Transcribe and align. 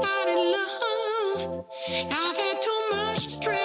not 0.00 0.28
in 0.28 0.52
love. 0.52 1.66
I've 1.90 2.36
had 2.36 2.62
too 2.62 2.80
much 2.92 3.40
to 3.40 3.63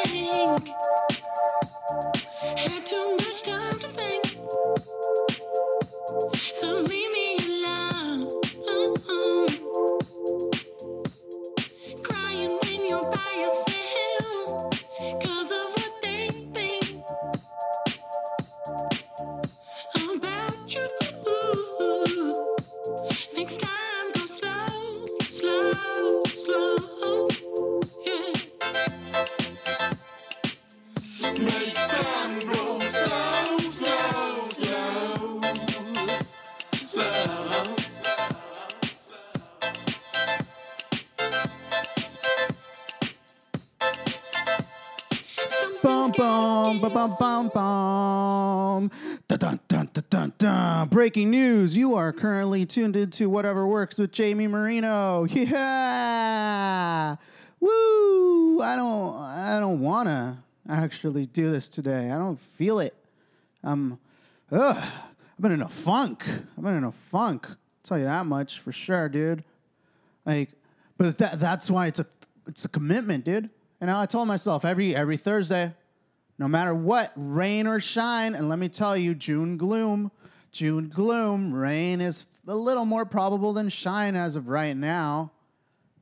Breaking 51.10 51.32
news: 51.32 51.76
You 51.76 51.96
are 51.96 52.14
currently 52.14 52.68
tuned 52.68 52.96
into 52.96 53.32
whatever 53.32 53.66
works 53.66 53.98
with 53.98 54.12
Jamie 54.12 54.46
Marino. 54.46 55.26
Yeah, 55.26 57.16
woo! 57.60 58.62
I 58.62 58.76
don't, 58.76 59.16
I 59.16 59.58
don't 59.60 59.82
wanna 59.82 60.44
actually 60.70 61.26
do 61.26 61.50
this 61.50 61.68
today. 61.68 62.12
I 62.12 62.20
don't 62.20 62.40
feel 62.40 62.78
it. 62.78 62.94
I'm, 63.64 63.98
ugh. 64.52 64.78
I've 64.78 65.42
been 65.42 65.52
in 65.52 65.64
a 65.64 65.68
funk. 65.68 66.26
I've 66.30 66.64
been 66.64 66.78
in 66.78 66.84
a 66.84 66.92
funk. 66.92 67.48
I'll 67.50 67.58
tell 67.82 67.98
you 67.98 68.04
that 68.04 68.28
much 68.28 68.60
for 68.60 68.72
sure, 68.72 69.10
dude. 69.10 69.44
Like, 70.28 70.52
but 71.00 71.18
that 71.18 71.40
that's 71.40 71.72
why 71.72 71.88
it's 71.88 71.98
a 71.98 72.06
it's 72.46 72.66
a 72.66 72.70
commitment, 72.70 73.26
dude. 73.26 73.50
And 73.82 73.90
I 73.90 74.06
told 74.06 74.28
myself 74.28 74.64
every 74.64 74.96
every 74.96 75.18
Thursday, 75.18 75.74
no 76.38 76.48
matter 76.48 76.76
what, 76.76 77.14
rain 77.16 77.66
or 77.66 77.80
shine, 77.80 78.36
and 78.36 78.48
let 78.48 78.60
me 78.60 78.70
tell 78.70 78.96
you, 78.96 79.16
June 79.16 79.58
gloom, 79.58 80.12
June 80.52 80.90
gloom, 80.90 81.54
rain 81.54 82.02
is 82.02 82.26
a 82.48 82.56
little 82.56 82.86
more 82.86 83.06
probable 83.06 83.54
than 83.54 83.70
shine 83.70 84.16
as 84.16 84.36
of 84.36 84.48
right 84.48 84.76
now. 84.76 85.32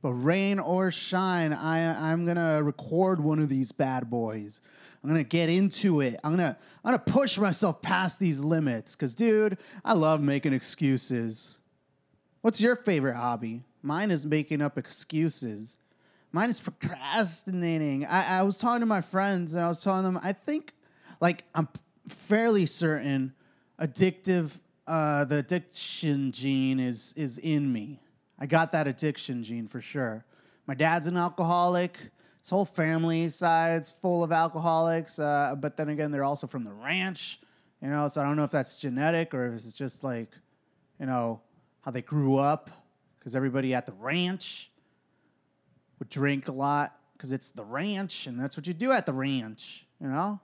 But 0.00 0.12
rain 0.12 0.58
or 0.58 0.90
shine, 0.90 1.52
I 1.52 2.12
I'm 2.12 2.24
gonna 2.24 2.62
record 2.62 3.22
one 3.22 3.40
of 3.40 3.48
these 3.48 3.72
bad 3.72 4.08
boys. 4.08 4.60
I'm 5.02 5.10
gonna 5.10 5.24
get 5.24 5.48
into 5.48 6.00
it. 6.00 6.18
I'm 6.22 6.32
gonna 6.32 6.56
I'm 6.84 6.92
gonna 6.92 6.98
push 6.98 7.36
myself 7.36 7.82
past 7.82 8.20
these 8.20 8.40
limits. 8.40 8.94
Cause 8.94 9.14
dude, 9.14 9.58
I 9.84 9.94
love 9.94 10.22
making 10.22 10.52
excuses. 10.52 11.58
What's 12.42 12.60
your 12.60 12.76
favorite 12.76 13.16
hobby? 13.16 13.64
Mine 13.82 14.10
is 14.10 14.24
making 14.24 14.62
up 14.62 14.78
excuses. 14.78 15.76
Mine 16.32 16.50
is 16.50 16.60
procrastinating. 16.60 18.04
I, 18.06 18.38
I 18.38 18.42
was 18.42 18.58
talking 18.58 18.80
to 18.80 18.86
my 18.86 19.00
friends 19.00 19.54
and 19.54 19.64
I 19.64 19.68
was 19.68 19.82
telling 19.82 20.04
them 20.04 20.18
I 20.22 20.32
think, 20.32 20.74
like, 21.20 21.44
I'm 21.54 21.68
fairly 22.08 22.66
certain 22.66 23.34
addictive, 23.80 24.58
uh, 24.86 25.24
the 25.24 25.38
addiction 25.38 26.32
gene 26.32 26.80
is 26.80 27.12
is 27.16 27.38
in 27.38 27.72
me. 27.72 28.00
I 28.38 28.46
got 28.46 28.72
that 28.72 28.86
addiction 28.86 29.42
gene 29.42 29.66
for 29.66 29.80
sure. 29.80 30.24
My 30.66 30.74
dad's 30.74 31.06
an 31.06 31.16
alcoholic. 31.16 31.98
His 32.40 32.50
whole 32.50 32.64
family 32.64 33.28
side's 33.28 33.90
full 33.90 34.22
of 34.22 34.32
alcoholics. 34.32 35.18
Uh, 35.18 35.54
but 35.58 35.76
then 35.76 35.88
again, 35.88 36.10
they're 36.10 36.24
also 36.24 36.46
from 36.46 36.64
the 36.64 36.72
ranch, 36.72 37.40
you 37.82 37.88
know. 37.88 38.08
So 38.08 38.20
I 38.20 38.24
don't 38.24 38.36
know 38.36 38.44
if 38.44 38.50
that's 38.50 38.76
genetic 38.76 39.34
or 39.34 39.48
if 39.48 39.54
it's 39.54 39.72
just 39.72 40.04
like, 40.04 40.30
you 41.00 41.06
know, 41.06 41.40
how 41.82 41.90
they 41.90 42.02
grew 42.02 42.38
up. 42.38 42.70
Because 43.18 43.34
everybody 43.34 43.74
at 43.74 43.84
the 43.84 43.92
ranch 43.92 44.70
would 45.98 46.08
drink 46.08 46.48
a 46.48 46.52
lot 46.52 46.98
because 47.18 47.32
it's 47.32 47.50
the 47.50 47.64
ranch 47.64 48.26
and 48.26 48.38
that's 48.38 48.56
what 48.56 48.66
you 48.66 48.72
do 48.72 48.92
at 48.92 49.04
the 49.04 49.12
ranch, 49.12 49.86
you 50.00 50.06
know? 50.06 50.40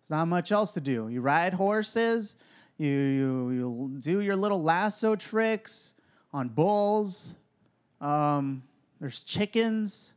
There's 0.00 0.18
not 0.18 0.26
much 0.26 0.50
else 0.50 0.72
to 0.74 0.80
do. 0.80 1.08
You 1.08 1.20
ride 1.20 1.54
horses, 1.54 2.34
you, 2.78 2.88
you, 2.88 3.50
you 3.50 3.90
do 4.00 4.20
your 4.20 4.36
little 4.36 4.62
lasso 4.62 5.16
tricks 5.16 5.94
on 6.32 6.48
bulls. 6.48 7.34
Um, 8.00 8.62
there's 9.00 9.24
chickens. 9.24 10.12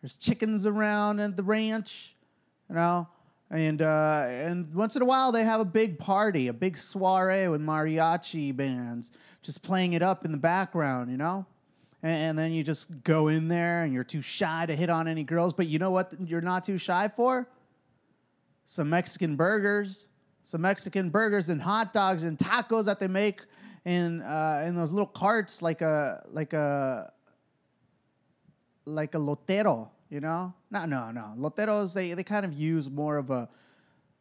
There's 0.00 0.16
chickens 0.16 0.66
around 0.66 1.20
at 1.20 1.36
the 1.36 1.42
ranch, 1.42 2.14
you 2.68 2.74
know? 2.74 3.08
And, 3.50 3.82
uh, 3.82 4.26
and 4.28 4.74
once 4.74 4.96
in 4.96 5.02
a 5.02 5.04
while, 5.04 5.32
they 5.32 5.44
have 5.44 5.60
a 5.60 5.64
big 5.64 5.98
party, 5.98 6.48
a 6.48 6.52
big 6.52 6.76
soiree 6.76 7.48
with 7.48 7.60
mariachi 7.60 8.54
bands 8.54 9.12
just 9.42 9.62
playing 9.62 9.92
it 9.92 10.02
up 10.02 10.24
in 10.24 10.32
the 10.32 10.38
background, 10.38 11.10
you 11.10 11.16
know? 11.16 11.46
and, 12.04 12.12
and 12.12 12.38
then 12.38 12.52
you 12.52 12.62
just 12.62 13.02
go 13.02 13.28
in 13.28 13.48
there 13.48 13.82
and 13.82 13.92
you're 13.92 14.04
too 14.04 14.22
shy 14.22 14.66
to 14.66 14.76
hit 14.76 14.90
on 14.90 15.08
any 15.08 15.24
girls. 15.24 15.52
But 15.52 15.66
you 15.66 15.80
know 15.80 15.90
what 15.90 16.12
you're 16.24 16.40
not 16.40 16.64
too 16.64 16.78
shy 16.78 17.10
for? 17.16 17.48
Some 18.66 18.90
Mexican 18.90 19.34
burgers, 19.34 20.06
some 20.44 20.60
Mexican 20.60 21.10
burgers 21.10 21.48
and 21.48 21.60
hot 21.60 21.92
dogs 21.92 22.24
and 22.24 22.38
tacos 22.38 22.84
that 22.84 23.00
they 23.00 23.08
make 23.08 23.40
in 23.84 24.22
uh, 24.22 24.64
in 24.66 24.76
those 24.76 24.92
little 24.92 25.06
carts, 25.06 25.62
like 25.62 25.82
a 25.82 26.24
like 26.30 26.52
a 26.52 27.12
like 28.86 29.14
a 29.14 29.18
lotero, 29.18 29.88
you 30.10 30.20
know? 30.20 30.52
No, 30.70 30.84
no, 30.84 31.10
no. 31.10 31.34
Loteros 31.38 31.94
they 31.94 32.12
they 32.14 32.24
kind 32.24 32.44
of 32.44 32.52
use 32.52 32.88
more 32.90 33.16
of 33.16 33.30
a 33.30 33.48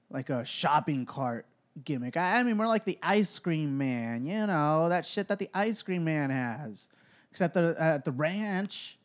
like 0.09 0.29
a 0.29 0.43
shopping 0.45 1.05
cart 1.05 1.45
gimmick. 1.83 2.17
I, 2.17 2.39
I 2.39 2.43
mean, 2.43 2.57
more 2.57 2.67
like 2.67 2.85
the 2.85 2.97
ice 3.01 3.37
cream 3.39 3.77
man, 3.77 4.25
you 4.25 4.47
know, 4.47 4.89
that 4.89 5.05
shit 5.05 5.27
that 5.27 5.39
the 5.39 5.49
ice 5.53 5.81
cream 5.81 6.03
man 6.03 6.29
has. 6.29 6.87
Except 7.31 7.55
the 7.55 7.75
at 7.79 8.05
the 8.05 8.11
ranch, 8.11 8.97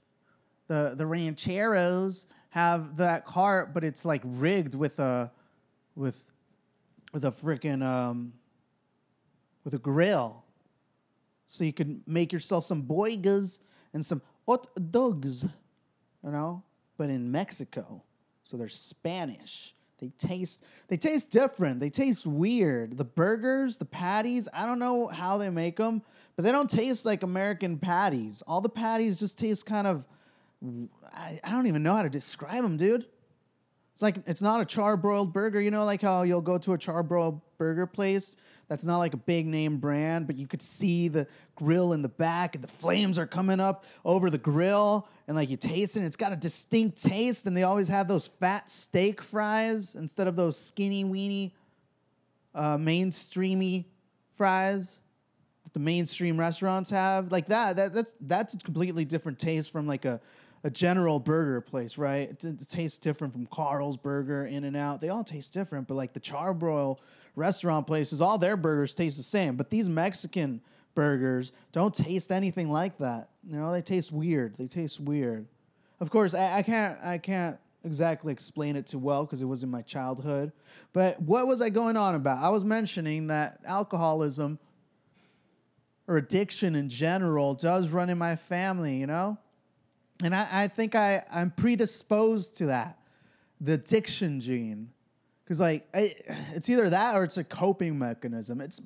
the 0.67 0.95
the 0.97 1.07
rancheros 1.07 2.27
have 2.51 2.97
that 2.99 3.27
cart, 3.27 3.73
but 3.75 3.85
it's 3.85 4.05
like 4.05 4.23
rigged 4.25 4.75
with 4.75 4.99
a 4.99 5.31
with 5.97 6.23
with 7.13 7.25
a 7.25 7.31
freaking 7.31 7.83
um 7.83 8.33
with 9.65 9.75
a 9.75 9.79
grill, 9.79 10.45
so 11.47 11.65
you 11.65 11.73
could 11.73 12.01
make 12.07 12.33
yourself 12.33 12.65
some 12.65 12.83
boigas 12.83 13.61
and 13.93 14.05
some 14.05 14.23
hot 14.47 14.67
dogs, 14.91 15.45
you 16.25 16.31
know. 16.31 16.63
But 16.97 17.11
in 17.11 17.31
Mexico, 17.31 18.03
so 18.43 18.57
they're 18.57 18.69
Spanish. 18.69 19.75
They 19.99 20.11
taste 20.19 20.63
they 20.89 20.97
taste 20.97 21.31
different. 21.31 21.81
They 21.81 21.91
taste 21.91 22.27
weird. 22.27 22.97
The 22.97 23.05
burgers, 23.05 23.77
the 23.77 23.85
patties, 23.85 24.49
I 24.53 24.65
don't 24.65 24.79
know 24.79 25.09
how 25.09 25.39
they 25.39 25.51
make 25.51 25.77
them, 25.77 26.03
but 26.37 26.45
they 26.45 26.53
don't 26.53 26.71
taste 26.71 27.05
like 27.05 27.23
American 27.23 27.79
patties. 27.79 28.43
All 28.47 28.61
the 28.61 28.69
patties 28.69 29.19
just 29.19 29.39
taste 29.39 29.67
kind 29.67 29.87
of 29.87 30.05
I, 31.13 31.41
I 31.43 31.51
don't 31.51 31.67
even 31.67 31.83
know 31.83 31.95
how 31.95 32.03
to 32.03 32.11
describe 32.11 32.63
them, 32.63 32.77
dude. 32.77 33.07
It's 33.99 34.03
like 34.05 34.19
it's 34.29 34.41
not 34.41 34.61
a 34.61 34.65
charbroiled 34.65 35.33
burger, 35.33 35.61
you 35.61 35.73
know, 35.73 35.85
like 35.85 36.01
how 36.01 36.23
you'll 36.23 36.41
go 36.41 36.57
to 36.57 36.73
a 36.73 36.79
charbroiled 36.79 37.41
burger 37.57 37.85
place 37.85 38.37
that's 38.69 38.85
not 38.85 38.99
like 38.99 39.13
a 39.13 39.17
big 39.17 39.45
name 39.45 39.79
brand, 39.79 40.29
but 40.29 40.39
you 40.39 40.47
could 40.47 40.63
see 40.63 41.09
the 41.09 41.27
grill 41.57 41.93
in 41.95 42.01
the 42.01 42.09
back 42.09 42.55
and 42.55 42.63
the 42.63 42.69
flames 42.69 43.19
are 43.19 43.27
coming 43.27 43.59
up 43.59 43.85
over 44.05 44.31
the 44.31 44.39
grill 44.39 45.09
and 45.27 45.37
like 45.37 45.51
you 45.51 45.57
taste 45.57 45.97
it, 45.97 45.99
and 45.99 46.07
it's 46.07 46.15
got 46.15 46.33
a 46.33 46.37
distinct 46.37 47.03
taste, 47.03 47.47
and 47.47 47.57
they 47.57 47.65
always 47.65 47.89
have 47.89 48.07
those 48.07 48.29
fat 48.29 48.71
steak 48.71 49.21
fries 49.21 49.97
instead 49.97 50.29
of 50.29 50.37
those 50.37 50.57
skinny 50.57 51.03
weeny 51.03 51.53
uh, 52.55 52.77
mainstreamy 52.77 53.85
fries 54.37 55.01
that 55.65 55.73
the 55.73 55.81
mainstream 55.81 56.39
restaurants 56.39 56.89
have. 56.89 57.33
Like 57.33 57.49
that, 57.49 57.75
that 57.75 57.93
that's 57.93 58.13
that's 58.21 58.55
a 58.55 58.59
completely 58.59 59.05
different 59.05 59.41
taste 59.41 59.73
from 59.73 59.89
like 59.89 60.05
a 60.05 60.21
a 60.65 60.71
general 60.71 61.21
burger 61.21 61.61
place, 61.61 61.99
right? 61.99 62.31
It, 62.31 62.45
it 62.45 62.69
tastes 62.69 62.99
different 62.99 63.33
from 63.33 63.47
Carl's 63.47 63.97
Burger, 63.97 64.47
In-N-Out. 64.47 65.01
They 65.01 65.09
all 65.09 65.25
taste 65.25 65.53
different, 65.53 65.87
but 65.87 65.95
like 65.95 66.13
the 66.13 66.21
Charbroil 66.21 66.99
restaurant 67.37 67.87
places, 67.87 68.21
all 68.21 68.39
their 68.39 68.57
burgers 68.57 68.95
taste 68.95 69.17
the 69.17 69.23
same. 69.23 69.57
But 69.57 69.71
these 69.71 69.89
Mexican 69.89 70.61
burgers 70.95 71.53
don't 71.73 71.95
taste 71.95 72.33
anything 72.33 72.71
like 72.71 72.99
that. 72.99 73.29
You 73.49 73.57
know, 73.57 73.73
they 73.73 73.83
taste 73.83 74.11
weird. 74.11 74.57
They 74.57 74.67
taste 74.67 74.99
weird. 75.01 75.47
Of 76.01 76.11
course, 76.11 76.35
I, 76.35 76.59
I 76.59 76.63
can't 76.63 76.99
I 77.03 77.19
can't 77.19 77.57
exactly 77.85 78.33
explain 78.33 78.77
it 78.77 78.87
too 78.87 78.99
well 78.99 79.25
because 79.25 79.41
it 79.41 79.47
was 79.47 79.63
in 79.63 79.71
my 79.71 79.83
childhood. 79.83 80.53
But 80.93 81.21
what 81.23 81.47
was 81.47 81.61
I 81.61 81.69
going 81.71 81.97
on 81.97 82.15
about? 82.15 82.43
I 82.43 82.49
was 82.51 82.65
mentioning 82.65 83.29
that 83.29 83.61
alcoholism 83.65 84.59
or 86.07 86.17
addiction 86.17 86.75
in 86.75 86.89
general 86.89 87.55
does 87.55 87.91
run 87.91 88.11
in 88.11 88.19
my 88.19 88.35
family, 88.37 88.97
you 88.97 89.07
know? 89.07 89.39
And 90.25 90.35
I, 90.35 90.49
I 90.51 90.69
think 90.69 90.95
I, 90.95 91.23
I'm 91.33 91.51
predisposed 91.53 92.57
to 92.57 92.67
that, 92.67 92.99
the 93.61 93.75
addiction 93.75 94.41
gene. 94.41 94.91
Because, 95.45 95.61
like, 95.61 95.89
I, 95.95 96.15
it's 96.53 96.69
either 96.69 96.91
that 96.91 97.17
or 97.17 97.25
it's 97.25 97.39
a 97.39 97.45
coping 97.45 97.99
mechanism. 97.99 98.61
It's 98.61 98.81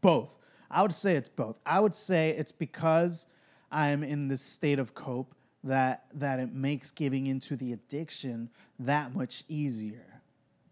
both. 0.00 0.30
I 0.70 0.82
would 0.82 0.92
say 0.92 1.16
it's 1.16 1.28
both. 1.28 1.56
I 1.66 1.80
would 1.80 1.94
say 1.94 2.30
it's 2.30 2.52
because 2.52 3.26
I'm 3.70 4.02
in 4.02 4.28
this 4.28 4.42
state 4.42 4.78
of 4.78 4.94
cope 4.94 5.34
that 5.64 6.04
that 6.14 6.38
it 6.38 6.52
makes 6.52 6.90
giving 6.90 7.26
into 7.26 7.56
the 7.56 7.72
addiction 7.72 8.48
that 8.78 9.14
much 9.14 9.44
easier. 9.48 10.06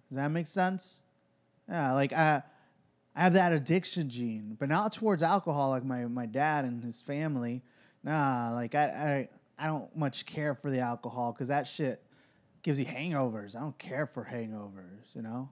Does 0.09 0.17
that 0.17 0.29
make 0.29 0.47
sense? 0.47 1.03
Yeah, 1.69 1.93
like 1.93 2.13
I 2.13 2.43
I 3.17 3.23
have 3.23 3.33
that 3.35 3.53
addiction 3.53 4.09
gene, 4.09 4.57
but 4.59 4.69
not 4.69 4.93
towards 4.93 5.23
alcohol 5.23 5.71
like 5.71 5.85
my, 5.85 6.05
my 6.07 6.27
dad 6.27 6.65
and 6.65 6.83
his 6.83 7.01
family. 7.01 7.63
Nah, 8.03 8.51
like 8.53 8.75
I 8.75 9.29
I, 9.59 9.67
don't 9.67 9.95
much 9.97 10.27
care 10.27 10.55
for 10.55 10.71
the 10.71 10.81
alcohol 10.81 11.33
because 11.33 11.49
that 11.49 11.67
shit 11.67 12.03
gives 12.63 12.79
you 12.79 12.85
hangovers. 12.85 13.55
I 13.57 13.61
don't 13.61 13.79
care 13.79 14.07
for 14.07 14.25
hangovers, 14.31 15.15
you 15.15 15.23
know. 15.23 15.49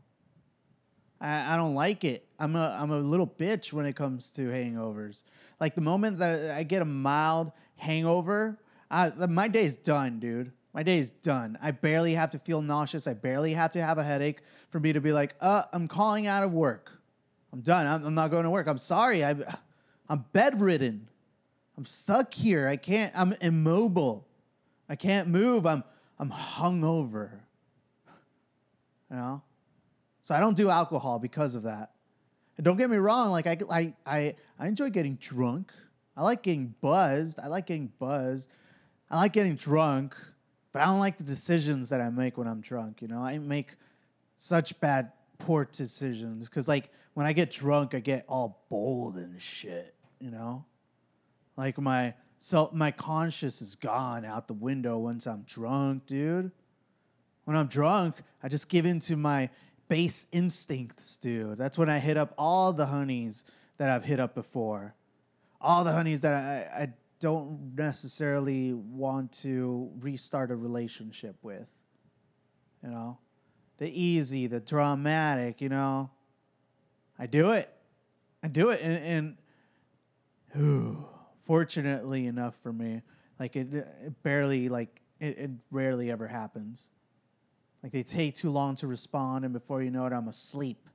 I, 1.21 1.55
I 1.55 1.57
don't 1.57 1.75
like 1.75 2.05
it. 2.05 2.27
I'm 2.39 2.57
a 2.57 2.77
I'm 2.81 2.91
a 2.91 2.99
little 2.99 3.27
bitch 3.27 3.73
when 3.73 3.87
it 3.87 3.95
comes 3.95 4.31
to 4.33 4.49
hangovers. 4.49 5.23
Like 5.61 5.75
the 5.75 5.81
moment 5.81 6.19
that 6.19 6.57
I 6.57 6.65
get 6.65 6.83
a 6.83 6.87
mild 6.87 7.53
hangover, 7.77 8.59
I, 8.91 9.11
my 9.27 9.49
day's 9.49 9.77
done, 9.77 10.19
dude. 10.21 10.53
My 10.75 10.83
day's 10.83 11.11
done. 11.11 11.59
I 11.63 11.71
barely 11.71 12.15
have 12.15 12.31
to 12.31 12.39
feel 12.39 12.63
nauseous. 12.63 13.07
I 13.07 13.15
barely 13.15 13.53
have 13.53 13.73
to 13.73 13.83
have 13.83 13.99
a 13.99 14.05
headache 14.05 14.41
for 14.71 14.81
me 14.81 14.93
to 14.93 15.01
be 15.01 15.13
like, 15.13 15.35
uh, 15.41 15.65
I'm 15.73 15.87
calling 15.87 16.27
out 16.27 16.43
of 16.43 16.53
work. 16.53 16.91
I'm 17.53 17.61
done. 17.61 17.87
I'm, 17.87 18.05
I'm 18.07 18.15
not 18.15 18.31
going 18.31 18.45
to 18.45 18.51
work. 18.51 18.67
I'm 18.67 18.79
sorry. 18.79 19.23
I, 19.23 19.35
I'm 20.09 20.25
bedridden. 20.33 21.09
I'm 21.77 21.85
stuck 21.87 22.35
here. 22.35 22.69
I 22.69 22.77
can't. 22.77 23.13
I'm 23.17 23.33
immobile. 23.41 24.27
I 24.89 24.97
can't 24.97 25.29
move. 25.29 25.67
I'm 25.67 25.85
I'm 26.19 26.31
hungover. 26.31 27.31
You 29.11 29.17
know, 29.17 29.43
so 30.23 30.35
I 30.35 30.41
don't 30.41 30.57
do 30.57 30.71
alcohol 30.71 31.19
because 31.19 31.55
of 31.55 31.65
that. 31.65 31.91
And 32.57 32.65
don't 32.65 32.77
get 32.77 32.91
me 32.91 32.97
wrong. 32.97 33.31
Like 33.31 33.47
I 33.47 33.59
I 33.71 33.95
I, 34.07 34.35
I 34.59 34.69
enjoy 34.69 34.91
getting 34.91 35.17
drunk. 35.17 35.73
I 36.17 36.23
like 36.23 36.43
getting 36.43 36.75
buzzed. 36.81 37.39
I 37.39 37.47
like 37.47 37.67
getting 37.67 37.91
buzzed. 37.99 38.49
I 39.11 39.17
like 39.17 39.33
getting 39.33 39.57
drunk, 39.57 40.15
but 40.73 40.83
I 40.83 40.87
don't 40.87 41.01
like 41.01 41.19
the 41.19 41.25
decisions 41.25 41.89
that 41.91 42.01
I 42.01 42.09
make 42.11 42.39
when 42.39 42.47
I'm 42.47 42.61
drunk. 42.61 43.03
You 43.03 43.09
know, 43.09 43.21
I 43.23 43.39
make 43.39 43.77
such 44.37 44.79
bad 44.81 45.13
poor 45.39 45.69
decisions 45.71 46.49
because 46.49 46.69
like 46.69 46.91
when 47.15 47.27
I 47.27 47.33
get 47.33 47.51
drunk, 47.51 47.95
I 47.95 48.01
get 48.01 48.25
all 48.29 48.65
bold 48.69 49.17
and 49.17 49.41
shit. 49.41 49.95
You 50.19 50.31
know, 50.31 50.65
like 51.57 51.79
my 51.79 52.15
self, 52.39 52.73
my 52.73 52.91
conscience 52.91 53.63
is 53.63 53.75
gone 53.75 54.25
out 54.25 54.49
the 54.49 54.55
window 54.55 54.99
once 54.99 55.27
I'm 55.27 55.43
drunk, 55.43 56.07
dude. 56.07 56.51
When 57.45 57.57
I'm 57.57 57.67
drunk, 57.67 58.17
I 58.43 58.49
just 58.49 58.69
give 58.69 58.87
in 58.87 59.01
to 59.01 59.17
my 59.17 59.51
base 59.89 60.27
instincts, 60.33 61.17
dude. 61.17 61.59
That's 61.59 61.77
when 61.77 61.89
I 61.89 61.99
hit 61.99 62.17
up 62.17 62.35
all 62.39 62.73
the 62.73 62.87
honeys 62.87 63.45
that 63.79 63.89
I've 63.89 64.05
hit 64.05 64.21
up 64.21 64.35
before. 64.35 64.95
All 65.61 65.85
the 65.85 65.93
honeys 65.93 66.21
that 66.23 66.35
I, 66.35 66.83
I 66.83 66.93
don't 67.21 67.77
necessarily 67.77 68.73
want 68.73 69.33
to 69.33 69.91
restart 70.01 70.51
a 70.51 70.57
relationship 70.57 71.37
with. 71.43 71.69
You 72.83 72.91
know? 72.91 73.19
The 73.79 73.89
easy, 73.89 74.47
the 74.47 74.61
dramatic, 74.61 75.61
you 75.61 75.69
know? 75.69 76.11
I 77.19 77.27
do 77.27 77.53
it. 77.53 77.73
I 78.43 78.49
do 78.49 78.71
it. 78.71 78.81
And, 78.83 78.97
and 79.05 79.37
whew, 80.55 81.07
fortunately 81.47 82.27
enough 82.27 82.55
for 82.62 82.73
me, 82.73 83.03
like 83.39 83.56
it, 83.56 83.73
it 83.75 84.23
barely, 84.23 84.69
like, 84.69 85.00
it, 85.21 85.39
it 85.39 85.50
rarely 85.71 86.11
ever 86.11 86.27
happens. 86.27 86.89
Like 87.83 87.93
they 87.93 88.03
take 88.03 88.35
too 88.35 88.50
long 88.50 88.77
to 88.77 88.87
respond, 88.87 89.44
and 89.44 89.53
before 89.53 89.83
you 89.83 89.91
know 89.91 90.06
it, 90.06 90.12
I'm 90.12 90.29
asleep. 90.29 90.89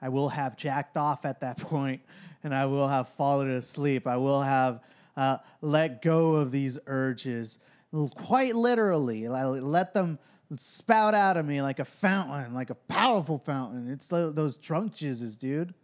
I 0.00 0.08
will 0.08 0.30
have 0.30 0.56
jacked 0.56 0.96
off 0.96 1.24
at 1.24 1.40
that 1.40 1.58
point, 1.58 2.00
and 2.42 2.54
I 2.54 2.66
will 2.66 2.88
have 2.88 3.08
fallen 3.10 3.50
asleep. 3.50 4.06
I 4.06 4.16
will 4.16 4.40
have 4.40 4.80
uh, 5.16 5.38
let 5.60 6.00
go 6.02 6.36
of 6.36 6.50
these 6.50 6.78
urges, 6.86 7.58
quite 8.14 8.56
literally. 8.56 9.26
I 9.26 9.44
let 9.44 9.92
them 9.92 10.18
spout 10.56 11.14
out 11.14 11.36
of 11.36 11.46
me 11.46 11.62
like 11.62 11.78
a 11.78 11.84
fountain, 11.84 12.54
like 12.54 12.70
a 12.70 12.74
powerful 12.74 13.38
fountain. 13.38 13.90
It's 13.90 14.06
those 14.06 14.56
drunk 14.56 14.94
jizzes, 14.94 15.38
dude. 15.38 15.74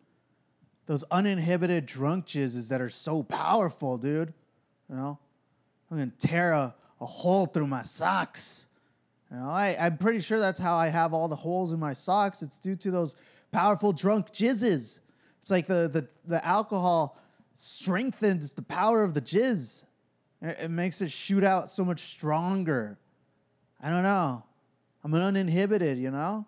Those 0.86 1.02
uninhibited 1.10 1.86
drunk 1.86 2.26
jizzes 2.26 2.68
that 2.68 2.80
are 2.80 2.90
so 2.90 3.22
powerful, 3.22 3.98
dude. 3.98 4.32
You 4.88 4.96
know, 4.96 5.18
I'm 5.90 5.98
gonna 5.98 6.12
tear 6.18 6.52
a, 6.52 6.74
a 7.00 7.06
hole 7.06 7.46
through 7.46 7.66
my 7.66 7.82
socks. 7.82 8.66
You 9.30 9.38
know, 9.38 9.50
I, 9.50 9.76
I'm 9.78 9.98
pretty 9.98 10.20
sure 10.20 10.38
that's 10.38 10.60
how 10.60 10.76
I 10.76 10.88
have 10.88 11.12
all 11.12 11.26
the 11.26 11.36
holes 11.36 11.72
in 11.72 11.80
my 11.80 11.92
socks. 11.92 12.42
It's 12.42 12.60
due 12.60 12.76
to 12.76 12.90
those 12.92 13.16
powerful 13.50 13.92
drunk 13.92 14.32
jizzes. 14.32 15.00
It's 15.40 15.50
like 15.50 15.66
the, 15.66 15.88
the, 15.92 16.06
the 16.26 16.44
alcohol 16.44 17.18
strengthens 17.54 18.52
the 18.52 18.62
power 18.62 19.02
of 19.02 19.14
the 19.14 19.20
jizz. 19.20 19.82
It, 20.42 20.58
it 20.62 20.70
makes 20.70 21.02
it 21.02 21.10
shoot 21.10 21.42
out 21.42 21.70
so 21.70 21.84
much 21.84 22.00
stronger. 22.00 22.98
I 23.82 23.90
don't 23.90 24.02
know. 24.04 24.44
I'm 25.02 25.14
uninhibited, 25.14 25.98
you 25.98 26.10
know? 26.10 26.46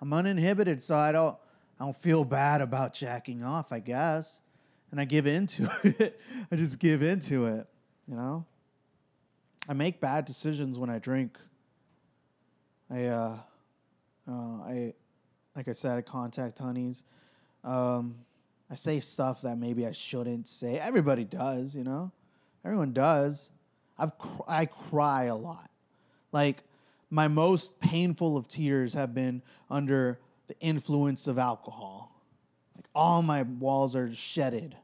I'm 0.00 0.12
uninhibited, 0.12 0.82
so 0.82 0.96
I 0.96 1.12
don't 1.12 1.36
I 1.80 1.84
don't 1.84 1.96
feel 1.96 2.24
bad 2.24 2.60
about 2.60 2.92
jacking 2.92 3.42
off, 3.42 3.72
I 3.72 3.78
guess. 3.78 4.42
And 4.90 5.00
I 5.00 5.06
give 5.06 5.26
into 5.26 5.70
it. 5.82 6.20
I 6.52 6.56
just 6.56 6.78
give 6.78 7.02
into 7.02 7.46
it, 7.46 7.66
you 8.06 8.14
know? 8.14 8.44
I 9.66 9.72
make 9.72 9.98
bad 9.98 10.26
decisions 10.26 10.78
when 10.78 10.90
I 10.90 10.98
drink. 10.98 11.38
I 12.90 13.06
uh, 13.06 13.38
uh, 14.28 14.32
I 14.32 14.94
like 15.54 15.68
I 15.68 15.72
said, 15.72 15.96
I 15.96 16.02
contact 16.02 16.58
honeys. 16.58 17.04
Um, 17.62 18.16
I 18.70 18.74
say 18.74 19.00
stuff 19.00 19.42
that 19.42 19.58
maybe 19.58 19.86
I 19.86 19.92
shouldn't 19.92 20.48
say. 20.48 20.78
Everybody 20.78 21.24
does, 21.24 21.74
you 21.74 21.84
know. 21.84 22.10
Everyone 22.64 22.92
does. 22.92 23.50
I've 23.98 24.18
cr- 24.18 24.42
I 24.48 24.66
cry 24.66 25.24
a 25.24 25.36
lot. 25.36 25.70
Like 26.32 26.62
my 27.10 27.28
most 27.28 27.78
painful 27.80 28.36
of 28.36 28.48
tears 28.48 28.92
have 28.94 29.14
been 29.14 29.42
under 29.70 30.18
the 30.50 30.58
influence 30.58 31.28
of 31.28 31.38
alcohol. 31.38 32.12
Like 32.74 32.84
all 32.92 33.22
my 33.22 33.42
walls 33.42 33.94
are 33.94 34.12
shedded. 34.12 34.76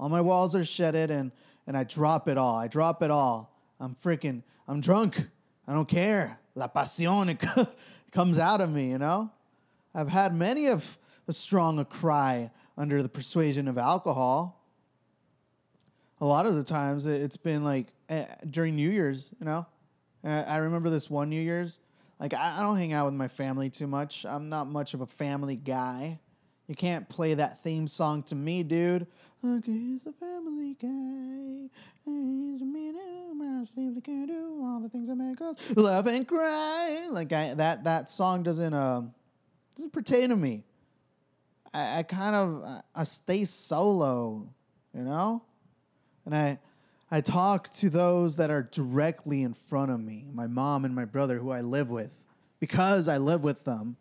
All 0.00 0.08
my 0.08 0.22
walls 0.22 0.54
are 0.54 0.64
shedded 0.64 1.10
and 1.10 1.30
and 1.66 1.76
I 1.76 1.84
drop 1.84 2.28
it 2.28 2.38
all. 2.38 2.56
I 2.56 2.66
drop 2.66 3.02
it 3.02 3.10
all. 3.10 3.52
I'm 3.78 3.94
freaking 4.02 4.42
I'm 4.66 4.80
drunk. 4.80 5.22
I 5.68 5.74
don't 5.74 5.86
care. 5.88 6.38
La 6.54 6.66
pasión 6.68 7.28
it 7.28 7.68
comes 8.12 8.38
out 8.38 8.62
of 8.62 8.70
me, 8.72 8.88
you 8.90 8.96
know? 8.98 9.30
I've 9.94 10.08
had 10.08 10.34
many 10.34 10.68
of 10.68 10.96
a 11.28 11.32
strong 11.34 11.78
a 11.78 11.84
cry 11.84 12.50
under 12.78 13.02
the 13.02 13.08
persuasion 13.08 13.68
of 13.68 13.76
alcohol. 13.76 14.62
A 16.22 16.24
lot 16.24 16.46
of 16.46 16.54
the 16.54 16.64
times 16.64 17.04
it- 17.04 17.20
it's 17.20 17.36
been 17.36 17.62
like 17.64 17.88
eh, 18.08 18.24
during 18.48 18.76
New 18.76 18.90
Year's, 18.90 19.28
you 19.38 19.44
know? 19.44 19.66
I 20.24 20.56
remember 20.56 20.88
this 20.88 21.10
one 21.10 21.28
New 21.28 21.40
Year's. 21.40 21.80
Like, 22.18 22.34
I, 22.34 22.60
don't 22.60 22.76
hang 22.76 22.92
out 22.92 23.04
with 23.04 23.14
my 23.14 23.28
family 23.28 23.68
too 23.68 23.86
much. 23.86 24.24
I'm 24.24 24.48
not 24.48 24.68
much 24.68 24.94
of 24.94 25.02
a 25.02 25.06
family 25.06 25.56
guy. 25.56 26.18
You 26.66 26.74
can't 26.74 27.08
play 27.08 27.34
that 27.34 27.62
theme 27.62 27.86
song 27.86 28.22
to 28.24 28.34
me, 28.34 28.62
dude. 28.62 29.06
Okay, 29.44 29.72
he's 29.72 30.06
a 30.06 30.12
family 30.12 30.76
guy. 30.80 31.68
He's 32.04 32.60
me 32.62 32.92
now, 32.92 33.66
I 33.78 34.00
can't 34.00 34.26
do 34.28 34.62
all 34.64 34.80
the 34.80 34.88
things 34.88 35.08
that 35.08 35.16
make 35.16 35.40
us 35.40 35.56
laugh 35.76 36.06
and 36.06 36.26
cry. 36.26 37.08
Like 37.10 37.32
I, 37.32 37.54
that 37.54 37.84
that 37.84 38.08
song 38.08 38.42
doesn't 38.42 38.74
um 38.74 39.12
doesn't 39.74 39.92
pertain 39.92 40.30
to 40.30 40.36
me. 40.36 40.64
I, 41.72 41.98
I 41.98 42.02
kind 42.02 42.34
of 42.34 42.62
I, 42.64 42.80
I 42.94 43.04
stay 43.04 43.44
solo, 43.44 44.48
you 44.94 45.02
know, 45.02 45.42
and 46.24 46.34
I 46.34 46.58
I 47.10 47.20
talk 47.20 47.70
to 47.74 47.88
those 47.88 48.36
that 48.36 48.50
are 48.50 48.62
directly 48.62 49.42
in 49.42 49.54
front 49.54 49.92
of 49.92 50.00
me, 50.00 50.26
my 50.32 50.46
mom 50.46 50.84
and 50.84 50.94
my 50.94 51.04
brother 51.04 51.38
who 51.38 51.50
I 51.50 51.60
live 51.60 51.88
with, 51.88 52.24
because 52.58 53.06
I 53.06 53.18
live 53.18 53.42
with 53.42 53.64
them. 53.64 53.96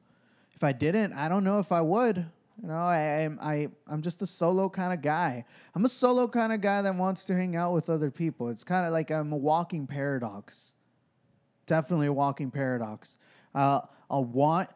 If 0.55 0.63
I 0.63 0.71
didn't, 0.71 1.13
I 1.13 1.29
don't 1.29 1.43
know 1.43 1.59
if 1.59 1.71
I 1.71 1.81
would. 1.81 2.25
You 2.61 2.69
know, 2.69 2.77
I, 2.77 3.23
I'm 3.23 3.37
I 3.41 3.67
I'm 3.87 4.01
just 4.01 4.21
a 4.21 4.25
solo 4.25 4.69
kind 4.69 4.93
of 4.93 5.01
guy. 5.01 5.45
I'm 5.75 5.83
a 5.85 5.89
solo 5.89 6.27
kind 6.27 6.53
of 6.53 6.61
guy 6.61 6.81
that 6.81 6.95
wants 6.95 7.25
to 7.25 7.35
hang 7.35 7.55
out 7.55 7.73
with 7.73 7.89
other 7.89 8.09
people. 8.09 8.49
It's 8.49 8.63
kind 8.63 8.85
of 8.85 8.93
like 8.93 9.11
I'm 9.11 9.33
a 9.33 9.37
walking 9.37 9.85
paradox. 9.85 10.73
Definitely 11.67 12.07
a 12.07 12.13
walking 12.13 12.51
paradox. 12.51 13.17
Uh, 13.53 13.81
I'll 14.09 14.25
want 14.25 14.69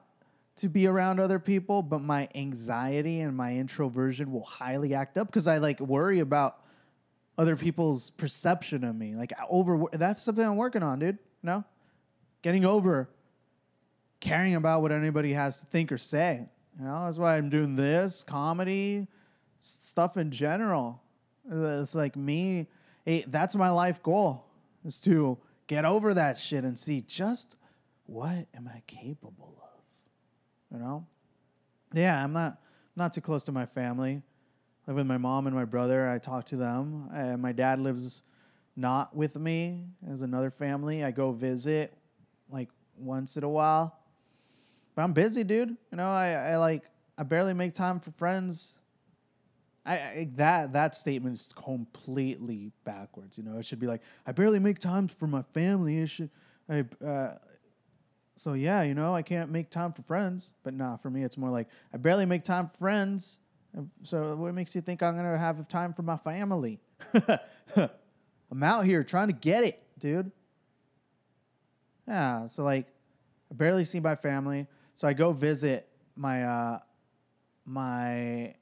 to 0.57 0.67
be 0.67 0.87
around 0.87 1.21
other 1.21 1.39
people, 1.39 1.81
but 1.81 2.01
my 2.01 2.27
anxiety 2.35 3.21
and 3.21 3.35
my 3.35 3.55
introversion 3.55 4.31
will 4.31 4.43
highly 4.43 4.93
act 4.93 5.17
up 5.17 5.27
because 5.27 5.47
I 5.47 5.59
like 5.59 5.79
worry 5.79 6.19
about 6.19 6.59
other 7.39 7.55
people's 7.55 8.09
perception 8.09 8.83
of 8.83 8.93
me. 8.93 9.15
Like 9.15 9.31
over 9.49 9.85
that's 9.93 10.21
something 10.21 10.45
I'm 10.45 10.57
working 10.57 10.83
on, 10.83 10.99
dude. 10.99 11.17
You 11.41 11.47
know? 11.47 11.63
Getting 12.41 12.65
over 12.65 13.09
caring 14.19 14.55
about 14.55 14.81
what 14.81 14.91
anybody 14.91 15.31
has 15.31 15.61
to 15.61 15.65
think 15.67 15.89
or 15.93 15.97
say. 15.97 16.49
You 16.77 16.85
know, 16.85 17.05
that's 17.05 17.17
why 17.17 17.37
I'm 17.37 17.49
doing 17.49 17.77
this, 17.77 18.25
comedy, 18.25 19.07
stuff 19.59 20.17
in 20.17 20.31
general. 20.31 21.01
It's 21.49 21.95
like 21.95 22.17
me, 22.17 22.67
eh, 23.07 23.21
that's 23.27 23.55
my 23.55 23.69
life 23.69 24.03
goal 24.03 24.45
is 24.83 24.99
to 25.01 25.37
get 25.67 25.85
over 25.85 26.13
that 26.13 26.37
shit 26.37 26.65
and 26.65 26.77
see 26.77 26.99
just 26.99 27.55
what 28.05 28.47
am 28.53 28.69
I 28.73 28.81
capable 28.85 29.63
of. 29.63 30.75
You 30.75 30.83
know? 30.83 31.07
Yeah, 31.93 32.21
I'm 32.21 32.33
not 32.33 32.59
not 32.97 33.13
too 33.13 33.21
close 33.21 33.45
to 33.45 33.53
my 33.53 33.65
family. 33.65 34.21
Live 34.89 34.95
with 34.95 35.05
my 35.05 35.19
mom 35.19 35.45
and 35.45 35.55
my 35.55 35.65
brother. 35.65 36.09
I 36.09 36.17
talk 36.17 36.45
to 36.45 36.55
them. 36.55 37.11
Uh, 37.13 37.37
my 37.37 37.51
dad 37.51 37.79
lives 37.79 38.23
not 38.75 39.15
with 39.15 39.35
me 39.35 39.85
as 40.09 40.23
another 40.23 40.49
family. 40.49 41.03
I 41.03 41.11
go 41.11 41.31
visit 41.31 41.93
like 42.49 42.69
once 42.97 43.37
in 43.37 43.43
a 43.43 43.49
while. 43.49 43.99
But 44.95 45.03
I'm 45.03 45.13
busy, 45.13 45.43
dude. 45.43 45.69
You 45.69 45.97
know, 45.97 46.09
I, 46.09 46.31
I 46.31 46.57
like 46.57 46.85
I 47.19 47.21
barely 47.21 47.53
make 47.53 47.75
time 47.75 47.99
for 47.99 48.09
friends. 48.13 48.79
I, 49.85 49.93
I 49.93 50.29
that 50.37 50.73
that 50.73 50.95
statement 50.95 51.35
is 51.35 51.53
completely 51.53 52.71
backwards. 52.83 53.37
You 53.37 53.43
know, 53.43 53.59
it 53.59 53.65
should 53.65 53.79
be 53.79 53.85
like 53.85 54.01
I 54.25 54.31
barely 54.31 54.57
make 54.57 54.79
time 54.79 55.07
for 55.07 55.27
my 55.27 55.43
family. 55.53 55.99
It 55.99 56.07
should, 56.07 56.31
I, 56.67 56.83
uh, 57.05 57.35
so 58.35 58.53
yeah, 58.53 58.81
you 58.81 58.95
know, 58.95 59.13
I 59.13 59.21
can't 59.21 59.51
make 59.51 59.69
time 59.69 59.93
for 59.93 60.01
friends. 60.01 60.53
But 60.63 60.73
nah, 60.73 60.97
for 60.97 61.11
me, 61.11 61.23
it's 61.23 61.37
more 61.37 61.51
like 61.51 61.67
I 61.93 61.97
barely 61.97 62.25
make 62.25 62.43
time 62.43 62.69
for 62.69 62.77
friends. 62.79 63.37
So 64.03 64.35
what 64.35 64.53
makes 64.53 64.75
you 64.75 64.81
think 64.81 65.03
I'm 65.03 65.15
gonna 65.15 65.37
have 65.37 65.67
time 65.67 65.93
for 65.93 66.01
my 66.01 66.17
family? 66.17 66.79
I'm 68.51 68.63
out 68.63 68.85
here 68.85 69.03
trying 69.03 69.27
to 69.27 69.33
get 69.33 69.63
it, 69.63 69.81
dude. 69.99 70.31
Yeah, 72.07 72.47
so 72.47 72.63
like 72.63 72.87
I 73.51 73.55
barely 73.55 73.85
see 73.85 73.99
my 73.99 74.15
family. 74.15 74.67
So 74.95 75.07
I 75.07 75.13
go 75.13 75.31
visit 75.31 75.87
my 76.15 76.43
uh 76.43 76.79
my 77.65 78.55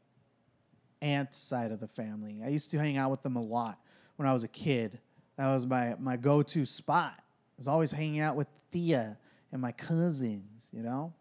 aunt's 1.02 1.38
side 1.38 1.72
of 1.72 1.80
the 1.80 1.88
family. 1.88 2.42
I 2.44 2.50
used 2.50 2.72
to 2.72 2.78
hang 2.78 2.98
out 2.98 3.12
with 3.12 3.24
them 3.24 3.38
a 3.38 3.42
lot 3.42 3.80
when 4.18 4.28
I 4.28 4.34
was 4.34 4.44
a 4.44 4.48
kid. 4.48 5.00
That 5.38 5.48
was 5.48 5.66
my 5.66 5.96
my 6.00 6.18
go-to 6.18 6.66
spot. 6.66 7.14
I 7.18 7.56
was 7.58 7.68
always 7.68 7.92
hanging 7.92 8.20
out 8.20 8.36
with 8.36 8.48
tía 8.74 9.18
and 9.52 9.62
my 9.62 9.72
cousins, 9.72 10.70
you 10.74 10.84
know? 10.84 11.14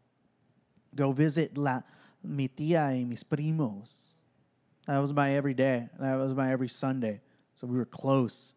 Go 0.94 1.12
visit 1.12 1.56
la 1.56 1.82
mi 2.26 2.48
tía 2.48 2.88
y 2.98 3.04
mis 3.04 3.22
primos. 3.22 4.08
That 4.86 4.98
was 4.98 5.12
my 5.12 5.34
every 5.36 5.54
day. 5.54 5.88
That 5.98 6.16
was 6.16 6.34
my 6.34 6.52
every 6.52 6.68
Sunday. 6.68 7.20
So 7.54 7.66
we 7.66 7.76
were 7.76 7.84
close. 7.86 8.54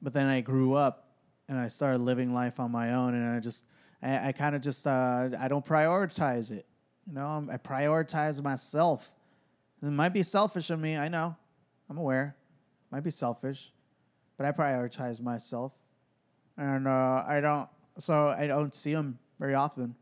But 0.00 0.12
then 0.12 0.26
I 0.26 0.40
grew 0.40 0.74
up 0.74 1.08
and 1.48 1.58
I 1.58 1.68
started 1.68 2.00
living 2.00 2.32
life 2.34 2.58
on 2.58 2.70
my 2.72 2.94
own, 2.94 3.14
and 3.14 3.36
I 3.36 3.40
just, 3.40 3.64
I, 4.02 4.28
I 4.28 4.32
kind 4.32 4.56
of 4.56 4.62
just, 4.62 4.86
uh, 4.86 5.28
I 5.38 5.48
don't 5.48 5.64
prioritize 5.64 6.50
it. 6.50 6.66
You 7.06 7.12
know, 7.14 7.26
I'm- 7.26 7.50
I 7.50 7.56
prioritize 7.56 8.42
myself. 8.42 9.12
It 9.80 9.86
might 9.90 10.12
be 10.12 10.22
selfish 10.24 10.70
of 10.70 10.80
me. 10.80 10.96
I 10.96 11.08
know. 11.08 11.36
I'm 11.88 11.98
aware. 11.98 12.34
It 12.88 12.92
Might 12.92 13.04
be 13.04 13.12
selfish, 13.12 13.72
but 14.36 14.44
I 14.46 14.50
prioritize 14.52 15.20
myself, 15.20 15.72
and 16.56 16.88
uh, 16.88 17.22
I 17.26 17.40
don't. 17.40 17.68
So 17.98 18.28
I 18.28 18.46
don't 18.48 18.74
see 18.74 18.92
them 18.92 19.18
very 19.38 19.54
often. 19.54 19.94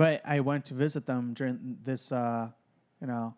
But 0.00 0.22
I 0.24 0.40
went 0.40 0.64
to 0.64 0.74
visit 0.74 1.04
them 1.04 1.34
during 1.34 1.76
this, 1.84 2.10
uh, 2.10 2.48
you 3.02 3.06
know, 3.06 3.34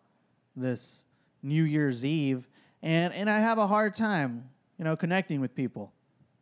this 0.55 1.07
New 1.43 1.65
Year's 1.65 2.05
Eve, 2.05 2.49
and 2.85 3.13
and 3.15 3.29
I 3.29 3.41
have 3.41 3.59
a 3.59 3.67
hard 3.67 3.97
time, 3.97 4.49
you 4.79 4.85
know, 4.85 4.95
connecting 4.95 5.41
with 5.41 5.57
people. 5.57 5.93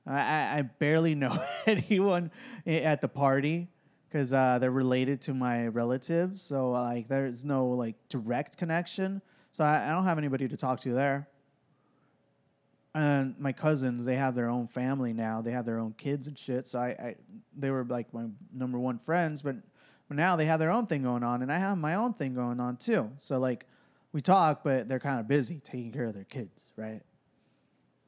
I, 0.07 0.59
I, 0.59 0.62
barely 0.79 1.15
know 1.25 1.43
anyone 1.67 2.31
at 2.67 3.00
the 3.00 3.09
party 3.09 3.69
because 4.11 4.35
uh, 4.35 4.59
they're 4.59 4.71
related 4.71 5.23
to 5.23 5.33
my 5.33 5.69
relatives, 5.69 6.43
so 6.43 6.73
like 6.73 7.09
there's 7.09 7.47
no 7.47 7.69
like 7.69 7.95
direct 8.11 8.59
connection. 8.59 9.23
So 9.53 9.65
I, 9.65 9.89
I 9.89 9.93
don't 9.93 10.05
have 10.05 10.19
anybody 10.19 10.49
to 10.49 10.57
talk 10.59 10.81
to 10.81 10.93
there. 10.93 11.29
And 12.95 13.39
my 13.39 13.53
cousins, 13.53 14.05
they 14.05 14.17
have 14.17 14.35
their 14.35 14.50
own 14.50 14.67
family 14.67 15.15
now. 15.15 15.41
They 15.41 15.53
have 15.53 15.65
their 15.65 15.79
own 15.79 15.95
kids 15.97 16.27
and 16.27 16.39
shit. 16.39 16.67
So 16.67 16.79
I, 16.79 16.89
I 16.89 17.17
they 17.57 17.71
were 17.71 17.87
like 17.89 18.12
my 18.12 18.27
number 18.53 18.79
one 18.79 18.99
friends, 18.99 19.41
but 19.41 19.57
now 20.17 20.37
they 20.37 20.47
have 20.47 20.59
their 20.59 20.71
own 20.71 20.87
thing 20.87 21.02
going 21.02 21.23
on, 21.23 21.43
and 21.43 21.52
I 21.52 21.59
have 21.59 21.79
my 21.79 21.95
own 21.95 22.14
thing 22.14 22.35
going 22.35 22.61
on 22.61 22.76
too. 22.76 23.11
So 23.19 23.38
like, 23.38 23.67
we 24.12 24.21
talk, 24.21 24.64
but 24.64 24.88
they're 24.88 24.99
kind 25.00 25.21
of 25.21 25.29
busy 25.29 25.61
taking 25.62 25.93
care 25.93 26.07
of 26.07 26.14
their 26.14 26.25
kids, 26.25 26.62
right? 26.76 27.02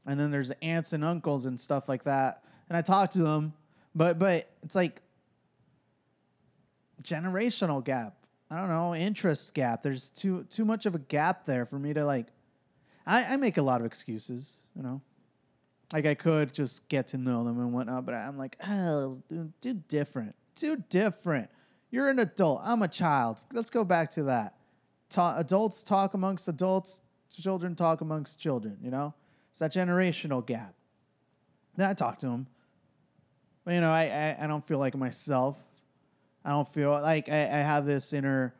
And 0.06 0.18
then 0.18 0.30
there's 0.30 0.50
aunts 0.62 0.92
and 0.92 1.04
uncles 1.04 1.47
and 1.47 1.61
stuff 1.61 1.88
like 1.88 2.04
that, 2.04 2.42
and 2.68 2.76
I 2.76 2.82
talk 2.82 3.11
to 3.11 3.23
them, 3.23 3.52
but 3.94 4.18
but 4.18 4.50
it's 4.62 4.75
like 4.75 5.00
generational 7.02 7.85
gap. 7.85 8.14
I 8.50 8.56
don't 8.56 8.68
know, 8.68 8.94
interest 8.94 9.54
gap. 9.54 9.82
There's 9.82 10.11
too 10.11 10.44
too 10.50 10.64
much 10.64 10.87
of 10.87 10.94
a 10.94 10.99
gap 10.99 11.47
there 11.47 11.66
for 11.66 11.78
me 11.78 11.92
to 11.94 12.04
like. 12.04 12.26
I, 13.06 13.35
I 13.35 13.37
make 13.37 13.56
a 13.56 13.62
lot 13.62 13.80
of 13.80 13.87
excuses, 13.87 14.59
you 14.76 14.82
know. 14.82 15.00
Like 15.92 16.06
I 16.06 16.14
could 16.14 16.52
just 16.52 16.88
get 16.88 17.09
to 17.09 17.18
know 17.18 17.44
them 17.44 17.59
and 17.59 17.73
whatnot, 17.73 18.06
but 18.06 18.14
I'm 18.14 18.38
like, 18.38 18.56
oh, 18.66 19.21
too 19.61 19.75
different, 19.88 20.35
too 20.54 20.82
different. 20.88 21.50
You're 21.92 22.08
an 22.08 22.18
adult. 22.18 22.62
I'm 22.64 22.82
a 22.82 22.88
child. 22.88 23.40
Let's 23.52 23.70
go 23.70 23.84
back 23.84 24.11
to 24.12 24.25
that. 24.25 24.56
Ta- 25.11 25.37
adults 25.37 25.82
talk 25.82 26.14
amongst 26.14 26.49
adults. 26.49 27.02
Children 27.30 27.76
talk 27.76 28.00
amongst 28.00 28.40
children. 28.40 28.78
You 28.82 28.90
know, 28.90 29.14
it's 29.50 29.61
that 29.61 29.72
generational 29.72 30.44
gap. 30.44 30.75
Then 31.76 31.88
I 31.88 31.94
talk 31.94 32.18
to 32.20 32.26
him. 32.26 32.46
but 33.64 33.75
you 33.75 33.80
know, 33.80 33.90
I 33.90 34.04
I, 34.04 34.44
I 34.44 34.46
don't 34.46 34.66
feel 34.66 34.78
like 34.78 34.96
myself. 34.96 35.56
I 36.44 36.50
don't 36.50 36.66
feel 36.66 36.90
like 36.90 37.28
I, 37.28 37.42
I 37.42 37.62
have 37.62 37.87
this 37.87 38.12
inner 38.12 38.54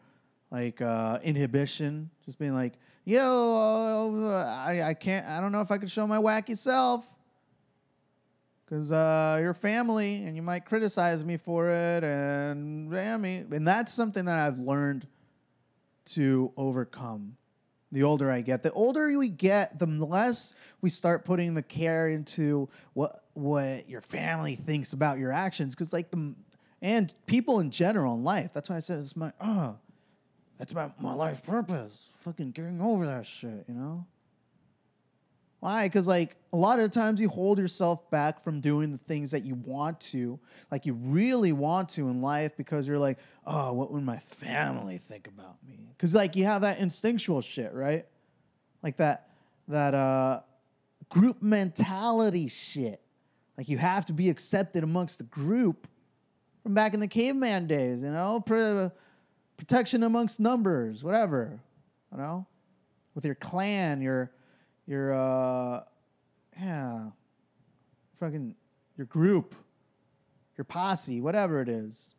like 0.51 0.81
uh, 0.83 1.19
inhibition, 1.23 2.11
just 2.25 2.39
being 2.39 2.55
like, 2.55 2.75
yo, 3.05 4.29
I, 4.47 4.83
I 4.83 4.95
can't, 4.95 5.27
I 5.27 5.41
don't 5.41 5.51
know 5.51 5.63
if 5.63 5.71
I 5.71 5.79
can 5.79 5.89
show 5.89 6.07
my 6.07 6.19
wacky 6.19 6.57
self 6.57 7.07
because 8.73 8.91
uh, 8.91 9.37
you're 9.39 9.53
family 9.53 10.25
and 10.25 10.35
you 10.35 10.41
might 10.41 10.65
criticize 10.65 11.27
me 11.27 11.37
for 11.37 11.69
it. 11.69 12.03
And 12.03 12.97
I 12.97 13.19
mean, 13.19 13.49
and 13.53 13.69
that's 13.69 13.93
something 13.93 14.25
that 14.25 14.39
I've 14.39 14.59
learned 14.59 15.07
to 16.07 16.51
overcome. 16.57 17.37
The 17.91 18.03
older 18.03 18.31
I 18.31 18.41
get, 18.41 18.63
the 18.63 18.73
older 18.73 19.19
we 19.19 19.29
get, 19.29 19.79
the 19.79 19.85
less 19.85 20.55
we 20.81 20.89
start 20.89 21.27
putting 21.27 21.53
the 21.53 21.61
care 21.61 22.09
into 22.09 22.71
what 22.95 23.25
what 23.35 23.91
your 23.91 24.01
family 24.01 24.57
thinks 24.57 24.95
about 24.95 25.19
your 25.19 25.33
actions. 25.33 25.75
Because 25.75 25.93
like 25.93 26.11
the 26.11 26.35
and 26.81 27.13
people 27.27 27.61
in 27.61 27.71
general 27.71 28.15
in 28.15 28.25
life. 28.25 28.53
That's 28.55 28.71
why 28.71 28.77
I 28.77 28.79
said 28.79 29.01
it's 29.01 29.15
my 29.15 29.35
oh, 29.39 29.77
that's 30.57 30.75
my 30.75 30.91
my 30.99 31.13
life 31.13 31.45
purpose. 31.45 32.09
Fucking 32.21 32.53
getting 32.53 32.81
over 32.81 33.07
that 33.07 33.27
shit, 33.27 33.67
you 33.69 33.75
know. 33.75 34.07
Why? 35.63 35.87
Because 35.87 36.09
like 36.09 36.35
a 36.53 36.57
lot 36.57 36.81
of 36.81 36.91
times 36.91 37.21
you 37.21 37.29
hold 37.29 37.57
yourself 37.57 38.11
back 38.11 38.43
from 38.43 38.61
doing 38.61 38.91
the 38.91 38.99
things 39.07 39.31
that 39.31 39.45
you 39.45 39.55
want 39.55 40.01
to, 40.01 40.41
like 40.73 40.87
you 40.87 40.95
really 40.95 41.53
want 41.53 41.89
to 41.91 42.09
in 42.09 42.21
life, 42.21 42.57
because 42.57 42.89
you're 42.89 42.99
like, 42.99 43.19
oh, 43.47 43.73
what 43.73 43.93
would 43.93 44.03
my 44.03 44.19
family 44.19 44.99
think 44.99 45.29
about 45.29 45.59
me? 45.65 45.95
Because 45.97 46.17
like 46.17 46.35
you 46.35 46.45
have 46.47 46.63
that 46.63 46.81
instinctual 46.81 47.43
shit, 47.43 47.73
right? 47.73 48.05
Like 48.83 48.97
that 48.97 49.29
that 49.69 49.95
uh, 49.95 50.41
group 51.09 51.41
mentality 51.41 52.49
shit. 52.49 53.01
Like 53.57 53.69
you 53.69 53.79
have 53.79 54.05
to 54.07 54.13
be 54.13 54.31
accepted 54.31 54.83
amongst 54.83 55.19
the 55.19 55.25
group 55.27 55.87
from 56.65 56.75
back 56.75 56.93
in 56.93 56.99
the 56.99 57.07
caveman 57.07 57.69
days, 57.69 58.03
you 58.03 58.11
know, 58.11 58.43
Pro- 58.45 58.91
protection 59.57 60.03
amongst 60.03 60.41
numbers, 60.41 61.05
whatever, 61.05 61.61
you 62.11 62.19
know, 62.19 62.49
with 63.15 63.25
your 63.25 63.37
clan, 63.37 64.03
your 64.03 64.33
your 64.87 65.13
uh, 65.13 65.83
yeah, 66.59 67.09
fucking 68.19 68.55
your 68.97 69.07
group, 69.07 69.55
your 70.57 70.65
posse, 70.65 71.21
whatever 71.21 71.61
it 71.61 71.69
is, 71.69 72.15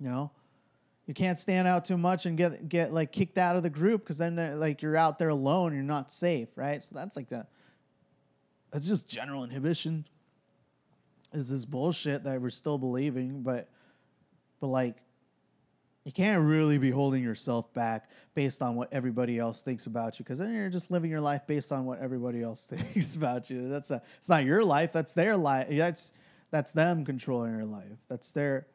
you 0.00 0.08
know. 0.08 0.30
You 1.06 1.12
can't 1.12 1.38
stand 1.38 1.68
out 1.68 1.84
too 1.84 1.98
much 1.98 2.24
and 2.24 2.36
get 2.36 2.68
get 2.68 2.92
like 2.92 3.12
kicked 3.12 3.36
out 3.36 3.56
of 3.56 3.62
the 3.62 3.70
group 3.70 4.02
because 4.02 4.16
then 4.16 4.36
like 4.58 4.80
you're 4.80 4.96
out 4.96 5.18
there 5.18 5.28
alone, 5.28 5.74
you're 5.74 5.82
not 5.82 6.10
safe, 6.10 6.48
right? 6.56 6.82
So 6.82 6.94
that's 6.94 7.14
like 7.14 7.28
the 7.28 7.46
that's 8.70 8.86
just 8.86 9.06
general 9.06 9.44
inhibition 9.44 10.06
is 11.34 11.48
this 11.48 11.64
bullshit 11.64 12.24
that 12.24 12.40
we're 12.40 12.48
still 12.50 12.78
believing, 12.78 13.42
but 13.42 13.68
but 14.60 14.68
like 14.68 14.96
you 16.04 16.12
can't 16.12 16.44
really 16.44 16.76
be 16.76 16.90
holding 16.90 17.22
yourself 17.22 17.72
back 17.72 18.10
based 18.34 18.60
on 18.60 18.76
what 18.76 18.92
everybody 18.92 19.38
else 19.38 19.62
thinks 19.62 19.86
about 19.86 20.18
you 20.18 20.24
because 20.24 20.38
then 20.38 20.52
you're 20.52 20.68
just 20.68 20.90
living 20.90 21.10
your 21.10 21.20
life 21.20 21.46
based 21.46 21.72
on 21.72 21.86
what 21.86 21.98
everybody 21.98 22.42
else 22.42 22.66
thinks 22.70 23.16
about 23.16 23.48
you. 23.48 23.68
That's 23.68 23.90
a 23.90 24.02
it's 24.18 24.28
not 24.28 24.44
your 24.44 24.62
life, 24.62 24.92
that's 24.92 25.14
their 25.14 25.36
life. 25.36 25.66
That's 25.70 26.12
that's 26.50 26.72
them 26.72 27.04
controlling 27.04 27.54
your 27.56 27.64
life. 27.64 27.98
That's 28.08 28.32
their 28.32 28.66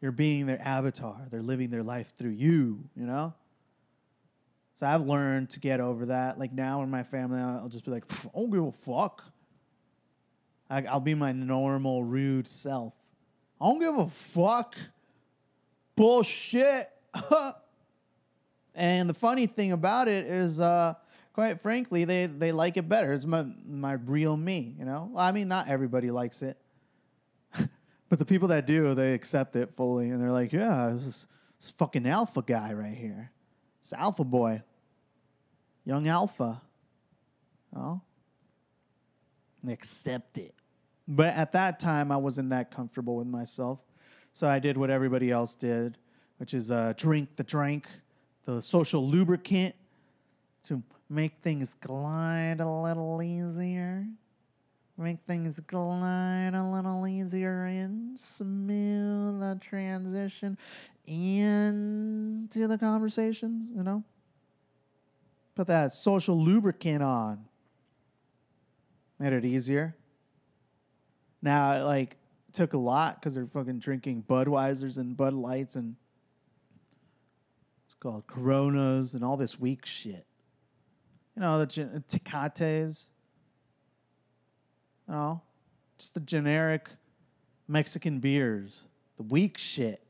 you're 0.00 0.12
being 0.12 0.46
their 0.46 0.60
avatar. 0.62 1.26
They're 1.30 1.42
living 1.42 1.70
their 1.70 1.82
life 1.82 2.12
through 2.16 2.30
you, 2.30 2.84
you 2.94 3.06
know? 3.06 3.34
So 4.74 4.86
I've 4.86 5.06
learned 5.06 5.50
to 5.50 5.60
get 5.60 5.80
over 5.80 6.06
that. 6.06 6.38
Like 6.38 6.52
now 6.52 6.82
in 6.82 6.90
my 6.90 7.02
family, 7.02 7.40
I'll 7.40 7.68
just 7.68 7.84
be 7.84 7.90
like, 7.90 8.06
"Pff, 8.06 8.26
I 8.26 8.38
don't 8.38 8.50
give 8.50 8.64
a 8.64 8.72
fuck. 8.72 9.24
I, 10.68 10.82
I'll 10.82 11.00
be 11.00 11.14
my 11.14 11.32
normal, 11.32 12.04
rude 12.04 12.46
self. 12.46 12.94
I 13.60 13.66
don't 13.66 13.80
give 13.80 13.96
a 13.96 14.08
fuck. 14.08 14.76
Bullshit. 15.96 16.90
and 18.74 19.10
the 19.10 19.14
funny 19.14 19.46
thing 19.46 19.72
about 19.72 20.08
it 20.08 20.26
is, 20.26 20.60
uh, 20.60 20.94
quite 21.32 21.60
frankly, 21.60 22.04
they, 22.04 22.26
they 22.26 22.52
like 22.52 22.76
it 22.76 22.88
better. 22.88 23.12
It's 23.12 23.24
my, 23.24 23.46
my 23.66 23.94
real 23.94 24.36
me, 24.36 24.74
you 24.78 24.84
know? 24.84 25.10
I 25.16 25.32
mean, 25.32 25.48
not 25.48 25.68
everybody 25.68 26.10
likes 26.10 26.42
it. 26.42 26.58
but 28.08 28.18
the 28.18 28.24
people 28.24 28.48
that 28.48 28.66
do, 28.66 28.94
they 28.94 29.14
accept 29.14 29.56
it 29.56 29.70
fully. 29.76 30.10
And 30.10 30.20
they're 30.20 30.32
like, 30.32 30.52
yeah, 30.52 30.90
this 30.94 31.06
is 31.06 31.26
this 31.58 31.70
fucking 31.72 32.06
alpha 32.06 32.42
guy 32.42 32.72
right 32.72 32.94
here. 32.94 33.30
It's 33.80 33.92
alpha 33.92 34.24
boy. 34.24 34.62
Young 35.84 36.08
alpha. 36.08 36.60
Oh, 37.74 38.00
and 39.62 39.70
accept 39.70 40.38
it. 40.38 40.54
But 41.08 41.34
at 41.34 41.52
that 41.52 41.78
time, 41.78 42.10
I 42.10 42.16
wasn't 42.16 42.50
that 42.50 42.70
comfortable 42.70 43.16
with 43.16 43.26
myself. 43.26 43.80
So 44.36 44.46
I 44.46 44.58
did 44.58 44.76
what 44.76 44.90
everybody 44.90 45.30
else 45.30 45.54
did, 45.54 45.96
which 46.36 46.52
is 46.52 46.70
uh, 46.70 46.92
drink 46.98 47.36
the 47.36 47.42
drink, 47.42 47.86
the 48.44 48.60
social 48.60 49.08
lubricant 49.08 49.74
to 50.64 50.82
make 51.08 51.32
things 51.40 51.72
glide 51.80 52.60
a 52.60 52.68
little 52.68 53.22
easier. 53.22 54.04
Make 54.98 55.20
things 55.26 55.58
glide 55.60 56.50
a 56.52 56.62
little 56.62 57.06
easier 57.06 57.64
and 57.64 58.20
smooth 58.20 59.40
the 59.40 59.58
transition 59.58 60.58
into 61.06 62.68
the 62.68 62.76
conversations, 62.76 63.70
you 63.74 63.82
know? 63.82 64.04
Put 65.54 65.66
that 65.68 65.94
social 65.94 66.38
lubricant 66.38 67.02
on. 67.02 67.46
Made 69.18 69.32
it 69.32 69.46
easier. 69.46 69.96
Now, 71.40 71.82
like, 71.86 72.18
took 72.56 72.72
a 72.72 72.78
lot 72.78 73.20
because 73.20 73.34
they're 73.34 73.46
fucking 73.46 73.78
drinking 73.78 74.24
Budweisers 74.28 74.96
and 74.96 75.16
Bud 75.16 75.34
Lights 75.34 75.76
and 75.76 75.94
it's 77.84 77.94
called 77.94 78.26
Coronas 78.26 79.12
and 79.12 79.22
all 79.22 79.36
this 79.36 79.60
weak 79.60 79.84
shit. 79.84 80.26
You 81.36 81.42
know, 81.42 81.58
the 81.58 81.66
gen- 81.66 82.02
Tecates. 82.08 83.10
You 85.06 85.14
know, 85.14 85.42
just 85.98 86.14
the 86.14 86.20
generic 86.20 86.88
Mexican 87.68 88.18
beers, 88.20 88.82
the 89.18 89.22
weak 89.22 89.58
shit. 89.58 90.02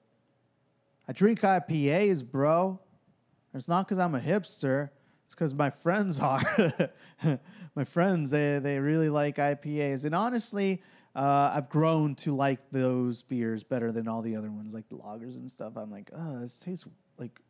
I 1.09 1.13
drink 1.13 1.41
IPAs, 1.41 2.25
bro. 2.29 2.79
It's 3.53 3.69
not 3.69 3.87
because 3.87 3.99
I'm 3.99 4.15
a 4.15 4.21
hipster. 4.21 4.91
It's 5.25 5.35
because 5.35 5.53
my 5.53 5.71
friends 5.71 6.21
are. 6.21 6.91
my 7.75 7.85
friends, 7.85 8.31
they, 8.31 8.61
they 8.61 8.79
really 8.79 9.11
like 9.11 9.37
IPAs. 9.37 10.05
And 10.05 10.15
honestly, 10.15 10.81
uh, 11.17 11.51
I've 11.55 11.71
grown 11.71 12.15
to 12.17 12.37
like 12.37 12.61
those 12.71 13.23
beers 13.23 13.65
better 13.65 13.91
than 13.91 14.07
all 14.07 14.21
the 14.21 14.37
other 14.37 14.51
ones, 14.51 14.75
like 14.75 14.87
the 14.91 14.99
lagers 14.99 15.37
and 15.37 15.51
stuff. 15.51 15.73
I'm 15.77 15.91
like, 15.91 16.11
oh, 16.15 16.41
this 16.41 16.59
tastes 16.59 16.85
like 17.17 17.41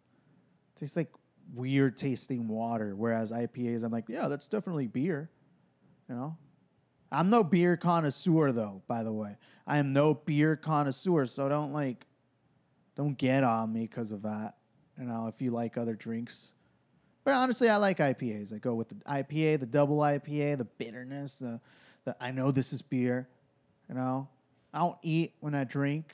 tastes 0.77 0.97
like 0.97 1.13
weird 1.53 1.97
tasting 1.97 2.47
water. 2.47 2.95
Whereas 2.95 3.33
IPAs, 3.33 3.83
I'm 3.83 3.91
like, 3.91 4.09
yeah, 4.09 4.29
that's 4.29 4.47
definitely 4.47 4.87
beer. 4.87 5.31
You 6.09 6.15
know, 6.15 6.37
I'm 7.11 7.29
no 7.29 7.43
beer 7.43 7.77
connoisseur 7.77 8.53
though. 8.53 8.83
By 8.87 9.03
the 9.03 9.13
way, 9.13 9.37
I 9.67 9.79
am 9.79 9.93
no 9.93 10.15
beer 10.15 10.55
connoisseur, 10.55 11.27
so 11.27 11.49
don't 11.49 11.73
like, 11.73 12.07
don't 12.95 13.19
get 13.19 13.43
on 13.43 13.73
me 13.73 13.81
because 13.81 14.13
of 14.13 14.23
that. 14.23 14.55
You 14.97 15.07
know, 15.07 15.27
if 15.27 15.43
you 15.43 15.51
like 15.51 15.77
other 15.77 15.95
drinks. 15.95 16.53
But 17.25 17.35
honestly, 17.35 17.69
I 17.69 17.79
like 17.79 17.99
IPAs. 17.99 18.55
I 18.55 18.59
go 18.59 18.75
with 18.75 18.91
the 18.91 18.95
IPA, 18.95 19.59
the 19.59 19.67
double 19.67 19.99
IPA, 19.99 20.59
the 20.59 20.65
bitterness, 20.65 21.41
the, 21.41 21.61
the 22.05 22.17
I 22.21 22.31
know 22.31 22.53
this 22.53 22.73
is 22.73 22.81
beer. 22.81 23.29
You 23.89 23.95
know, 23.95 24.29
I 24.73 24.81
don't 24.81 24.99
eat 25.03 25.35
when 25.41 25.55
I 25.55 25.65
drink. 25.65 26.13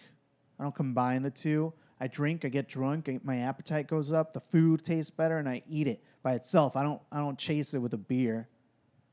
I 0.59 0.63
don't 0.63 0.75
combine 0.75 1.23
the 1.23 1.31
two. 1.31 1.73
I 2.03 2.09
drink, 2.09 2.45
I 2.45 2.49
get 2.49 2.69
drunk, 2.69 3.09
my 3.23 3.39
appetite 3.39 3.87
goes 3.87 4.13
up, 4.13 4.33
the 4.33 4.41
food 4.41 4.85
tastes 4.85 5.09
better, 5.09 5.39
and 5.39 5.49
I 5.49 5.63
eat 5.69 5.87
it 5.87 6.03
by 6.25 6.33
itself. 6.33 6.75
I 6.75 6.83
don't 6.83 7.01
I 7.13 7.19
don't 7.19 7.39
chase 7.39 7.75
it 7.75 7.79
with 7.79 7.95
a 7.95 7.99
beer. 7.99 8.49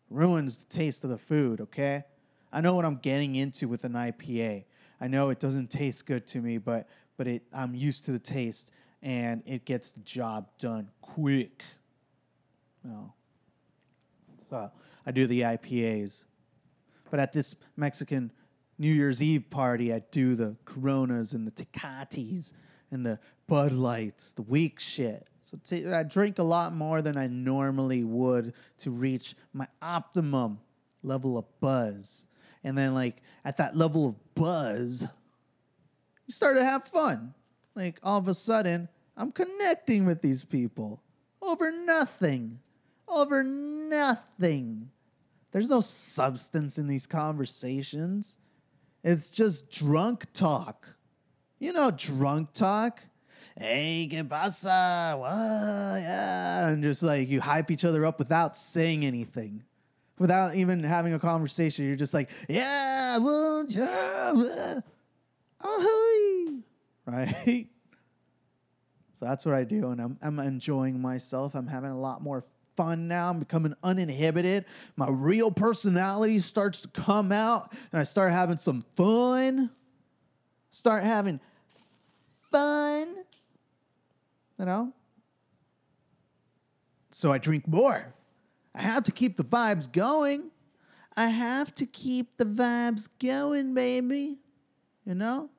Ruins 0.09 0.57
the 0.57 0.65
taste 0.65 1.03
of 1.03 1.11
the 1.11 1.17
food, 1.17 1.61
okay? 1.61 2.03
I 2.51 2.61
know 2.61 2.73
what 2.73 2.85
I'm 2.85 2.95
getting 2.95 3.35
into 3.35 3.67
with 3.67 3.83
an 3.83 3.93
IPA. 3.93 4.63
I 4.99 5.07
know 5.07 5.29
it 5.29 5.39
doesn't 5.39 5.69
taste 5.69 6.07
good 6.07 6.25
to 6.27 6.41
me, 6.41 6.57
but 6.57 6.87
but 7.15 7.27
it 7.27 7.43
I'm 7.53 7.75
used 7.75 8.05
to 8.05 8.11
the 8.11 8.17
taste 8.17 8.71
and 9.03 9.43
it 9.45 9.65
gets 9.65 9.91
the 9.91 10.01
job 10.01 10.47
done 10.57 10.89
quick. 11.01 11.61
You 12.83 12.89
know. 12.89 13.13
So 14.49 14.71
I 15.05 15.11
do 15.11 15.27
the 15.27 15.41
IPAs. 15.41 16.25
But 17.11 17.19
at 17.19 17.33
this 17.33 17.55
Mexican 17.77 18.31
New 18.79 18.93
Year's 18.93 19.21
Eve 19.21 19.49
party, 19.49 19.93
I 19.93 19.99
do 20.11 20.35
the 20.35 20.55
Coronas 20.65 21.33
and 21.33 21.45
the 21.45 21.51
Tecates 21.51 22.53
and 22.91 23.05
the 23.05 23.19
Bud 23.45 23.73
Lights, 23.73 24.33
the 24.33 24.41
weak 24.43 24.79
shit. 24.79 25.27
So 25.41 25.59
t- 25.63 25.85
I 25.85 26.03
drink 26.03 26.39
a 26.39 26.43
lot 26.43 26.73
more 26.73 27.01
than 27.01 27.17
I 27.17 27.27
normally 27.27 28.03
would 28.03 28.53
to 28.79 28.91
reach 28.91 29.35
my 29.53 29.67
optimum 29.81 30.59
level 31.03 31.37
of 31.37 31.45
buzz. 31.59 32.25
And 32.63 32.77
then, 32.77 32.93
like, 32.93 33.17
at 33.45 33.57
that 33.57 33.75
level 33.75 34.07
of 34.07 34.35
buzz, 34.35 35.05
you 36.25 36.33
start 36.33 36.55
to 36.57 36.63
have 36.63 36.87
fun. 36.87 37.33
Like, 37.75 37.99
all 38.03 38.19
of 38.19 38.27
a 38.27 38.33
sudden, 38.33 38.87
I'm 39.17 39.31
connecting 39.31 40.05
with 40.05 40.21
these 40.21 40.43
people 40.43 41.01
over 41.41 41.71
nothing. 41.71 42.59
Over 43.07 43.43
nothing. 43.43 44.89
There's 45.51 45.69
no 45.69 45.79
substance 45.79 46.77
in 46.77 46.87
these 46.87 47.07
conversations. 47.07 48.37
It's 49.03 49.29
just 49.29 49.71
drunk 49.71 50.25
talk. 50.33 50.87
You 51.59 51.73
know, 51.73 51.91
drunk 51.91 52.53
talk. 52.53 53.01
Hey, 53.57 54.07
¿qué 54.09 54.27
pasa? 54.27 55.17
What? 55.17 56.01
Yeah. 56.01 56.69
And 56.69 56.81
just 56.83 57.03
like 57.03 57.27
you 57.27 57.41
hype 57.41 57.71
each 57.71 57.83
other 57.83 58.05
up 58.05 58.19
without 58.19 58.55
saying 58.55 59.05
anything, 59.05 59.63
without 60.17 60.55
even 60.55 60.83
having 60.83 61.13
a 61.13 61.19
conversation. 61.19 61.85
You're 61.85 61.97
just 61.97 62.13
like, 62.13 62.29
yeah, 62.47 63.17
well, 63.17 63.65
yeah, 63.67 64.79
oh, 65.61 66.61
right? 67.05 67.67
So 69.19 69.25
that's 69.25 69.45
what 69.45 69.53
I 69.53 69.65
do, 69.65 69.91
and 69.91 69.99
I'm 69.99 70.17
I'm 70.21 70.39
enjoying 70.39 71.01
myself. 71.01 71.53
I'm 71.53 71.67
having 71.67 71.89
a 71.91 71.99
lot 71.99 72.23
more 72.23 72.41
fun 72.79 73.09
now. 73.09 73.29
I'm 73.29 73.39
becoming 73.39 73.73
uninhibited. 73.83 74.63
My 74.95 75.09
real 75.09 75.51
personality 75.51 76.39
starts 76.39 76.79
to 76.79 76.87
come 76.87 77.33
out, 77.33 77.73
and 77.91 77.99
I 77.99 78.05
start 78.05 78.31
having 78.31 78.57
some 78.57 78.85
fun. 78.95 79.69
Start 80.71 81.03
having 81.03 81.41
fun. 82.53 83.17
You 84.57 84.65
know? 84.65 84.93
So 87.11 87.33
I 87.33 87.37
drink 87.37 87.67
more. 87.67 88.13
I 88.73 88.81
have 88.81 89.03
to 89.03 89.11
keep 89.11 89.35
the 89.35 89.43
vibes 89.43 89.91
going. 89.91 90.49
I 91.17 91.27
have 91.27 91.75
to 91.75 91.85
keep 91.85 92.37
the 92.37 92.45
vibes 92.45 93.09
going, 93.21 93.73
baby. 93.73 94.37
You 95.05 95.15
know? 95.15 95.49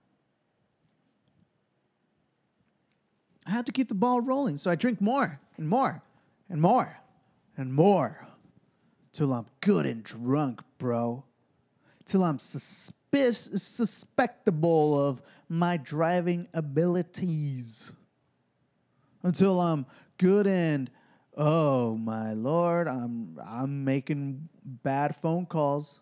I 3.46 3.50
have 3.50 3.66
to 3.66 3.72
keep 3.72 3.88
the 3.88 3.94
ball 3.94 4.22
rolling. 4.22 4.56
So 4.56 4.70
I 4.70 4.74
drink 4.74 5.02
more 5.02 5.38
and 5.58 5.68
more 5.68 6.02
and 6.48 6.62
more 6.62 6.99
and 7.60 7.74
more 7.74 8.26
till 9.12 9.32
I'm 9.32 9.46
good 9.60 9.86
and 9.86 10.02
drunk, 10.02 10.62
bro. 10.78 11.24
Till 12.06 12.24
I'm 12.24 12.38
suspicious, 12.38 13.48
suspectable 13.48 14.98
of 14.98 15.20
my 15.48 15.76
driving 15.76 16.48
abilities. 16.54 17.92
Until 19.22 19.60
I'm 19.60 19.84
good 20.16 20.46
and 20.46 20.90
oh 21.36 21.96
my 21.96 22.32
lord, 22.32 22.88
I'm 22.88 23.38
I'm 23.44 23.84
making 23.84 24.48
bad 24.64 25.14
phone 25.14 25.44
calls. 25.44 26.00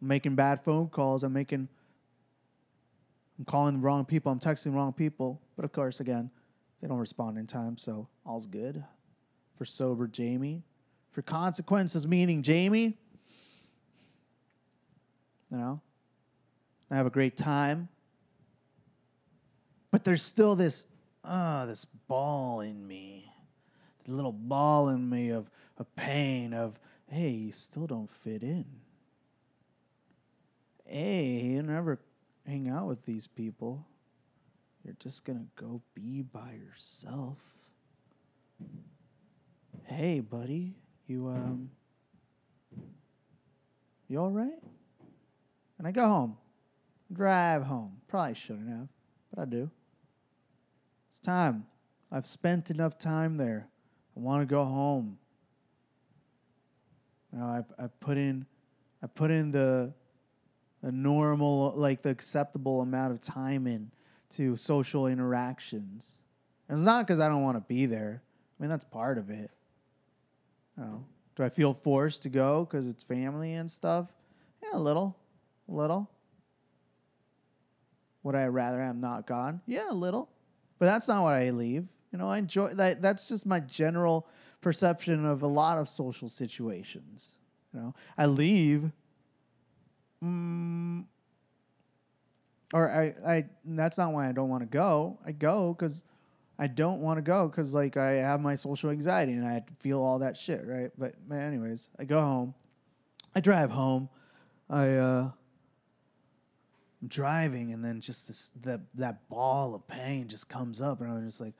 I'm 0.00 0.08
making 0.08 0.34
bad 0.34 0.64
phone 0.64 0.88
calls. 0.88 1.22
I'm 1.22 1.34
making 1.34 1.68
I'm 3.38 3.44
calling 3.44 3.74
the 3.74 3.80
wrong 3.80 4.06
people. 4.06 4.32
I'm 4.32 4.40
texting 4.40 4.64
the 4.64 4.70
wrong 4.70 4.94
people. 4.94 5.40
But 5.54 5.66
of 5.66 5.72
course, 5.72 6.00
again, 6.00 6.30
they 6.80 6.88
don't 6.88 6.98
respond 6.98 7.36
in 7.36 7.46
time, 7.46 7.76
so 7.76 8.08
all's 8.24 8.46
good. 8.46 8.82
For 9.56 9.64
sober 9.64 10.06
Jamie. 10.06 10.62
For 11.10 11.22
consequences 11.22 12.06
meaning 12.06 12.42
Jamie. 12.42 12.98
You 15.50 15.58
know? 15.58 15.80
I 16.90 16.96
have 16.96 17.06
a 17.06 17.10
great 17.10 17.36
time. 17.36 17.88
But 19.90 20.04
there's 20.04 20.22
still 20.22 20.56
this, 20.56 20.86
ah, 21.24 21.64
this 21.66 21.84
ball 21.84 22.60
in 22.60 22.86
me. 22.86 23.30
This 24.00 24.08
little 24.08 24.32
ball 24.32 24.88
in 24.88 25.08
me 25.08 25.30
of, 25.30 25.50
of 25.78 25.94
pain, 25.94 26.54
of, 26.54 26.78
hey, 27.08 27.30
you 27.30 27.52
still 27.52 27.86
don't 27.86 28.10
fit 28.10 28.42
in. 28.42 28.64
Hey, 30.86 31.24
you 31.24 31.62
never 31.62 32.00
hang 32.46 32.68
out 32.68 32.88
with 32.88 33.04
these 33.04 33.26
people. 33.26 33.86
You're 34.84 34.96
just 34.98 35.24
gonna 35.24 35.46
go 35.56 35.80
be 35.94 36.22
by 36.22 36.54
yourself. 36.54 37.38
Hey, 39.84 40.20
buddy, 40.20 40.74
you 41.06 41.28
um, 41.28 41.70
you 44.08 44.20
all 44.20 44.30
right? 44.30 44.62
And 45.78 45.86
I 45.86 45.90
go 45.90 46.06
home, 46.06 46.36
drive 47.12 47.64
home. 47.64 48.00
Probably 48.08 48.34
shouldn't 48.34 48.68
have, 48.68 48.88
but 49.34 49.42
I 49.42 49.44
do. 49.44 49.70
It's 51.08 51.18
time. 51.18 51.66
I've 52.10 52.26
spent 52.26 52.70
enough 52.70 52.98
time 52.98 53.36
there. 53.36 53.68
I 54.16 54.20
want 54.20 54.42
to 54.42 54.46
go 54.46 54.64
home. 54.64 55.18
You 57.32 57.38
know, 57.38 57.46
I've 57.46 57.72
I 57.78 57.88
put 58.00 58.16
in, 58.18 58.46
I 59.02 59.06
put 59.06 59.30
in 59.30 59.50
the, 59.50 59.92
the 60.82 60.92
normal, 60.92 61.72
like 61.74 62.02
the 62.02 62.10
acceptable 62.10 62.82
amount 62.82 63.12
of 63.12 63.20
time 63.20 63.66
in 63.66 63.90
to 64.30 64.56
social 64.56 65.06
interactions. 65.06 66.18
And 66.68 66.78
it's 66.78 66.86
not 66.86 67.06
because 67.06 67.20
I 67.20 67.28
don't 67.28 67.42
want 67.42 67.56
to 67.56 67.64
be 67.66 67.86
there. 67.86 68.22
I 68.58 68.62
mean, 68.62 68.70
that's 68.70 68.84
part 68.84 69.18
of 69.18 69.30
it. 69.30 69.50
Know, 70.76 71.04
Do 71.36 71.44
I 71.44 71.48
feel 71.48 71.74
forced 71.74 72.22
to 72.22 72.28
go 72.28 72.64
because 72.64 72.88
it's 72.88 73.02
family 73.02 73.54
and 73.54 73.70
stuff? 73.70 74.08
Yeah, 74.62 74.78
a 74.78 74.80
little, 74.80 75.16
a 75.68 75.72
little. 75.72 76.10
Would 78.22 78.34
I 78.34 78.46
rather 78.46 78.80
I'm 78.80 79.00
not 79.00 79.26
gone? 79.26 79.60
Yeah, 79.66 79.90
a 79.90 79.94
little. 79.94 80.28
But 80.78 80.86
that's 80.86 81.08
not 81.08 81.22
why 81.22 81.46
I 81.46 81.50
leave. 81.50 81.86
You 82.12 82.18
know, 82.18 82.28
I 82.28 82.38
enjoy 82.38 82.74
that. 82.74 83.02
That's 83.02 83.28
just 83.28 83.46
my 83.46 83.60
general 83.60 84.26
perception 84.60 85.24
of 85.24 85.42
a 85.42 85.46
lot 85.46 85.78
of 85.78 85.88
social 85.88 86.28
situations. 86.28 87.36
You 87.72 87.80
know, 87.80 87.94
I 88.16 88.26
leave. 88.26 88.90
Mm, 90.22 91.04
or 92.72 92.90
I, 92.90 93.14
I. 93.26 93.44
That's 93.64 93.98
not 93.98 94.12
why 94.12 94.28
I 94.28 94.32
don't 94.32 94.48
want 94.48 94.62
to 94.62 94.68
go. 94.68 95.18
I 95.26 95.32
go 95.32 95.74
because 95.74 96.04
I 96.62 96.68
don't 96.68 97.00
want 97.00 97.18
to 97.18 97.22
go 97.22 97.48
because 97.48 97.74
like 97.74 97.96
I 97.96 98.12
have 98.12 98.40
my 98.40 98.54
social 98.54 98.90
anxiety 98.90 99.32
and 99.32 99.44
I 99.44 99.64
feel 99.80 100.00
all 100.00 100.20
that 100.20 100.36
shit, 100.36 100.64
right? 100.64 100.92
But 100.96 101.16
man, 101.28 101.42
anyways, 101.42 101.88
I 101.98 102.04
go 102.04 102.20
home. 102.20 102.54
I 103.34 103.40
drive 103.40 103.72
home. 103.72 104.08
I 104.70 104.90
uh 104.90 105.30
I'm 107.02 107.08
driving 107.08 107.72
and 107.72 107.84
then 107.84 108.00
just 108.00 108.28
this 108.28 108.52
that 108.62 108.82
that 108.94 109.28
ball 109.28 109.74
of 109.74 109.88
pain 109.88 110.28
just 110.28 110.48
comes 110.48 110.80
up 110.80 111.00
and 111.00 111.10
I'm 111.10 111.26
just 111.26 111.40
like, 111.40 111.54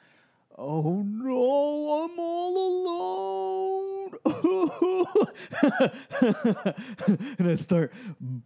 oh 0.56 1.02
no, 1.04 2.04
I'm 2.04 2.20
all 2.20 2.68
alone. 2.68 4.12
and 7.38 7.50
I 7.50 7.56
start 7.56 7.92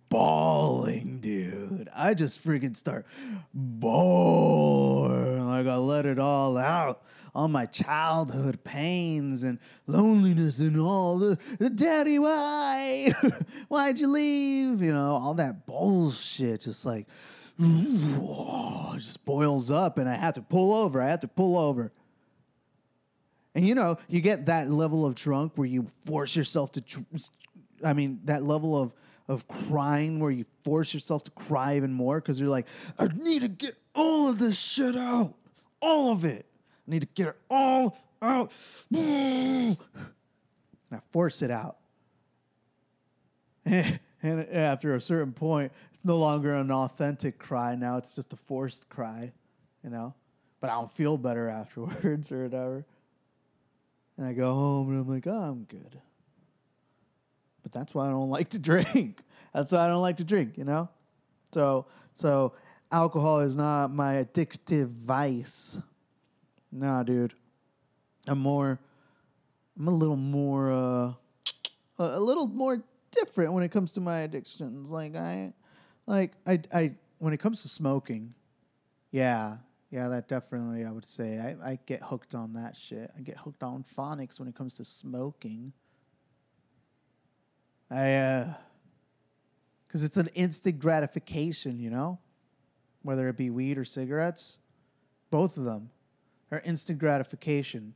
bawling, 0.08 1.18
dude. 1.20 1.90
I 1.94 2.14
just 2.14 2.42
freaking 2.42 2.74
start 2.74 3.04
bawling. 3.52 5.45
I 5.64 5.76
let 5.76 6.06
it 6.06 6.18
all 6.18 6.58
out. 6.58 7.02
All 7.34 7.48
my 7.48 7.66
childhood 7.66 8.64
pains 8.64 9.42
and 9.42 9.58
loneliness 9.86 10.58
and 10.58 10.80
all 10.80 11.18
the 11.18 11.38
daddy, 11.74 12.18
why? 12.18 13.12
Why'd 13.68 13.98
you 13.98 14.08
leave? 14.08 14.82
You 14.82 14.92
know, 14.92 15.12
all 15.12 15.34
that 15.34 15.66
bullshit 15.66 16.62
just 16.62 16.84
like 16.84 17.06
just 17.58 19.24
boils 19.24 19.70
up 19.70 19.98
and 19.98 20.08
I 20.08 20.14
have 20.14 20.34
to 20.34 20.42
pull 20.42 20.74
over. 20.74 21.00
I 21.00 21.08
have 21.08 21.20
to 21.20 21.28
pull 21.28 21.58
over. 21.58 21.92
And 23.54 23.66
you 23.66 23.74
know, 23.74 23.98
you 24.08 24.20
get 24.20 24.46
that 24.46 24.70
level 24.70 25.06
of 25.06 25.14
drunk 25.14 25.52
where 25.56 25.68
you 25.68 25.86
force 26.04 26.36
yourself 26.36 26.72
to, 26.72 26.82
I 27.84 27.92
mean, 27.92 28.20
that 28.24 28.42
level 28.42 28.80
of 28.80 28.92
of 29.28 29.48
crying 29.48 30.20
where 30.20 30.30
you 30.30 30.44
force 30.64 30.94
yourself 30.94 31.24
to 31.24 31.30
cry 31.32 31.76
even 31.76 31.92
more 31.92 32.20
because 32.20 32.40
you're 32.40 32.48
like, 32.48 32.66
I 32.98 33.08
need 33.08 33.42
to 33.42 33.48
get 33.48 33.76
all 33.94 34.28
of 34.28 34.38
this 34.38 34.56
shit 34.56 34.96
out, 34.96 35.34
all 35.86 36.10
of 36.10 36.24
it. 36.24 36.46
I 36.86 36.90
need 36.90 37.00
to 37.00 37.08
get 37.14 37.28
it 37.28 37.36
all 37.48 37.96
out. 38.20 38.52
And 38.92 39.76
I 40.90 40.98
force 41.12 41.42
it 41.42 41.50
out. 41.50 41.76
and 43.64 44.00
after 44.22 44.94
a 44.94 45.00
certain 45.00 45.32
point, 45.32 45.72
it's 45.94 46.04
no 46.04 46.16
longer 46.18 46.54
an 46.54 46.70
authentic 46.70 47.38
cry. 47.38 47.74
Now 47.74 47.96
it's 47.96 48.14
just 48.14 48.32
a 48.32 48.36
forced 48.36 48.88
cry, 48.88 49.32
you 49.82 49.90
know. 49.90 50.14
But 50.60 50.70
I 50.70 50.74
don't 50.74 50.90
feel 50.90 51.16
better 51.16 51.48
afterwards 51.60 52.32
or 52.32 52.44
whatever. 52.44 52.84
And 54.16 54.26
I 54.26 54.32
go 54.32 54.54
home 54.54 54.90
and 54.90 55.00
I'm 55.00 55.08
like, 55.08 55.26
oh, 55.26 55.38
I'm 55.38 55.64
good. 55.64 56.00
But 57.62 57.72
that's 57.72 57.94
why 57.94 58.06
I 58.06 58.10
don't 58.10 58.30
like 58.38 58.50
to 58.50 58.58
drink. 58.58 59.20
That's 59.52 59.72
why 59.72 59.84
I 59.84 59.88
don't 59.88 60.02
like 60.02 60.18
to 60.18 60.24
drink, 60.24 60.58
you 60.58 60.64
know? 60.64 60.88
So 61.52 61.86
so 62.16 62.54
alcohol 62.90 63.40
is 63.40 63.56
not 63.56 63.92
my 63.92 64.24
addictive 64.24 64.88
vice. 64.88 65.78
Nah, 66.72 67.02
dude. 67.02 67.34
I'm 68.28 68.38
more 68.38 68.80
I'm 69.78 69.88
a 69.88 69.92
little 69.92 70.16
more 70.16 70.72
uh 70.72 71.12
a, 71.98 72.20
little 72.20 72.46
more 72.48 72.82
different 73.10 73.52
when 73.52 73.62
it 73.62 73.70
comes 73.70 73.92
to 73.92 74.00
my 74.00 74.20
addictions. 74.20 74.90
Like 74.90 75.16
I 75.16 75.52
like 76.06 76.32
I 76.46 76.60
I 76.72 76.92
when 77.18 77.32
it 77.32 77.38
comes 77.38 77.62
to 77.62 77.68
smoking, 77.68 78.34
yeah, 79.10 79.58
yeah, 79.90 80.08
that 80.08 80.28
definitely 80.28 80.84
I 80.84 80.90
would 80.90 81.04
say 81.04 81.38
I, 81.38 81.70
I 81.70 81.78
get 81.86 82.02
hooked 82.02 82.34
on 82.34 82.54
that 82.54 82.76
shit. 82.76 83.10
I 83.16 83.22
get 83.22 83.38
hooked 83.38 83.62
on 83.62 83.84
phonics 83.96 84.38
when 84.38 84.48
it 84.48 84.54
comes 84.54 84.74
to 84.74 84.84
smoking. 84.84 85.72
I 87.90 88.14
uh 88.14 88.54
because 89.86 90.02
it's 90.02 90.16
an 90.16 90.28
instant 90.34 90.78
gratification, 90.78 91.78
you 91.78 91.90
know, 91.90 92.18
whether 93.06 93.28
it 93.28 93.36
be 93.36 93.48
weed 93.48 93.78
or 93.78 93.84
cigarettes, 93.84 94.58
both 95.30 95.56
of 95.56 95.64
them 95.64 95.90
are 96.50 96.60
instant 96.60 96.98
gratification. 96.98 97.94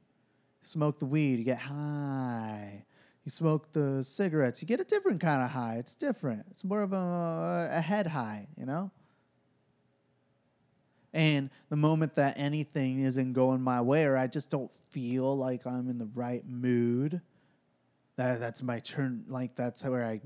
Smoke 0.63 0.99
the 0.99 1.07
weed, 1.07 1.39
you 1.39 1.45
get 1.45 1.59
high. 1.59 2.85
You 3.25 3.31
smoke 3.31 3.73
the 3.73 4.03
cigarettes, 4.03 4.63
you 4.63 4.69
get 4.69 4.81
a 4.81 4.85
different 4.85 5.21
kind 5.21 5.43
of 5.43 5.51
high. 5.51 5.77
It's 5.77 5.95
different. 5.95 6.47
It's 6.51 6.65
more 6.65 6.83
of 6.83 6.93
a, 6.93 7.69
a 7.73 7.81
head 7.81 8.07
high, 8.07 8.49
you 8.57 8.65
know? 8.65 8.91
And 11.13 11.51
the 11.69 11.77
moment 11.77 12.15
that 12.15 12.39
anything 12.39 13.01
isn't 13.01 13.33
going 13.33 13.61
my 13.61 13.81
way 13.81 14.05
or 14.05 14.17
I 14.17 14.27
just 14.29 14.49
don't 14.49 14.71
feel 14.71 15.37
like 15.37 15.67
I'm 15.67 15.91
in 15.91 15.99
the 15.99 16.09
right 16.15 16.47
mood, 16.49 17.21
that, 18.17 18.39
that's 18.39 18.63
my 18.63 18.79
turn. 18.79 19.25
Like, 19.29 19.57
that's 19.57 19.83
where 19.85 20.05
I, 20.05 20.21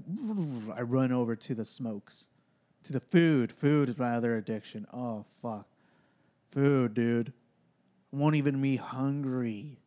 I 0.75 0.83
run 0.83 1.11
over 1.11 1.35
to 1.37 1.55
the 1.55 1.64
smokes, 1.64 2.29
to 2.85 2.92
the 2.92 3.01
food. 3.01 3.53
Food 3.53 3.88
is 3.88 3.99
my 3.99 4.14
other 4.14 4.37
addiction. 4.37 4.87
Oh, 4.92 5.25
fuck. 5.42 5.66
Food, 6.51 6.94
dude. 6.94 7.33
Won't 8.12 8.37
even 8.37 8.61
be 8.62 8.77
hungry, 8.77 9.79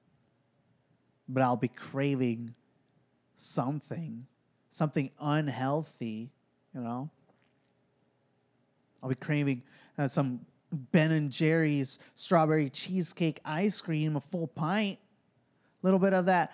but 1.30 1.42
I'll 1.42 1.56
be 1.56 1.70
craving 1.70 2.54
something, 3.36 4.26
something 4.70 5.12
unhealthy, 5.20 6.32
you 6.74 6.82
know? 6.82 7.10
I'll 9.02 9.10
be 9.10 9.16
craving 9.16 9.64
uh, 9.98 10.08
some 10.08 10.42
Ben 10.72 11.12
and 11.12 11.32
Jerry's 11.32 12.00
strawberry 12.16 12.70
cheesecake 12.70 13.40
ice 13.46 13.80
cream, 13.80 14.16
a 14.16 14.20
full 14.20 14.48
pint, 14.48 15.00
a 15.82 15.86
little 15.86 16.00
bit 16.00 16.14
of 16.14 16.26
that 16.26 16.52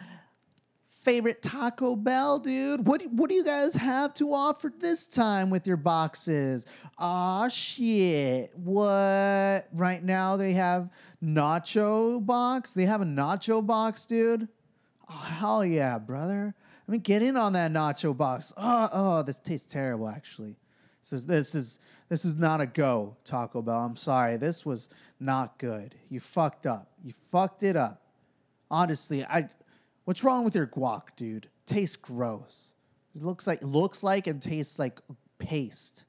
favorite 1.04 1.42
Taco 1.42 1.96
Bell, 1.96 2.40
dude. 2.40 2.88
What 2.88 3.04
what 3.12 3.30
do 3.30 3.36
you 3.36 3.44
guys 3.44 3.76
have 3.76 4.14
to 4.16 4.34
offer 4.34 4.72
this 4.80 5.06
time 5.06 5.50
with 5.50 5.68
your 5.68 5.78
boxes? 5.78 6.66
Aw, 6.98 7.48
shit. 7.50 8.52
What? 8.58 9.68
Right 9.74 10.02
now 10.04 10.38
they 10.38 10.54
have 10.54 10.90
nacho 11.24 12.26
box. 12.26 12.74
They 12.74 12.86
have 12.86 13.02
a 13.02 13.06
nacho 13.06 13.66
box, 13.66 14.06
dude. 14.06 14.48
Oh, 15.10 15.14
hell 15.14 15.66
yeah, 15.66 16.00
brother. 16.00 16.56
I 16.88 16.92
mean, 16.92 17.02
get 17.02 17.22
in 17.22 17.38
on 17.38 17.54
that 17.54 17.72
nacho 17.72 18.16
box. 18.16 18.54
Oh, 18.58 18.90
oh, 18.92 19.24
this 19.24 19.38
tastes 19.38 19.72
terrible, 19.72 20.10
actually. 20.10 20.58
So 21.02 21.18
this 21.18 21.54
is 21.54 21.80
this 22.10 22.26
is 22.26 22.36
not 22.36 22.62
a 22.62 22.66
go, 22.66 23.18
Taco 23.26 23.62
Bell. 23.62 23.80
I'm 23.80 23.96
sorry. 23.96 24.38
This 24.38 24.66
was 24.66 24.90
not 25.20 25.58
good. 25.58 25.96
You 26.10 26.20
fucked 26.20 26.66
up. 26.66 26.92
You 27.04 27.14
fucked 27.32 27.64
it 27.64 27.76
up. 27.76 28.02
Honestly, 28.72 29.24
I 29.24 29.50
what's 30.06 30.24
wrong 30.24 30.44
with 30.44 30.56
your 30.56 30.68
guac, 30.68 31.04
dude? 31.16 31.50
Tastes 31.66 31.96
gross. 31.96 32.72
It 33.16 33.24
looks 33.24 33.48
like 33.48 33.62
looks 33.62 34.04
like 34.04 34.28
and 34.28 34.42
tastes 34.42 34.80
like 34.80 35.00
paste. 35.38 36.06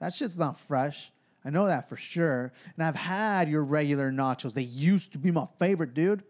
That 0.00 0.14
shit's 0.14 0.38
not 0.38 0.58
fresh. 0.58 1.12
I 1.44 1.50
know 1.50 1.66
that 1.66 1.88
for 1.88 1.96
sure. 1.96 2.52
And 2.76 2.84
I've 2.84 2.96
had 2.96 3.48
your 3.48 3.64
regular 3.64 4.10
nachos. 4.12 4.52
They 4.52 4.62
used 4.62 5.12
to 5.12 5.18
be 5.18 5.30
my 5.30 5.46
favorite, 5.58 5.94
dude. 5.94 6.22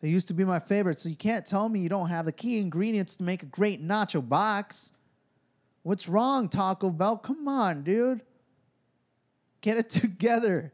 They 0.00 0.08
used 0.08 0.28
to 0.28 0.34
be 0.34 0.44
my 0.44 0.58
favorite. 0.58 0.98
So 0.98 1.08
you 1.08 1.16
can't 1.16 1.46
tell 1.46 1.68
me 1.68 1.80
you 1.80 1.88
don't 1.88 2.08
have 2.08 2.26
the 2.26 2.32
key 2.32 2.58
ingredients 2.58 3.16
to 3.16 3.24
make 3.24 3.42
a 3.42 3.46
great 3.46 3.84
nacho 3.84 4.26
box. 4.26 4.92
What's 5.82 6.08
wrong, 6.08 6.48
Taco 6.48 6.90
Bell? 6.90 7.16
Come 7.16 7.48
on, 7.48 7.82
dude. 7.82 8.22
Get 9.60 9.76
it 9.78 9.90
together. 9.90 10.72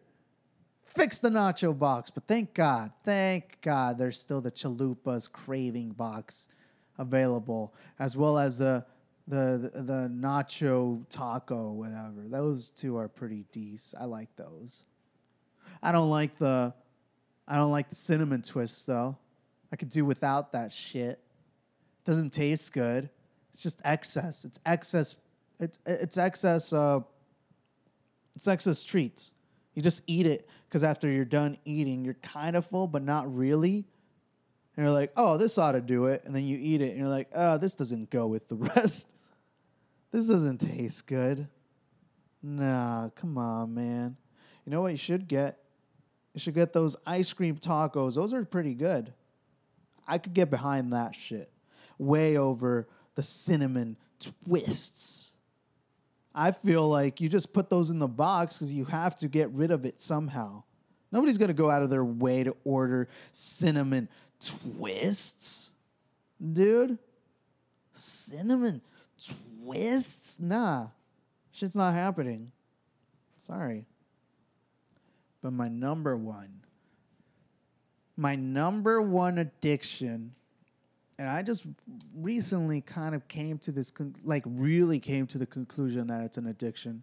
Fix 0.88 1.18
the 1.18 1.29
nacho 1.29 1.79
box. 1.79 2.11
But 2.11 2.27
thank 2.27 2.55
God, 2.55 2.92
thank 3.05 3.61
God 3.61 3.98
there's 3.98 4.18
still 4.18 4.40
the 4.40 4.51
Chalupa's 4.51 5.29
craving 5.29 5.90
box 5.90 6.48
available, 6.98 7.74
as 7.98 8.16
well 8.16 8.38
as 8.38 8.59
the 8.59 8.85
the 9.27 9.70
the, 9.74 9.83
the 9.83 10.09
nacho 10.09 11.05
taco, 11.11 11.72
whatever. 11.72 12.27
Those 12.27 12.70
two 12.70 12.96
are 12.96 13.07
pretty 13.09 13.44
decent. 13.53 14.03
I 14.03 14.07
like 14.07 14.35
those. 14.37 14.85
I 15.83 15.92
don't 15.92 16.11
like 16.11 16.38
the 16.38 16.72
I 17.46 17.57
don't 17.57 17.70
like 17.70 17.90
the 17.90 17.94
cinnamon 17.94 18.42
twists 18.42 18.85
though. 18.87 19.16
I 19.70 19.77
could 19.77 19.90
do 19.90 20.05
without 20.07 20.53
that 20.53 20.72
shit. 20.72 21.20
Doesn't 22.05 22.31
taste 22.31 22.72
good. 22.72 23.11
It's 23.53 23.61
just 23.61 23.79
excess. 23.85 24.46
It's 24.46 24.59
excess. 24.64 25.16
It's 25.61 25.79
it's 25.85 26.16
excess. 26.16 26.72
Uh, 26.72 27.01
it's 28.35 28.48
excess 28.48 28.83
treats. 28.85 29.35
You 29.79 29.83
just 29.83 30.03
eat 30.09 30.27
it 30.27 30.49
because 30.67 30.83
after 30.83 31.09
you're 31.09 31.25
done 31.25 31.57
eating, 31.64 32.05
you're 32.05 32.14
kind 32.14 32.57
of 32.57 32.67
full, 32.67 32.88
but 32.88 33.01
not 33.01 33.33
really. 33.33 33.87
And 34.75 34.85
you're 34.85 34.91
like, 34.91 35.12
oh, 35.17 35.37
this 35.38 35.57
ought 35.57 35.71
to 35.71 35.81
do 35.81 36.07
it. 36.07 36.25
And 36.25 36.35
then 36.35 36.43
you 36.43 36.59
eat 36.61 36.83
it, 36.83 36.88
and 36.88 36.99
you're 36.99 37.07
like, 37.07 37.29
oh, 37.33 37.59
this 37.59 37.75
doesn't 37.75 38.11
go 38.11 38.27
with 38.27 38.49
the 38.49 38.57
rest. 38.75 39.14
This 40.11 40.27
doesn't 40.27 40.59
taste 40.59 41.07
good. 41.07 41.47
Nah, 42.43 43.11
come 43.11 43.38
on, 43.38 43.73
man. 43.73 44.17
You 44.67 44.73
know 44.73 44.83
what 44.83 44.91
you 44.91 44.99
should 44.99 45.29
get? 45.29 45.61
You 46.35 46.41
should 46.41 46.55
get 46.55 46.73
those 46.73 46.97
ice 47.07 47.33
cream 47.33 47.55
tacos. 47.55 48.17
Those 48.17 48.35
are 48.35 48.45
pretty 48.45 48.75
good. 48.75 49.12
I 50.09 50.19
could 50.19 50.35
get 50.35 50.51
behind 50.51 50.93
that 50.93 51.14
shit. 51.14 51.53
way 51.99 52.37
over 52.37 52.88
the 53.14 53.23
cinnamon 53.23 53.97
twists. 54.19 55.35
I 56.38 56.53
feel 56.53 56.88
like 56.88 57.20
you 57.20 57.29
just 57.29 57.53
put 57.53 57.68
those 57.68 57.90
in 57.90 57.98
the 57.98 58.07
box 58.07 58.57
because 58.59 58.72
you 58.72 58.85
have 58.85 59.16
to 59.16 59.27
get 59.27 59.51
rid 59.51 59.72
of 59.72 59.85
it 59.85 60.01
somehow. 60.01 60.62
Nobody's 61.11 61.37
going 61.37 61.48
to 61.48 61.55
go 61.55 61.68
out 61.68 61.83
of 61.83 61.90
their 61.90 62.05
way 62.05 62.44
to 62.44 62.55
order 62.62 63.09
cinnamon 63.33 64.09
twists, 64.38 65.72
dude. 66.53 66.96
Cinnamon 67.92 68.81
twists? 69.64 70.38
Nah, 70.38 70.87
shit's 71.51 71.74
not 71.74 71.92
happening. 71.92 72.53
Sorry. 73.40 73.85
But 75.42 75.53
my 75.55 75.66
number 75.66 76.16
one, 76.16 76.61
my 78.16 78.37
number 78.37 79.03
one 79.03 79.38
addiction, 79.38 80.35
and 81.18 81.28
I 81.28 81.42
just 81.42 81.64
recently 82.14 82.81
kind 82.81 83.14
of 83.14 83.26
came 83.26 83.59
to 83.59 83.72
this, 83.72 83.90
con- 83.90 84.14
like, 84.22 84.44
really 84.46 85.00
came 85.00 85.26
to 85.28 85.38
the 85.38 85.46
conclusion 85.46 86.07
that 86.07 86.22
it's 86.22 86.38
an 86.38 86.46
addiction 86.46 87.02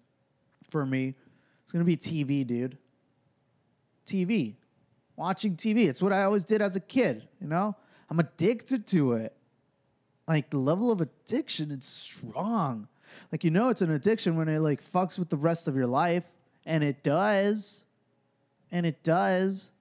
for 0.70 0.86
me. 0.86 1.16
It's 1.64 1.72
gonna 1.72 1.84
be 1.84 1.98
TV, 1.98 2.46
dude. 2.48 2.78
TV, 4.06 4.56
watching 5.16 5.58
TV. 5.58 5.90
It's 5.90 6.02
what 6.02 6.14
I 6.14 6.24
always 6.24 6.46
did 6.46 6.62
as 6.62 6.76
a 6.76 6.80
kid, 6.80 7.28
you 7.42 7.48
know? 7.48 7.76
I'm 8.10 8.20
addicted 8.20 8.88
to 8.88 9.14
it. 9.14 9.36
Like, 10.28 10.50
the 10.50 10.58
level 10.58 10.92
of 10.92 11.02
addiction, 11.02 11.72
it's 11.72 11.88
strong. 11.88 12.88
Like, 13.32 13.44
you 13.44 13.52
know, 13.52 13.70
it's 13.70 13.82
an 13.82 13.92
addiction 13.92 14.38
when 14.38 14.48
it, 14.48 14.60
like, 14.60 14.84
fucks 14.84 15.20
with 15.20 15.30
the 15.30 15.38
rest 15.38 15.68
of 15.68 15.76
your 15.76 15.88
life, 15.88 16.24
and 16.66 16.84
it 16.84 17.04
does. 17.04 17.86
And 18.72 18.86
it 18.86 19.04
does. 19.04 19.72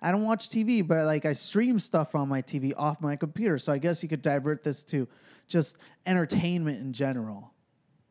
I 0.00 0.12
don't 0.12 0.24
watch 0.24 0.48
TV, 0.48 0.86
but 0.86 1.04
like 1.04 1.24
I 1.24 1.32
stream 1.32 1.78
stuff 1.78 2.14
on 2.14 2.28
my 2.28 2.42
TV 2.42 2.72
off 2.76 3.00
my 3.00 3.16
computer. 3.16 3.58
So 3.58 3.72
I 3.72 3.78
guess 3.78 4.02
you 4.02 4.08
could 4.08 4.22
divert 4.22 4.62
this 4.62 4.82
to 4.84 5.08
just 5.48 5.78
entertainment 6.06 6.80
in 6.80 6.92
general. 6.92 7.52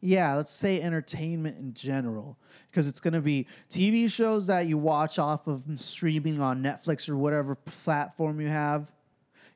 Yeah, 0.02 0.36
let's 0.36 0.52
say 0.52 0.82
entertainment 0.82 1.58
in 1.58 1.74
general 1.74 2.38
because 2.70 2.88
it's 2.88 3.00
going 3.00 3.14
to 3.14 3.22
be 3.22 3.48
TV 3.70 4.12
shows 4.12 4.48
that 4.48 4.68
you 4.68 4.78
watch 4.78 5.18
off 5.18 5.48
of 5.48 5.64
streaming 5.76 6.40
on 6.40 6.62
Netflix 6.62 7.10
or 7.10 7.18
whatever 7.18 7.56
platform 7.56 8.40
you 8.40 8.48
have, 8.48 8.92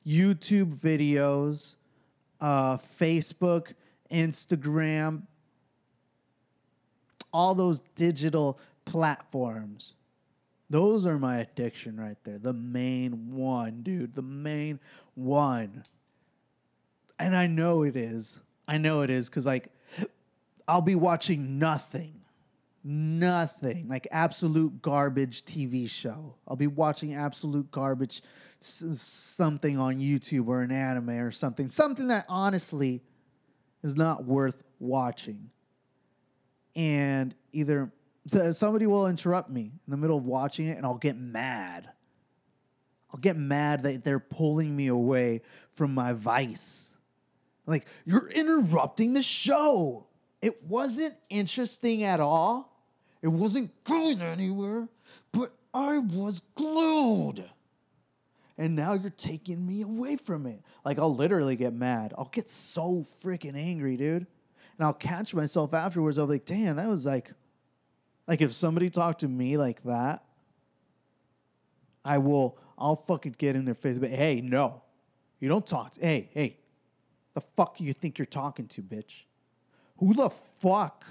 YouTube 0.05 0.77
videos, 0.77 1.75
uh, 2.39 2.77
Facebook, 2.77 3.73
Instagram, 4.11 5.23
all 7.31 7.53
those 7.53 7.81
digital 7.95 8.59
platforms. 8.85 9.93
Those 10.71 11.05
are 11.05 11.19
my 11.19 11.39
addiction 11.39 11.99
right 11.99 12.15
there. 12.23 12.37
The 12.37 12.53
main 12.53 13.35
one, 13.35 13.81
dude. 13.83 14.15
The 14.15 14.21
main 14.21 14.79
one. 15.15 15.83
And 17.19 17.35
I 17.35 17.45
know 17.47 17.83
it 17.83 17.97
is. 17.97 18.39
I 18.69 18.77
know 18.77 19.01
it 19.01 19.09
is 19.09 19.27
because, 19.27 19.45
like, 19.45 19.67
I'll 20.69 20.81
be 20.81 20.95
watching 20.95 21.59
nothing. 21.59 22.13
Nothing. 22.85 23.89
Like, 23.89 24.07
absolute 24.11 24.81
garbage 24.81 25.43
TV 25.43 25.89
show. 25.89 26.35
I'll 26.47 26.55
be 26.55 26.67
watching 26.67 27.15
absolute 27.15 27.69
garbage 27.69 28.23
s- 28.61 28.85
something 29.01 29.77
on 29.77 29.99
YouTube 29.99 30.47
or 30.47 30.61
an 30.61 30.71
anime 30.71 31.09
or 31.09 31.31
something. 31.31 31.69
Something 31.69 32.07
that 32.07 32.23
honestly 32.29 33.01
is 33.83 33.97
not 33.97 34.23
worth 34.23 34.63
watching 34.79 35.49
and 36.77 37.35
either 37.51 37.91
so- 38.27 38.39
uh, 38.39 38.53
somebody 38.53 38.87
will 38.87 39.07
interrupt 39.07 39.49
me 39.49 39.71
in 39.85 39.91
the 39.91 39.97
middle 39.97 40.17
of 40.17 40.25
watching 40.25 40.67
it 40.67 40.77
and 40.77 40.85
I'll 40.85 40.95
get 40.95 41.17
mad. 41.17 41.89
I'll 43.11 43.19
get 43.19 43.35
mad 43.35 43.83
that 43.83 44.03
they're 44.03 44.19
pulling 44.19 44.75
me 44.75 44.87
away 44.87 45.41
from 45.73 45.93
my 45.93 46.13
vice. 46.13 46.93
Like, 47.65 47.85
you're 48.05 48.27
interrupting 48.29 49.13
the 49.13 49.21
show. 49.21 50.07
It 50.41 50.63
wasn't 50.63 51.15
interesting 51.29 52.03
at 52.03 52.19
all. 52.19 52.83
It 53.21 53.27
wasn't 53.27 53.71
going 53.83 54.21
anywhere, 54.21 54.87
but 55.31 55.51
I 55.73 55.99
was 55.99 56.41
glued. 56.55 57.43
And 58.57 58.75
now 58.75 58.93
you're 58.93 59.09
taking 59.11 59.65
me 59.65 59.81
away 59.81 60.15
from 60.15 60.45
it. 60.45 60.61
Like, 60.83 60.99
I'll 60.99 61.15
literally 61.15 61.55
get 61.55 61.73
mad. 61.73 62.13
I'll 62.17 62.25
get 62.25 62.49
so 62.49 63.05
freaking 63.23 63.55
angry, 63.55 63.97
dude. 63.97 64.25
And 64.77 64.85
I'll 64.85 64.93
catch 64.93 65.33
myself 65.33 65.73
afterwards. 65.73 66.17
I'll 66.17 66.27
be 66.27 66.33
like, 66.33 66.45
damn, 66.45 66.77
that 66.77 66.87
was 66.87 67.05
like, 67.05 67.31
like 68.27 68.41
if 68.41 68.53
somebody 68.53 68.89
talked 68.89 69.21
to 69.21 69.27
me 69.27 69.57
like 69.57 69.83
that, 69.83 70.23
I 72.03 72.17
will, 72.17 72.57
I'll 72.77 72.95
fucking 72.95 73.35
get 73.37 73.55
in 73.55 73.65
their 73.65 73.75
face. 73.75 73.97
But 73.97 74.09
hey, 74.09 74.41
no, 74.41 74.81
you 75.39 75.49
don't 75.49 75.65
talk. 75.65 75.93
To, 75.93 76.01
hey, 76.01 76.29
hey, 76.33 76.57
the 77.33 77.41
fuck 77.41 77.79
you 77.79 77.93
think 77.93 78.17
you're 78.17 78.25
talking 78.25 78.67
to, 78.67 78.81
bitch? 78.81 79.23
Who 79.97 80.13
the 80.13 80.29
fuck 80.59 81.05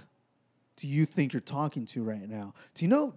do 0.76 0.88
you 0.88 1.06
think 1.06 1.32
you're 1.32 1.40
talking 1.40 1.86
to 1.86 2.02
right 2.02 2.28
now? 2.28 2.54
Do 2.74 2.84
you 2.84 2.90
know? 2.90 3.14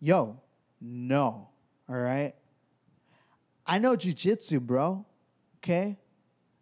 Yo, 0.00 0.40
no. 0.80 1.48
All 1.88 1.96
right. 1.96 2.34
I 3.66 3.78
know 3.78 3.96
jujitsu, 3.96 4.60
bro. 4.60 5.04
Okay. 5.58 5.96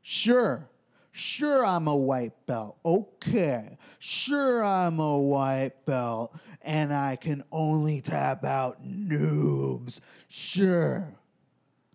Sure. 0.02 0.68
Sure, 1.12 1.64
I'm 1.64 1.88
a 1.88 1.96
white 1.96 2.34
belt. 2.46 2.78
Okay. 2.84 3.76
Sure, 3.98 4.62
I'm 4.64 5.00
a 5.00 5.18
white 5.18 5.84
belt 5.84 6.34
and 6.68 6.92
I 6.92 7.16
can 7.16 7.42
only 7.50 8.02
tap 8.02 8.44
out 8.44 8.84
noobs. 8.86 10.00
Sure. 10.28 11.14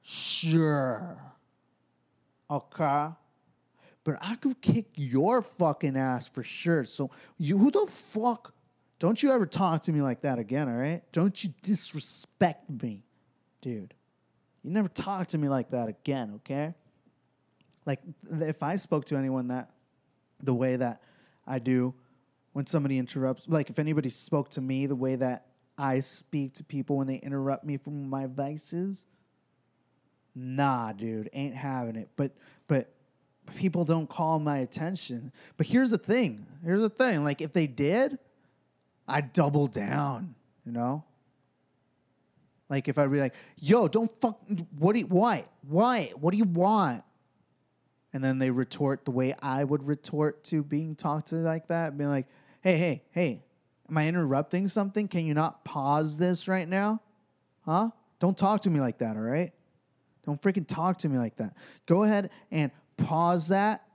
Sure. 0.01 1.21
Okay. 2.49 3.07
But 4.03 4.17
I 4.19 4.35
could 4.35 4.59
kick 4.61 4.87
your 4.95 5.43
fucking 5.43 5.95
ass 5.95 6.27
for 6.27 6.43
sure. 6.43 6.85
So, 6.85 7.11
you, 7.37 7.55
who 7.59 7.69
the 7.69 7.85
fuck? 7.85 8.51
Don't 8.97 9.21
you 9.21 9.31
ever 9.31 9.45
talk 9.45 9.83
to 9.83 9.91
me 9.91 10.01
like 10.01 10.21
that 10.21 10.39
again, 10.39 10.67
all 10.67 10.75
right? 10.75 11.03
Don't 11.11 11.41
you 11.43 11.53
disrespect 11.61 12.67
me, 12.81 13.03
dude. 13.61 13.93
You 14.63 14.71
never 14.71 14.87
talk 14.87 15.27
to 15.29 15.37
me 15.37 15.49
like 15.49 15.69
that 15.69 15.87
again, 15.87 16.33
okay? 16.37 16.73
Like 17.85 17.99
if 18.31 18.63
I 18.63 18.77
spoke 18.77 19.05
to 19.05 19.17
anyone 19.17 19.49
that 19.49 19.69
the 20.41 20.53
way 20.53 20.77
that 20.77 21.03
I 21.45 21.59
do 21.59 21.93
when 22.53 22.65
somebody 22.65 22.97
interrupts, 22.97 23.45
like 23.47 23.69
if 23.69 23.79
anybody 23.79 24.09
spoke 24.09 24.49
to 24.51 24.61
me 24.61 24.85
the 24.85 24.95
way 24.95 25.15
that 25.15 25.47
I 25.77 25.99
speak 25.99 26.53
to 26.53 26.63
people 26.63 26.97
when 26.97 27.07
they 27.07 27.15
interrupt 27.15 27.65
me 27.65 27.77
from 27.77 28.09
my 28.09 28.27
vices, 28.27 29.07
nah, 30.35 30.93
dude, 30.93 31.29
ain't 31.33 31.55
having 31.55 31.95
it. 31.95 32.09
But 32.15 32.31
but 32.67 32.93
people 33.55 33.85
don't 33.85 34.07
call 34.07 34.39
my 34.39 34.59
attention. 34.59 35.31
But 35.57 35.67
here's 35.67 35.91
the 35.91 35.97
thing. 35.97 36.45
Here's 36.63 36.81
the 36.81 36.89
thing. 36.89 37.23
Like 37.23 37.41
if 37.41 37.53
they 37.53 37.67
did, 37.67 38.17
I'd 39.07 39.33
double 39.33 39.67
down, 39.67 40.35
you 40.65 40.71
know? 40.71 41.03
Like 42.69 42.87
if 42.87 42.97
I'd 42.97 43.11
be 43.11 43.19
like, 43.19 43.35
yo, 43.57 43.87
don't 43.87 44.11
fuck 44.21 44.39
what 44.77 44.93
do 44.93 44.99
you 44.99 45.07
why? 45.07 45.45
Why? 45.67 46.11
What 46.19 46.31
do 46.31 46.37
you 46.37 46.45
want? 46.45 47.03
And 48.13 48.23
then 48.23 48.37
they 48.37 48.51
retort 48.51 49.05
the 49.05 49.11
way 49.11 49.33
I 49.41 49.63
would 49.63 49.85
retort 49.87 50.43
to 50.45 50.63
being 50.63 50.95
talked 50.95 51.29
to 51.29 51.35
like 51.35 51.67
that, 51.69 51.97
being 51.97 52.11
like, 52.11 52.27
hey, 52.63 52.77
hey, 52.77 53.03
hey, 53.11 53.43
am 53.89 53.97
I 53.97 54.07
interrupting 54.07 54.69
something? 54.69 55.09
Can 55.09 55.25
you 55.25 55.33
not 55.33 55.65
pause 55.65 56.17
this 56.17 56.47
right 56.47 56.67
now? 56.67 57.01
Huh? 57.65 57.89
Don't 58.19 58.37
talk 58.37 58.61
to 58.61 58.69
me 58.69 58.79
like 58.79 58.99
that, 58.99 59.17
all 59.17 59.21
right? 59.21 59.51
Don't 60.25 60.41
freaking 60.41 60.65
talk 60.65 60.99
to 60.99 61.09
me 61.09 61.17
like 61.17 61.35
that. 61.35 61.55
Go 61.85 62.03
ahead 62.03 62.29
and 62.51 62.71
pause 62.95 63.49
that. 63.49 63.85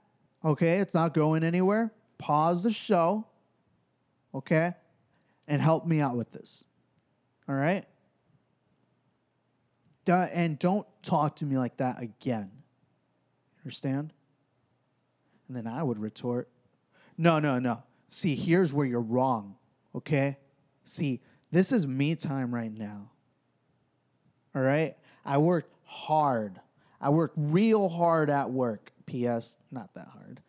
Okay, 0.45 0.77
it's 0.77 0.93
not 0.93 1.15
going 1.15 1.43
anywhere. 1.43 1.91
Pause 2.19 2.63
the 2.63 2.71
show. 2.71 3.25
Okay? 4.35 4.73
And 5.47 5.59
help 5.59 5.87
me 5.87 5.99
out 5.99 6.15
with 6.15 6.31
this. 6.31 6.63
All 7.47 7.55
right? 7.55 7.85
And 10.05 10.59
don't 10.59 10.85
talk 11.01 11.37
to 11.37 11.45
me 11.45 11.57
like 11.57 11.77
that 11.77 12.01
again. 12.01 12.51
Understand? 13.63 14.13
And 15.47 15.57
then 15.57 15.65
I 15.65 15.81
would 15.81 15.99
retort, 15.99 16.49
no, 17.17 17.39
no, 17.39 17.57
no. 17.57 17.81
See, 18.09 18.35
here's 18.35 18.73
where 18.73 18.85
you're 18.85 19.01
wrong. 19.01 19.55
Okay? 19.95 20.37
See, 20.83 21.21
this 21.51 21.71
is 21.71 21.87
me 21.87 22.15
time 22.15 22.53
right 22.53 22.71
now. 22.71 23.11
All 24.55 24.61
right? 24.61 24.95
I 25.25 25.37
worked 25.37 25.73
hard. 25.83 26.59
I 26.99 27.09
worked 27.09 27.35
real 27.37 27.89
hard 27.89 28.29
at 28.29 28.49
work. 28.49 28.91
P.S. 29.05 29.57
Not 29.71 29.93
that 29.95 30.07
hard. 30.07 30.41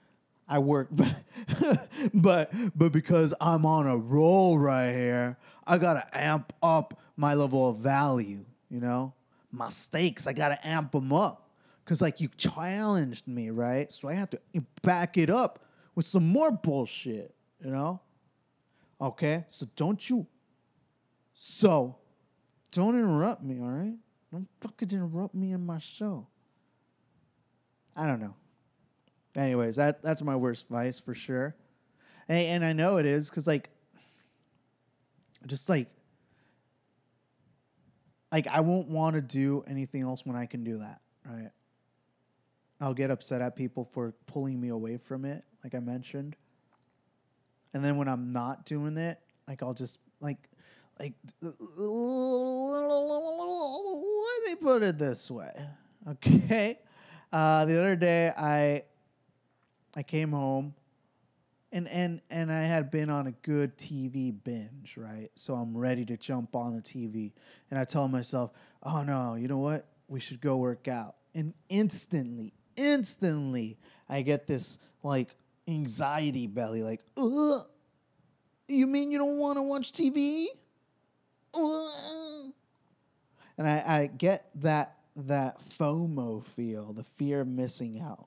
I 0.48 0.58
work, 0.58 0.88
but, 0.90 1.14
but 2.14 2.52
but 2.76 2.92
because 2.92 3.32
I'm 3.40 3.64
on 3.64 3.86
a 3.86 3.96
roll 3.96 4.58
right 4.58 4.90
here, 4.90 5.36
I 5.64 5.78
gotta 5.78 6.04
amp 6.12 6.52
up 6.60 6.98
my 7.16 7.34
level 7.34 7.70
of 7.70 7.78
value. 7.78 8.44
You 8.68 8.80
know, 8.80 9.14
my 9.52 9.68
stakes. 9.68 10.26
I 10.26 10.32
gotta 10.32 10.58
amp 10.66 10.92
them 10.92 11.12
up 11.12 11.50
because 11.84 12.02
like 12.02 12.20
you 12.20 12.28
challenged 12.36 13.28
me, 13.28 13.50
right? 13.50 13.90
So 13.92 14.08
I 14.08 14.14
have 14.14 14.30
to 14.30 14.40
back 14.82 15.16
it 15.16 15.30
up 15.30 15.64
with 15.94 16.04
some 16.04 16.26
more 16.26 16.50
bullshit. 16.50 17.34
You 17.62 17.70
know. 17.70 18.00
Okay, 19.00 19.44
so 19.48 19.66
don't 19.76 20.08
you. 20.10 20.26
So, 21.32 21.96
don't 22.70 22.94
interrupt 22.94 23.42
me. 23.42 23.58
All 23.60 23.68
right, 23.68 23.96
don't 24.30 24.48
fucking 24.60 24.90
interrupt 24.90 25.34
me 25.34 25.52
in 25.52 25.64
my 25.64 25.78
show. 25.78 26.26
I 27.96 28.06
don't 28.06 28.20
know. 28.20 28.34
Anyways, 29.34 29.76
that 29.76 30.02
that's 30.02 30.22
my 30.22 30.36
worst 30.36 30.68
vice 30.68 30.98
for 31.00 31.14
sure, 31.14 31.54
and, 32.28 32.38
and 32.38 32.64
I 32.64 32.72
know 32.72 32.96
it 32.96 33.06
is 33.06 33.30
because 33.30 33.46
like, 33.46 33.70
just 35.46 35.68
like, 35.68 35.88
like 38.32 38.46
I 38.48 38.60
won't 38.60 38.88
want 38.88 39.14
to 39.14 39.22
do 39.22 39.64
anything 39.66 40.02
else 40.02 40.26
when 40.26 40.36
I 40.36 40.46
can 40.46 40.64
do 40.64 40.78
that, 40.78 41.00
right? 41.24 41.50
I'll 42.80 42.94
get 42.94 43.10
upset 43.10 43.40
at 43.40 43.56
people 43.56 43.84
for 43.92 44.14
pulling 44.26 44.60
me 44.60 44.68
away 44.68 44.96
from 44.96 45.24
it, 45.24 45.44
like 45.62 45.74
I 45.74 45.80
mentioned. 45.80 46.36
And 47.72 47.84
then 47.84 47.96
when 47.96 48.08
I'm 48.08 48.32
not 48.32 48.66
doing 48.66 48.96
it, 48.96 49.18
like 49.46 49.62
I'll 49.62 49.74
just 49.74 49.98
like 50.20 50.38
like 50.98 51.14
let 51.40 51.54
me 54.46 54.54
put 54.60 54.82
it 54.82 54.98
this 54.98 55.30
way. 55.30 55.52
Okay. 56.08 56.78
Uh 57.30 57.66
the 57.66 57.78
other 57.78 57.94
day 57.94 58.32
I 58.36 58.84
I 59.94 60.02
came 60.02 60.32
home 60.32 60.74
and 61.72 61.86
and 61.88 62.20
and 62.30 62.50
I 62.50 62.62
had 62.64 62.90
been 62.90 63.10
on 63.10 63.26
a 63.26 63.32
good 63.32 63.76
TV 63.76 64.32
binge, 64.32 64.96
right? 64.96 65.30
So 65.34 65.54
I'm 65.54 65.76
ready 65.76 66.04
to 66.06 66.16
jump 66.16 66.56
on 66.56 66.74
the 66.74 66.82
TV 66.82 67.32
and 67.70 67.78
I 67.78 67.84
tell 67.84 68.08
myself, 68.08 68.52
"Oh 68.82 69.02
no, 69.02 69.34
you 69.34 69.46
know 69.46 69.58
what? 69.58 69.86
We 70.08 70.20
should 70.20 70.40
go 70.40 70.56
work 70.56 70.88
out." 70.88 71.16
And 71.34 71.52
instantly, 71.68 72.54
instantly 72.76 73.78
I 74.08 74.22
get 74.22 74.46
this 74.46 74.78
like 75.02 75.36
anxiety 75.68 76.46
belly 76.46 76.82
like, 76.82 77.02
"Ugh. 77.16 77.66
You 78.68 78.86
mean 78.86 79.10
you 79.10 79.18
don't 79.18 79.38
want 79.38 79.56
to 79.56 79.62
watch 79.62 79.92
TV?" 79.92 80.46
Ugh. 81.54 82.52
And 83.58 83.68
I, 83.68 83.84
I 83.86 84.06
get 84.06 84.50
that 84.56 84.96
that 85.16 85.60
FOMO 85.70 86.44
feel, 86.44 86.92
the 86.92 87.04
fear 87.04 87.42
of 87.42 87.48
missing 87.48 88.00
out. 88.00 88.26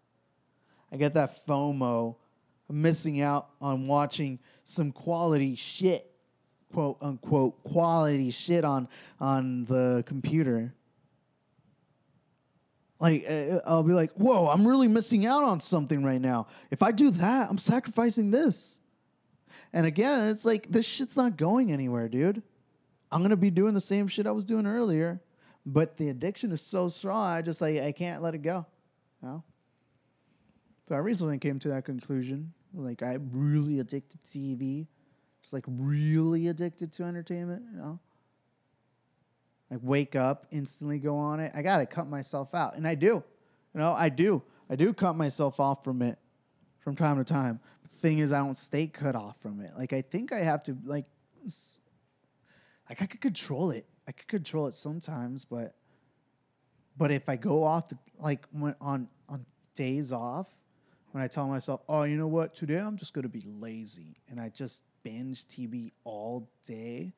I 0.91 0.97
get 0.97 1.13
that 1.15 1.45
FOMO 1.47 2.15
missing 2.69 3.21
out 3.21 3.49
on 3.61 3.85
watching 3.85 4.39
some 4.63 4.91
quality 4.91 5.55
shit, 5.55 6.11
quote 6.71 6.97
unquote 7.01 7.63
quality 7.63 8.29
shit 8.29 8.63
on 8.63 8.87
on 9.19 9.65
the 9.65 10.03
computer. 10.05 10.73
Like 12.99 13.25
uh, 13.27 13.59
I'll 13.65 13.83
be 13.83 13.93
like, 13.93 14.11
"Whoa, 14.13 14.47
I'm 14.47 14.67
really 14.67 14.87
missing 14.87 15.25
out 15.25 15.43
on 15.43 15.59
something 15.59 16.03
right 16.03 16.21
now. 16.21 16.47
If 16.71 16.81
I 16.83 16.91
do 16.91 17.11
that, 17.11 17.49
I'm 17.49 17.57
sacrificing 17.57 18.31
this." 18.31 18.79
And 19.73 19.85
again, 19.85 20.29
it's 20.29 20.45
like 20.45 20.71
this 20.71 20.85
shit's 20.85 21.17
not 21.17 21.35
going 21.35 21.71
anywhere, 21.71 22.07
dude. 22.07 22.43
I'm 23.11 23.21
gonna 23.21 23.35
be 23.35 23.51
doing 23.51 23.73
the 23.73 23.81
same 23.81 24.07
shit 24.07 24.25
I 24.25 24.31
was 24.31 24.45
doing 24.45 24.65
earlier, 24.65 25.21
but 25.65 25.97
the 25.97 26.09
addiction 26.09 26.51
is 26.51 26.61
so 26.61 26.87
strong. 26.87 27.25
I 27.25 27.41
just 27.41 27.61
like 27.61 27.79
I 27.79 27.91
can't 27.91 28.21
let 28.21 28.35
it 28.35 28.41
go. 28.41 28.65
You 29.21 29.27
know? 29.27 29.43
So 30.87 30.95
I 30.95 30.99
recently 30.99 31.37
came 31.39 31.59
to 31.59 31.69
that 31.69 31.85
conclusion. 31.85 32.53
Like 32.73 33.03
I'm 33.03 33.29
really 33.31 33.79
addicted 33.79 34.23
to 34.23 34.37
TV, 34.37 34.87
just 35.41 35.53
like 35.53 35.65
really 35.67 36.47
addicted 36.47 36.91
to 36.93 37.03
entertainment. 37.03 37.63
You 37.71 37.77
know, 37.77 37.99
like 39.73 39.81
wake 39.81 40.15
up, 40.15 40.45
instantly 40.51 40.99
go 40.99 41.17
on 41.17 41.39
it. 41.39 41.51
I 41.55 41.63
gotta 41.63 41.87
cut 41.87 42.07
myself 42.07 42.53
out, 42.53 42.75
and 42.75 42.87
I 42.87 42.93
do. 42.93 43.23
You 43.73 43.79
know, 43.79 43.91
I 43.91 44.09
do. 44.09 44.43
I 44.69 44.75
do 44.75 44.93
cut 44.93 45.15
myself 45.15 45.59
off 45.59 45.83
from 45.83 46.03
it 46.03 46.19
from 46.79 46.95
time 46.95 47.17
to 47.17 47.23
time. 47.23 47.59
But 47.81 47.89
the 47.89 47.97
thing 47.97 48.19
is, 48.19 48.31
I 48.31 48.37
don't 48.37 48.55
stay 48.55 48.85
cut 48.85 49.15
off 49.15 49.35
from 49.41 49.61
it. 49.61 49.71
Like 49.75 49.91
I 49.91 50.01
think 50.01 50.31
I 50.31 50.41
have 50.41 50.61
to 50.63 50.77
like, 50.85 51.05
like 52.87 53.01
I 53.01 53.07
could 53.07 53.21
control 53.21 53.71
it. 53.71 53.87
I 54.07 54.11
could 54.11 54.27
control 54.27 54.67
it 54.67 54.75
sometimes, 54.75 55.43
but 55.43 55.73
but 56.95 57.11
if 57.11 57.27
I 57.27 57.35
go 57.35 57.63
off 57.63 57.89
the, 57.89 57.97
like 58.19 58.45
when 58.51 58.75
on 58.79 59.07
on 59.27 59.43
days 59.73 60.11
off, 60.11 60.53
when 61.13 61.23
I 61.23 61.27
tell 61.27 61.47
myself, 61.47 61.81
oh, 61.89 62.03
you 62.03 62.15
know 62.15 62.27
what, 62.27 62.53
today 62.53 62.77
I'm 62.77 62.95
just 62.95 63.15
gonna 63.15 63.27
be 63.27 63.43
lazy, 63.47 64.17
and 64.29 64.39
I 64.39 64.49
just 64.49 64.83
binge 65.01 65.45
TV 65.45 65.93
all 66.03 66.47
day, 66.63 67.15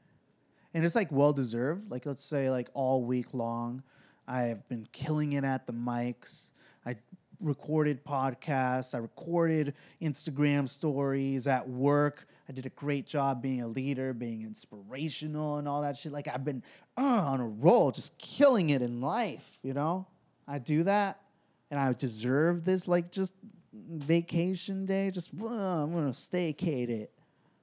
and 0.75 0.83
it's 0.83 0.93
like 0.93 1.09
well 1.09 1.31
deserved. 1.31 1.89
Like 1.89 2.05
let's 2.05 2.23
say 2.23 2.49
like 2.51 2.67
all 2.73 3.01
week 3.01 3.33
long, 3.33 3.81
I 4.27 4.43
have 4.43 4.67
been 4.67 4.85
killing 4.91 5.33
it 5.33 5.45
at 5.45 5.65
the 5.65 5.73
mics. 5.73 6.51
I 6.85 6.97
recorded 7.39 8.03
podcasts. 8.03 8.93
I 8.93 8.97
recorded 8.97 9.73
Instagram 10.01 10.67
stories 10.67 11.47
at 11.47 11.67
work. 11.67 12.27
I 12.49 12.51
did 12.51 12.65
a 12.65 12.69
great 12.71 13.07
job 13.07 13.41
being 13.41 13.61
a 13.61 13.67
leader, 13.67 14.13
being 14.13 14.43
inspirational, 14.43 15.59
and 15.59 15.67
all 15.67 15.81
that 15.81 15.95
shit. 15.95 16.11
Like 16.11 16.27
I've 16.27 16.43
been 16.43 16.61
uh, 16.97 17.01
on 17.01 17.39
a 17.39 17.47
roll, 17.47 17.91
just 17.91 18.17
killing 18.17 18.71
it 18.71 18.81
in 18.81 18.99
life. 18.99 19.59
You 19.63 19.73
know, 19.73 20.05
I 20.45 20.59
do 20.59 20.83
that, 20.83 21.21
and 21.71 21.79
I 21.79 21.93
deserve 21.93 22.65
this 22.65 22.85
like 22.89 23.11
just 23.11 23.33
vacation 23.73 24.85
day. 24.85 25.09
Just 25.09 25.31
uh, 25.41 25.45
I'm 25.45 25.93
gonna 25.93 26.09
staycate 26.09 26.89
it. 26.89 27.13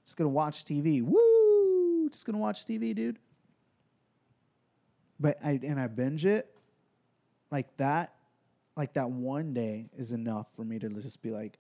Just 0.07 0.17
gonna 0.17 0.31
watch 0.31 0.65
TV. 0.65 1.03
Woo! 1.03 1.32
Just 2.13 2.27
gonna 2.27 2.39
watch 2.39 2.65
TV, 2.67 2.95
dude. 2.95 3.19
But 5.19 5.39
I 5.45 5.59
and 5.63 5.81
I 5.81 5.87
binge 5.87 6.25
it 6.27 6.55
like 7.51 7.75
that. 7.79 8.15
Like 8.77 8.95
that 8.95 9.11
one 9.11 9.53
day 9.53 9.91
is 9.97 10.13
enough 10.13 10.47
for 10.55 10.65
me 10.65 10.79
to 10.79 10.89
just 10.89 11.23
be 11.23 11.31
like, 11.31 11.59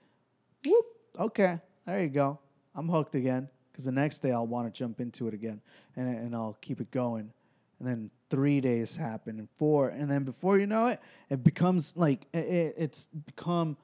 whoop, 0.64 0.84
okay, 1.18 1.58
there 1.86 2.02
you 2.02 2.08
go. 2.08 2.38
I'm 2.74 2.88
hooked 2.88 3.14
again. 3.14 3.48
Because 3.70 3.84
the 3.86 3.92
next 3.92 4.20
day 4.20 4.32
I'll 4.32 4.46
want 4.46 4.72
to 4.72 4.78
jump 4.78 5.00
into 5.00 5.28
it 5.28 5.34
again 5.34 5.60
and, 5.96 6.08
and 6.08 6.34
I'll 6.34 6.56
keep 6.60 6.80
it 6.80 6.90
going. 6.90 7.30
And 7.78 7.88
then 7.88 8.10
three 8.30 8.60
days 8.60 8.96
happen 8.96 9.38
and 9.38 9.48
four. 9.56 9.88
And 9.88 10.10
then 10.10 10.24
before 10.24 10.58
you 10.58 10.66
know 10.66 10.88
it, 10.88 11.00
it 11.30 11.42
becomes 11.42 11.96
like, 11.96 12.26
it, 12.32 12.38
it- 12.44 12.74
it's 12.78 13.06
become 13.26 13.76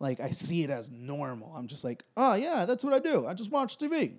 like 0.00 0.20
I 0.20 0.30
see 0.30 0.62
it 0.62 0.70
as 0.70 0.90
normal. 0.90 1.52
I'm 1.56 1.66
just 1.66 1.84
like, 1.84 2.04
oh 2.16 2.34
yeah, 2.34 2.64
that's 2.64 2.84
what 2.84 2.92
I 2.92 2.98
do. 2.98 3.26
I 3.26 3.34
just 3.34 3.50
watch 3.50 3.78
TV. 3.78 4.14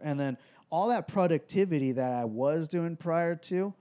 And 0.00 0.18
then 0.18 0.36
all 0.70 0.88
that 0.88 1.08
productivity 1.08 1.92
that 1.92 2.12
I 2.12 2.24
was 2.24 2.68
doing 2.68 2.96
prior 2.96 3.34
to, 3.36 3.72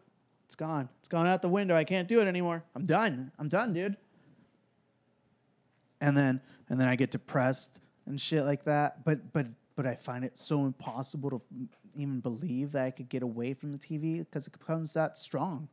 it's 0.45 0.55
gone. 0.55 0.87
It's 0.99 1.07
gone 1.07 1.27
out 1.27 1.41
the 1.41 1.49
window. 1.49 1.75
I 1.75 1.83
can't 1.83 2.07
do 2.07 2.19
it 2.21 2.27
anymore. 2.27 2.63
I'm 2.75 2.85
done. 2.85 3.31
I'm 3.39 3.49
done, 3.49 3.73
dude. 3.73 3.97
And 5.99 6.15
then 6.15 6.41
and 6.69 6.79
then 6.79 6.87
I 6.87 6.95
get 6.95 7.11
depressed 7.11 7.81
and 8.05 8.19
shit 8.19 8.43
like 8.43 8.63
that. 8.65 9.03
But 9.03 9.33
but 9.33 9.47
but 9.75 9.85
I 9.85 9.95
find 9.95 10.23
it 10.23 10.37
so 10.37 10.65
impossible 10.65 11.31
to 11.31 11.41
even 11.95 12.19
believe 12.19 12.71
that 12.73 12.85
I 12.85 12.91
could 12.91 13.09
get 13.09 13.23
away 13.23 13.53
from 13.53 13.71
the 13.71 13.77
TV 13.77 14.19
because 14.19 14.47
it 14.47 14.53
becomes 14.57 14.93
that 14.93 15.17
strong. 15.17 15.67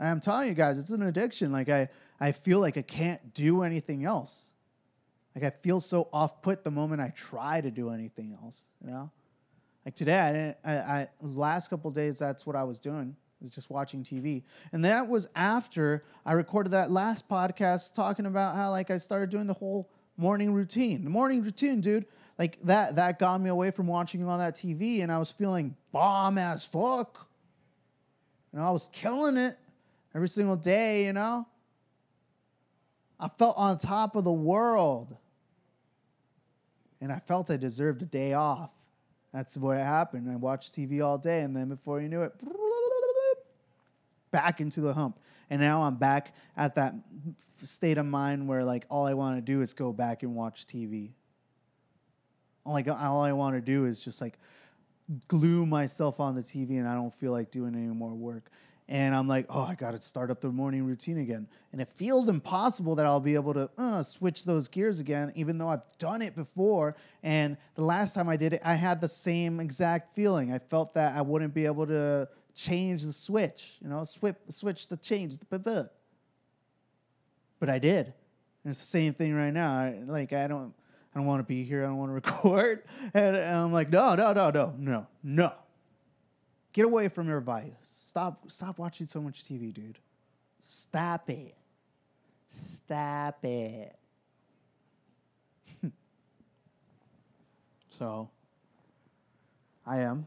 I'm 0.00 0.20
telling 0.20 0.48
you 0.48 0.54
guys, 0.54 0.78
it's 0.78 0.90
an 0.90 1.02
addiction. 1.02 1.50
Like 1.50 1.68
I 1.68 1.88
I 2.20 2.32
feel 2.32 2.60
like 2.60 2.76
I 2.76 2.82
can't 2.82 3.34
do 3.34 3.62
anything 3.62 4.04
else. 4.04 4.50
Like 5.34 5.44
I 5.44 5.50
feel 5.50 5.80
so 5.80 6.08
off 6.12 6.42
put 6.42 6.62
the 6.62 6.70
moment 6.70 7.00
I 7.00 7.08
try 7.08 7.60
to 7.60 7.70
do 7.70 7.90
anything 7.90 8.36
else, 8.42 8.68
you 8.80 8.90
know? 8.90 9.10
Like 9.84 9.94
today, 9.94 10.18
I 10.18 10.32
didn't. 10.32 10.56
I, 10.64 10.72
I 10.76 11.08
last 11.20 11.68
couple 11.68 11.90
days, 11.90 12.18
that's 12.18 12.46
what 12.46 12.56
I 12.56 12.64
was 12.64 12.78
doing. 12.78 13.16
Was 13.40 13.50
just 13.50 13.68
watching 13.68 14.02
TV, 14.02 14.42
and 14.72 14.82
that 14.86 15.06
was 15.06 15.28
after 15.34 16.04
I 16.24 16.32
recorded 16.32 16.70
that 16.72 16.90
last 16.90 17.28
podcast 17.28 17.92
talking 17.92 18.24
about 18.24 18.56
how 18.56 18.70
like 18.70 18.90
I 18.90 18.96
started 18.96 19.28
doing 19.28 19.46
the 19.46 19.52
whole 19.52 19.90
morning 20.16 20.54
routine. 20.54 21.04
The 21.04 21.10
morning 21.10 21.42
routine, 21.42 21.82
dude. 21.82 22.06
Like 22.38 22.58
that. 22.64 22.96
That 22.96 23.18
got 23.18 23.42
me 23.42 23.50
away 23.50 23.70
from 23.70 23.86
watching 23.86 24.26
all 24.26 24.38
that 24.38 24.54
TV, 24.54 25.02
and 25.02 25.12
I 25.12 25.18
was 25.18 25.30
feeling 25.30 25.76
bomb 25.92 26.38
as 26.38 26.64
fuck. 26.64 27.28
You 28.52 28.60
know, 28.60 28.66
I 28.66 28.70
was 28.70 28.88
killing 28.92 29.36
it 29.36 29.56
every 30.14 30.28
single 30.28 30.56
day. 30.56 31.04
You 31.04 31.12
know, 31.12 31.46
I 33.20 33.28
felt 33.28 33.58
on 33.58 33.76
top 33.76 34.16
of 34.16 34.24
the 34.24 34.32
world 34.32 35.18
and 37.04 37.12
I 37.12 37.18
felt 37.18 37.50
I 37.50 37.58
deserved 37.58 38.00
a 38.00 38.06
day 38.06 38.32
off. 38.32 38.70
That's 39.30 39.58
what 39.58 39.76
happened. 39.76 40.30
I 40.30 40.36
watched 40.36 40.74
TV 40.74 41.04
all 41.04 41.18
day, 41.18 41.42
and 41.42 41.54
then 41.54 41.68
before 41.68 42.00
you 42.00 42.08
knew 42.08 42.22
it, 42.22 42.32
back 44.30 44.62
into 44.62 44.80
the 44.80 44.94
hump. 44.94 45.18
And 45.50 45.60
now 45.60 45.82
I'm 45.82 45.96
back 45.96 46.34
at 46.56 46.76
that 46.76 46.94
state 47.62 47.98
of 47.98 48.06
mind 48.06 48.48
where 48.48 48.64
like 48.64 48.86
all 48.88 49.04
I 49.06 49.12
want 49.12 49.36
to 49.36 49.42
do 49.42 49.60
is 49.60 49.74
go 49.74 49.92
back 49.92 50.22
and 50.22 50.34
watch 50.34 50.66
TV. 50.66 51.10
Like 52.64 52.88
all 52.88 53.22
I 53.22 53.32
want 53.32 53.54
to 53.54 53.60
do 53.60 53.84
is 53.84 54.00
just 54.00 54.22
like 54.22 54.38
glue 55.28 55.66
myself 55.66 56.20
on 56.20 56.34
the 56.34 56.42
TV, 56.42 56.78
and 56.78 56.88
I 56.88 56.94
don't 56.94 57.14
feel 57.14 57.32
like 57.32 57.50
doing 57.50 57.74
any 57.74 57.88
more 57.88 58.14
work. 58.14 58.50
And 58.86 59.14
I'm 59.14 59.26
like, 59.26 59.46
oh, 59.48 59.62
I 59.62 59.74
got 59.74 59.92
to 59.92 60.00
start 60.00 60.30
up 60.30 60.40
the 60.42 60.50
morning 60.50 60.84
routine 60.84 61.18
again. 61.18 61.48
And 61.72 61.80
it 61.80 61.88
feels 61.88 62.28
impossible 62.28 62.94
that 62.96 63.06
I'll 63.06 63.18
be 63.18 63.34
able 63.34 63.54
to 63.54 63.70
uh, 63.78 64.02
switch 64.02 64.44
those 64.44 64.68
gears 64.68 65.00
again, 65.00 65.32
even 65.34 65.56
though 65.56 65.70
I've 65.70 65.82
done 65.98 66.20
it 66.20 66.36
before. 66.36 66.94
And 67.22 67.56
the 67.76 67.84
last 67.84 68.14
time 68.14 68.28
I 68.28 68.36
did 68.36 68.52
it, 68.52 68.60
I 68.62 68.74
had 68.74 69.00
the 69.00 69.08
same 69.08 69.58
exact 69.58 70.14
feeling. 70.14 70.52
I 70.52 70.58
felt 70.58 70.92
that 70.94 71.16
I 71.16 71.22
wouldn't 71.22 71.54
be 71.54 71.64
able 71.64 71.86
to 71.86 72.28
change 72.54 73.02
the 73.04 73.12
switch, 73.12 73.78
you 73.80 73.88
know, 73.88 74.04
switch, 74.04 74.36
switch 74.50 74.88
the 74.88 74.98
change, 74.98 75.38
the 75.38 75.46
pivot. 75.46 75.90
But 77.58 77.70
I 77.70 77.78
did. 77.78 78.12
And 78.64 78.70
it's 78.70 78.80
the 78.80 78.86
same 78.86 79.14
thing 79.14 79.34
right 79.34 79.52
now. 79.52 79.72
I, 79.78 80.02
like, 80.06 80.32
I 80.32 80.46
don't. 80.46 80.74
I 81.14 81.20
don't 81.20 81.26
want 81.26 81.38
to 81.38 81.44
be 81.44 81.62
here. 81.62 81.84
I 81.84 81.86
don't 81.86 81.98
want 81.98 82.10
to 82.10 82.14
record. 82.14 82.82
And, 83.14 83.36
and 83.36 83.56
I'm 83.56 83.72
like, 83.72 83.88
no, 83.88 84.16
no, 84.16 84.32
no, 84.32 84.50
no, 84.50 84.74
no, 84.76 85.06
no. 85.22 85.52
Get 86.74 86.84
away 86.84 87.08
from 87.08 87.28
your 87.28 87.40
vice. 87.40 87.72
Stop 88.06 88.50
stop 88.50 88.78
watching 88.78 89.06
so 89.06 89.20
much 89.20 89.44
TV, 89.44 89.72
dude. 89.72 90.00
Stop 90.60 91.30
it. 91.30 91.54
stop 92.50 93.44
it. 93.44 93.96
so 97.90 98.28
I 99.86 100.00
am. 100.00 100.26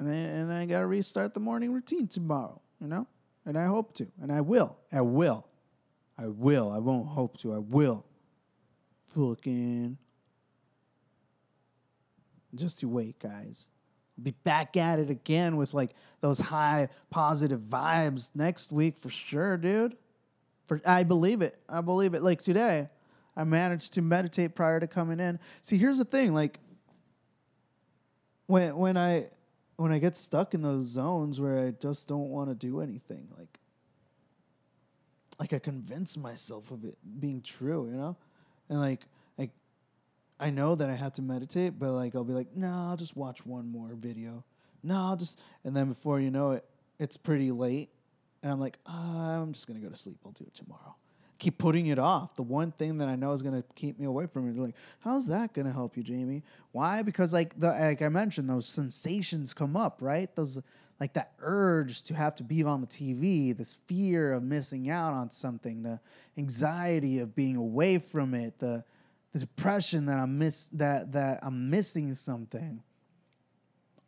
And 0.00 0.10
I, 0.10 0.14
and 0.14 0.52
I 0.52 0.66
got 0.66 0.80
to 0.80 0.86
restart 0.86 1.34
the 1.34 1.40
morning 1.40 1.72
routine 1.72 2.08
tomorrow, 2.08 2.60
you 2.80 2.88
know? 2.88 3.06
And 3.44 3.56
I 3.56 3.66
hope 3.66 3.94
to. 3.94 4.08
And 4.20 4.32
I 4.32 4.40
will. 4.40 4.78
I 4.90 5.02
will. 5.02 5.46
I 6.18 6.26
will. 6.26 6.72
I 6.72 6.78
won't 6.78 7.06
hope 7.06 7.36
to. 7.38 7.54
I 7.54 7.58
will. 7.58 8.04
Fucking. 9.14 9.96
Just 12.54 12.82
you 12.82 12.88
wait, 12.88 13.18
guys. 13.20 13.68
Be 14.22 14.32
back 14.44 14.76
at 14.76 14.98
it 14.98 15.10
again 15.10 15.56
with 15.56 15.74
like 15.74 15.94
those 16.20 16.38
high 16.38 16.88
positive 17.10 17.60
vibes 17.60 18.30
next 18.34 18.72
week 18.72 18.98
for 18.98 19.08
sure, 19.08 19.56
dude. 19.56 19.96
For 20.66 20.80
I 20.86 21.02
believe 21.02 21.42
it. 21.42 21.58
I 21.68 21.80
believe 21.80 22.14
it. 22.14 22.22
Like 22.22 22.40
today, 22.40 22.88
I 23.36 23.44
managed 23.44 23.94
to 23.94 24.02
meditate 24.02 24.54
prior 24.54 24.80
to 24.80 24.86
coming 24.86 25.20
in. 25.20 25.38
See, 25.62 25.78
here's 25.78 25.98
the 25.98 26.04
thing, 26.04 26.34
like 26.34 26.60
when 28.46 28.76
when 28.76 28.96
I 28.96 29.28
when 29.76 29.92
I 29.92 29.98
get 29.98 30.16
stuck 30.16 30.52
in 30.52 30.60
those 30.60 30.84
zones 30.84 31.40
where 31.40 31.58
I 31.58 31.70
just 31.70 32.06
don't 32.06 32.28
want 32.28 32.50
to 32.50 32.54
do 32.54 32.80
anything, 32.80 33.28
like 33.38 33.58
like 35.38 35.54
I 35.54 35.58
convince 35.58 36.18
myself 36.18 36.70
of 36.70 36.84
it 36.84 36.98
being 37.18 37.40
true, 37.40 37.88
you 37.90 37.96
know? 37.96 38.16
And 38.68 38.78
like 38.78 39.06
I 40.40 40.50
know 40.50 40.74
that 40.74 40.88
I 40.88 40.94
have 40.94 41.12
to 41.14 41.22
meditate, 41.22 41.78
but 41.78 41.92
like 41.92 42.14
I'll 42.14 42.24
be 42.24 42.32
like, 42.32 42.56
no, 42.56 42.68
I'll 42.68 42.96
just 42.96 43.16
watch 43.16 43.44
one 43.44 43.70
more 43.70 43.94
video. 43.94 44.42
No, 44.82 44.96
I'll 44.96 45.16
just 45.16 45.38
and 45.64 45.76
then 45.76 45.88
before 45.88 46.18
you 46.20 46.30
know 46.30 46.52
it, 46.52 46.64
it's 46.98 47.16
pretty 47.16 47.50
late. 47.52 47.90
And 48.42 48.50
I'm 48.50 48.58
like, 48.58 48.78
"Ah, 48.86 49.38
I'm 49.40 49.52
just 49.52 49.66
gonna 49.66 49.80
go 49.80 49.90
to 49.90 49.96
sleep. 49.96 50.16
I'll 50.24 50.32
do 50.32 50.44
it 50.44 50.54
tomorrow. 50.54 50.94
Keep 51.38 51.58
putting 51.58 51.88
it 51.88 51.98
off. 51.98 52.36
The 52.36 52.42
one 52.42 52.72
thing 52.72 52.98
that 52.98 53.08
I 53.08 53.16
know 53.16 53.32
is 53.32 53.42
gonna 53.42 53.62
keep 53.74 53.98
me 53.98 54.06
away 54.06 54.26
from 54.26 54.48
it. 54.48 54.58
Like, 54.58 54.74
how's 55.00 55.26
that 55.26 55.52
gonna 55.52 55.72
help 55.72 55.96
you, 55.96 56.02
Jamie? 56.02 56.42
Why? 56.72 57.02
Because 57.02 57.34
like 57.34 57.58
the 57.60 57.68
like 57.68 58.00
I 58.00 58.08
mentioned, 58.08 58.48
those 58.48 58.66
sensations 58.66 59.52
come 59.52 59.76
up, 59.76 59.98
right? 60.00 60.34
Those 60.34 60.58
like 61.00 61.12
that 61.14 61.32
urge 61.40 62.02
to 62.04 62.14
have 62.14 62.34
to 62.36 62.44
be 62.44 62.62
on 62.62 62.80
the 62.80 62.86
TV, 62.86 63.56
this 63.56 63.74
fear 63.86 64.32
of 64.32 64.42
missing 64.42 64.88
out 64.90 65.12
on 65.12 65.30
something, 65.30 65.82
the 65.82 66.00
anxiety 66.38 67.18
of 67.18 67.34
being 67.34 67.56
away 67.56 67.98
from 67.98 68.34
it, 68.34 68.58
the 68.58 68.84
the 69.32 69.40
depression 69.40 70.06
that 70.06 70.18
I'm 70.18 70.38
miss 70.38 70.68
that 70.72 71.12
that 71.12 71.40
I'm 71.42 71.70
missing 71.70 72.14
something 72.14 72.82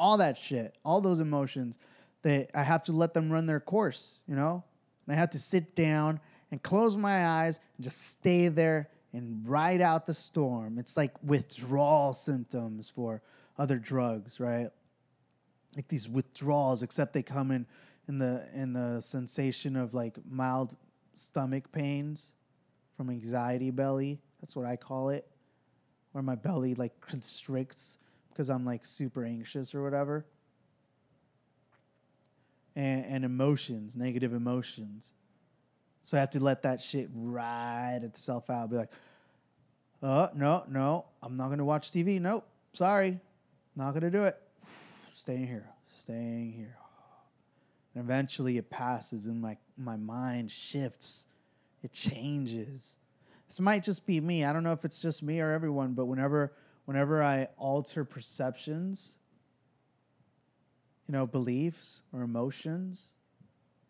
all 0.02 0.16
that 0.16 0.36
shit, 0.36 0.76
all 0.84 1.00
those 1.00 1.20
emotions, 1.20 1.78
that 2.22 2.50
I 2.54 2.64
have 2.64 2.82
to 2.84 2.92
let 2.92 3.14
them 3.14 3.30
run 3.30 3.46
their 3.46 3.60
course, 3.60 4.18
you 4.26 4.34
know? 4.34 4.64
And 5.06 5.14
I 5.14 5.18
have 5.18 5.30
to 5.30 5.38
sit 5.38 5.76
down 5.76 6.18
and 6.50 6.60
close 6.60 6.96
my 6.96 7.24
eyes 7.24 7.60
and 7.76 7.84
just 7.84 8.08
stay 8.08 8.48
there 8.48 8.88
and 9.12 9.48
ride 9.48 9.80
out 9.80 10.06
the 10.06 10.14
storm. 10.14 10.76
It's 10.76 10.96
like 10.96 11.12
withdrawal 11.22 12.14
symptoms 12.14 12.88
for 12.88 13.22
other 13.56 13.78
drugs, 13.78 14.40
right? 14.40 14.70
Like 15.76 15.86
these 15.86 16.08
withdrawals, 16.08 16.82
except 16.82 17.12
they 17.12 17.22
come 17.22 17.52
in 17.52 17.66
in 18.08 18.18
the 18.18 18.44
in 18.52 18.72
the 18.72 19.00
sensation 19.00 19.76
of 19.76 19.94
like 19.94 20.18
mild 20.28 20.76
stomach 21.14 21.70
pains 21.70 22.32
from 22.96 23.08
anxiety 23.08 23.70
belly. 23.70 24.18
That's 24.42 24.54
what 24.54 24.66
I 24.66 24.76
call 24.76 25.08
it 25.08 25.26
where 26.12 26.22
my 26.22 26.34
belly 26.34 26.74
like 26.74 27.00
constricts 27.00 27.98
because 28.28 28.48
I'm 28.48 28.64
like 28.64 28.86
super 28.86 29.24
anxious 29.24 29.74
or 29.74 29.82
whatever. 29.82 30.24
And, 32.74 33.04
and 33.04 33.24
emotions, 33.24 33.96
negative 33.96 34.32
emotions. 34.32 35.12
So 36.02 36.16
I 36.16 36.20
have 36.20 36.30
to 36.30 36.40
let 36.40 36.62
that 36.62 36.80
shit 36.80 37.10
ride 37.14 38.00
itself 38.02 38.48
out. 38.48 38.70
Be 38.70 38.76
like, 38.76 38.92
oh, 40.02 40.30
no, 40.34 40.64
no, 40.68 41.04
I'm 41.22 41.36
not 41.36 41.46
going 41.46 41.58
to 41.58 41.64
watch 41.64 41.90
TV. 41.90 42.20
Nope, 42.20 42.46
sorry. 42.72 43.20
Not 43.76 43.90
going 43.90 44.02
to 44.02 44.10
do 44.10 44.24
it. 44.24 44.36
Staying 45.12 45.46
here, 45.46 45.68
staying 45.86 46.52
here. 46.52 46.76
And 47.94 48.02
eventually 48.02 48.56
it 48.56 48.70
passes 48.70 49.26
and 49.26 49.40
my, 49.40 49.58
my 49.76 49.96
mind 49.96 50.50
shifts. 50.50 51.26
It 51.82 51.92
changes. 51.92 52.96
This 53.52 53.60
might 53.60 53.82
just 53.82 54.06
be 54.06 54.18
me. 54.18 54.46
I 54.46 54.52
don't 54.54 54.64
know 54.64 54.72
if 54.72 54.86
it's 54.86 54.98
just 54.98 55.22
me 55.22 55.38
or 55.40 55.52
everyone, 55.52 55.92
but 55.92 56.06
whenever 56.06 56.54
whenever 56.86 57.22
I 57.22 57.48
alter 57.58 58.02
perceptions, 58.02 59.18
you 61.06 61.12
know, 61.12 61.26
beliefs 61.26 62.00
or 62.14 62.22
emotions, 62.22 63.12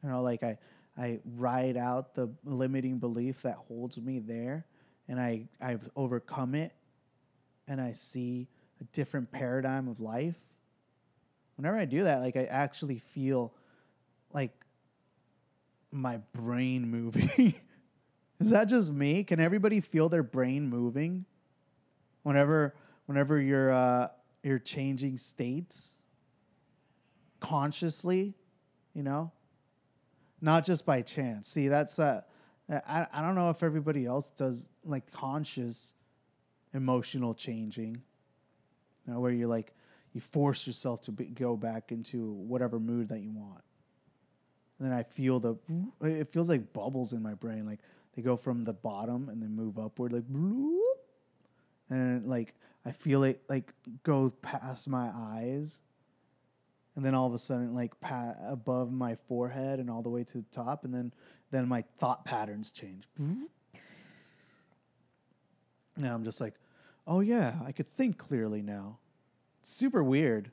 you 0.02 0.08
know, 0.08 0.20
like 0.20 0.42
I 0.42 0.58
I 0.98 1.20
ride 1.36 1.76
out 1.76 2.16
the 2.16 2.28
limiting 2.44 2.98
belief 2.98 3.42
that 3.42 3.54
holds 3.54 3.96
me 3.98 4.18
there 4.18 4.66
and 5.06 5.20
I 5.20 5.46
I've 5.60 5.88
overcome 5.94 6.56
it 6.56 6.72
and 7.68 7.80
I 7.80 7.92
see 7.92 8.48
a 8.80 8.84
different 8.86 9.30
paradigm 9.30 9.86
of 9.86 10.00
life. 10.00 10.40
Whenever 11.54 11.76
I 11.76 11.84
do 11.84 12.02
that, 12.02 12.18
like 12.18 12.34
I 12.36 12.46
actually 12.46 12.98
feel 12.98 13.54
like 14.32 14.50
my 15.92 16.16
brain 16.34 16.90
moving. 16.90 17.54
Is 18.44 18.50
that 18.50 18.64
just 18.64 18.92
me? 18.92 19.24
Can 19.24 19.40
everybody 19.40 19.80
feel 19.80 20.08
their 20.08 20.22
brain 20.22 20.68
moving? 20.68 21.24
Whenever 22.22 22.74
whenever 23.06 23.40
you're 23.40 23.72
uh, 23.72 24.08
you're 24.42 24.58
changing 24.58 25.16
states 25.16 26.02
consciously, 27.40 28.34
you 28.94 29.02
know, 29.02 29.32
not 30.40 30.64
just 30.64 30.86
by 30.86 31.02
chance. 31.02 31.48
See, 31.48 31.68
that's 31.68 31.98
uh, 31.98 32.22
I 32.70 33.06
I 33.12 33.22
don't 33.22 33.34
know 33.34 33.50
if 33.50 33.62
everybody 33.62 34.06
else 34.06 34.30
does 34.30 34.68
like 34.84 35.10
conscious 35.12 35.94
emotional 36.74 37.34
changing, 37.34 38.02
you 39.06 39.12
know, 39.12 39.20
where 39.20 39.32
you're 39.32 39.48
like 39.48 39.74
you 40.12 40.20
force 40.20 40.66
yourself 40.66 41.00
to 41.02 41.12
be, 41.12 41.24
go 41.24 41.56
back 41.56 41.90
into 41.92 42.32
whatever 42.32 42.78
mood 42.78 43.08
that 43.08 43.20
you 43.20 43.30
want. 43.30 43.62
And 44.78 44.90
then 44.90 44.96
I 44.96 45.02
feel 45.04 45.40
the 45.40 45.56
it 46.02 46.28
feels 46.28 46.48
like 46.48 46.72
bubbles 46.72 47.12
in 47.12 47.22
my 47.22 47.34
brain, 47.34 47.66
like 47.66 47.80
they 48.14 48.22
go 48.22 48.36
from 48.36 48.64
the 48.64 48.72
bottom 48.72 49.28
and 49.28 49.42
then 49.42 49.54
move 49.54 49.78
upward, 49.78 50.12
like 50.12 50.24
and 51.90 52.26
like 52.26 52.54
I 52.84 52.92
feel 52.92 53.24
it 53.24 53.42
like 53.48 53.72
go 54.02 54.30
past 54.42 54.88
my 54.88 55.10
eyes, 55.14 55.80
and 56.96 57.04
then 57.04 57.14
all 57.14 57.26
of 57.26 57.34
a 57.34 57.38
sudden 57.38 57.74
like 57.74 57.98
pa- 58.00 58.34
above 58.46 58.92
my 58.92 59.14
forehead 59.28 59.78
and 59.78 59.90
all 59.90 60.02
the 60.02 60.10
way 60.10 60.24
to 60.24 60.38
the 60.38 60.44
top, 60.52 60.84
and 60.84 60.92
then 60.94 61.12
then 61.50 61.68
my 61.68 61.82
thought 61.98 62.24
patterns 62.24 62.72
change. 62.72 63.04
Now 65.96 66.14
I'm 66.14 66.24
just 66.24 66.40
like, 66.40 66.54
oh 67.06 67.20
yeah, 67.20 67.56
I 67.66 67.72
could 67.72 67.88
think 67.96 68.16
clearly 68.18 68.62
now. 68.62 68.98
It's 69.60 69.70
super 69.70 70.02
weird. 70.02 70.50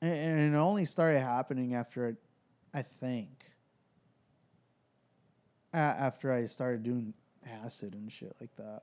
And, 0.00 0.12
and 0.12 0.54
it 0.54 0.58
only 0.58 0.84
started 0.84 1.20
happening 1.20 1.74
after, 1.74 2.16
I 2.74 2.82
think, 2.82 3.41
after 5.72 6.32
I 6.32 6.46
started 6.46 6.82
doing 6.82 7.14
acid 7.64 7.94
and 7.94 8.10
shit 8.10 8.34
like 8.40 8.54
that. 8.56 8.82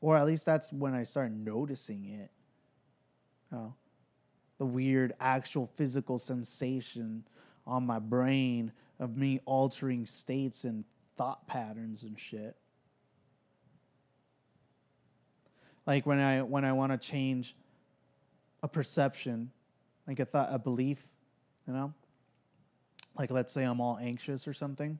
Or 0.00 0.16
at 0.16 0.26
least 0.26 0.46
that's 0.46 0.72
when 0.72 0.94
I 0.94 1.02
started 1.02 1.36
noticing 1.36 2.04
it. 2.04 2.30
Oh, 3.52 3.74
the 4.58 4.66
weird 4.66 5.14
actual 5.20 5.66
physical 5.66 6.18
sensation 6.18 7.24
on 7.66 7.86
my 7.86 7.98
brain 7.98 8.72
of 8.98 9.16
me 9.16 9.40
altering 9.44 10.06
states 10.06 10.64
and 10.64 10.84
thought 11.16 11.46
patterns 11.46 12.02
and 12.04 12.18
shit. 12.18 12.56
Like 15.86 16.06
when 16.06 16.18
I 16.18 16.42
when 16.42 16.64
I 16.64 16.72
want 16.72 16.92
to 16.92 16.98
change 16.98 17.56
a 18.62 18.68
perception, 18.68 19.50
like 20.06 20.20
a 20.20 20.24
thought, 20.24 20.48
a 20.52 20.58
belief, 20.58 21.08
you 21.66 21.72
know. 21.72 21.94
Like 23.18 23.30
let's 23.30 23.52
say 23.52 23.64
I'm 23.64 23.80
all 23.80 23.98
anxious 24.00 24.46
or 24.46 24.52
something, 24.54 24.98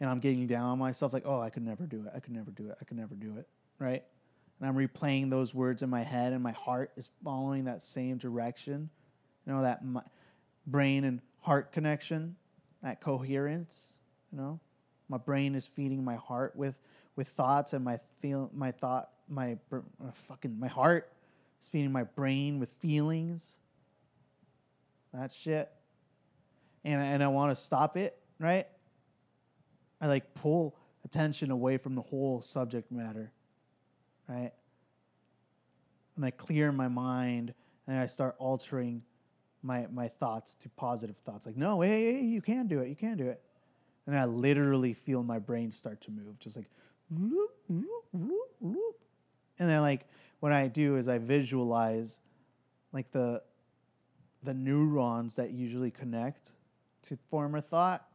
and 0.00 0.10
I'm 0.10 0.20
getting 0.20 0.46
down 0.46 0.64
on 0.70 0.78
myself, 0.78 1.12
like, 1.12 1.24
oh, 1.26 1.40
I 1.40 1.50
could 1.50 1.64
never 1.64 1.84
do 1.84 2.04
it. 2.06 2.12
I 2.14 2.20
could 2.20 2.32
never 2.32 2.50
do 2.50 2.68
it. 2.68 2.76
I 2.80 2.84
could 2.84 2.96
never 2.96 3.14
do 3.14 3.36
it. 3.38 3.48
Right? 3.78 4.02
And 4.58 4.68
I'm 4.68 4.74
replaying 4.74 5.30
those 5.30 5.54
words 5.54 5.82
in 5.82 5.90
my 5.90 6.02
head, 6.02 6.32
and 6.32 6.42
my 6.42 6.52
heart 6.52 6.90
is 6.96 7.10
following 7.22 7.64
that 7.64 7.82
same 7.82 8.18
direction. 8.18 8.90
You 9.46 9.52
know, 9.52 9.62
that 9.62 9.82
brain 10.66 11.04
and 11.04 11.20
heart 11.40 11.72
connection, 11.72 12.36
that 12.82 13.00
coherence. 13.00 13.98
You 14.32 14.38
know, 14.38 14.60
my 15.08 15.18
brain 15.18 15.54
is 15.54 15.66
feeding 15.66 16.04
my 16.04 16.16
heart 16.16 16.56
with 16.56 16.78
with 17.14 17.28
thoughts, 17.28 17.72
and 17.72 17.84
my 17.84 17.98
feel 18.20 18.50
my 18.52 18.72
thought 18.72 19.10
my 19.28 19.56
uh, 19.72 19.80
fucking 20.12 20.58
my 20.58 20.68
heart 20.68 21.12
is 21.60 21.68
feeding 21.68 21.92
my 21.92 22.04
brain 22.04 22.58
with 22.58 22.70
feelings. 22.80 23.56
That 25.12 25.32
shit. 25.32 25.70
And 26.86 27.02
and 27.02 27.22
I 27.22 27.26
want 27.26 27.50
to 27.50 27.56
stop 27.60 27.96
it, 27.96 28.16
right? 28.38 28.66
I 30.00 30.06
like 30.06 30.34
pull 30.34 30.76
attention 31.04 31.50
away 31.50 31.78
from 31.78 31.96
the 31.96 32.02
whole 32.02 32.40
subject 32.40 32.92
matter, 32.92 33.32
right? 34.28 34.52
And 36.14 36.24
I 36.24 36.30
clear 36.30 36.70
my 36.70 36.86
mind 36.86 37.52
and 37.88 37.98
I 37.98 38.06
start 38.06 38.36
altering 38.38 39.02
my 39.62 39.88
my 39.92 40.06
thoughts 40.06 40.54
to 40.54 40.68
positive 40.70 41.16
thoughts. 41.16 41.44
Like, 41.44 41.56
no, 41.56 41.80
hey, 41.80 42.12
hey, 42.12 42.20
you 42.20 42.40
can 42.40 42.68
do 42.68 42.78
it. 42.80 42.88
You 42.88 42.94
can 42.96 43.16
do 43.16 43.26
it. 43.28 43.42
and 44.06 44.16
I 44.16 44.24
literally 44.24 44.92
feel 44.92 45.24
my 45.24 45.40
brain 45.40 45.72
start 45.72 46.00
to 46.02 46.12
move, 46.12 46.38
just 46.38 46.54
like, 46.54 46.70
and 47.10 47.84
then 49.58 49.80
like 49.80 50.06
what 50.38 50.52
I 50.52 50.68
do 50.68 50.96
is 50.96 51.08
I 51.08 51.18
visualize 51.18 52.20
like 52.92 53.10
the 53.10 53.42
the 54.44 54.54
neurons 54.54 55.34
that 55.34 55.50
usually 55.50 55.90
connect 55.90 56.52
to 57.06 57.16
form 57.30 57.54
a 57.54 57.60
thought. 57.60 58.06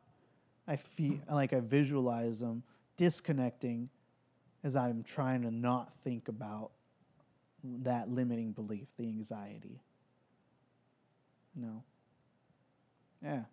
I 0.67 0.75
feel 0.75 1.19
like 1.29 1.53
I 1.53 1.59
visualize 1.59 2.39
them 2.39 2.63
disconnecting 2.97 3.89
as 4.63 4.75
I'm 4.75 5.03
trying 5.03 5.41
to 5.41 5.51
not 5.51 5.93
think 6.03 6.27
about 6.27 6.71
that 7.63 8.09
limiting 8.09 8.51
belief, 8.51 8.87
the 8.97 9.07
anxiety. 9.07 9.81
No. 11.55 11.83
Yeah. 13.23 13.43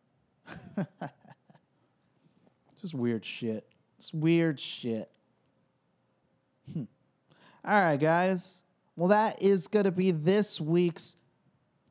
Just 2.81 2.95
weird 2.95 3.25
shit. 3.25 3.67
It's 3.99 4.15
weird 4.15 4.61
shit. 4.61 5.11
Hmm. 6.73 6.85
All 7.65 7.81
right, 7.81 7.99
guys. 7.99 8.63
Well, 8.97 9.09
that 9.09 9.43
is 9.43 9.67
gonna 9.67 9.91
be 9.91 10.11
this 10.11 10.61
week's 10.61 11.17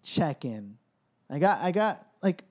check-in. 0.04 0.78
I 1.30 1.40
got, 1.40 1.62
I 1.62 1.72
got, 1.72 2.06
like, 2.24 2.44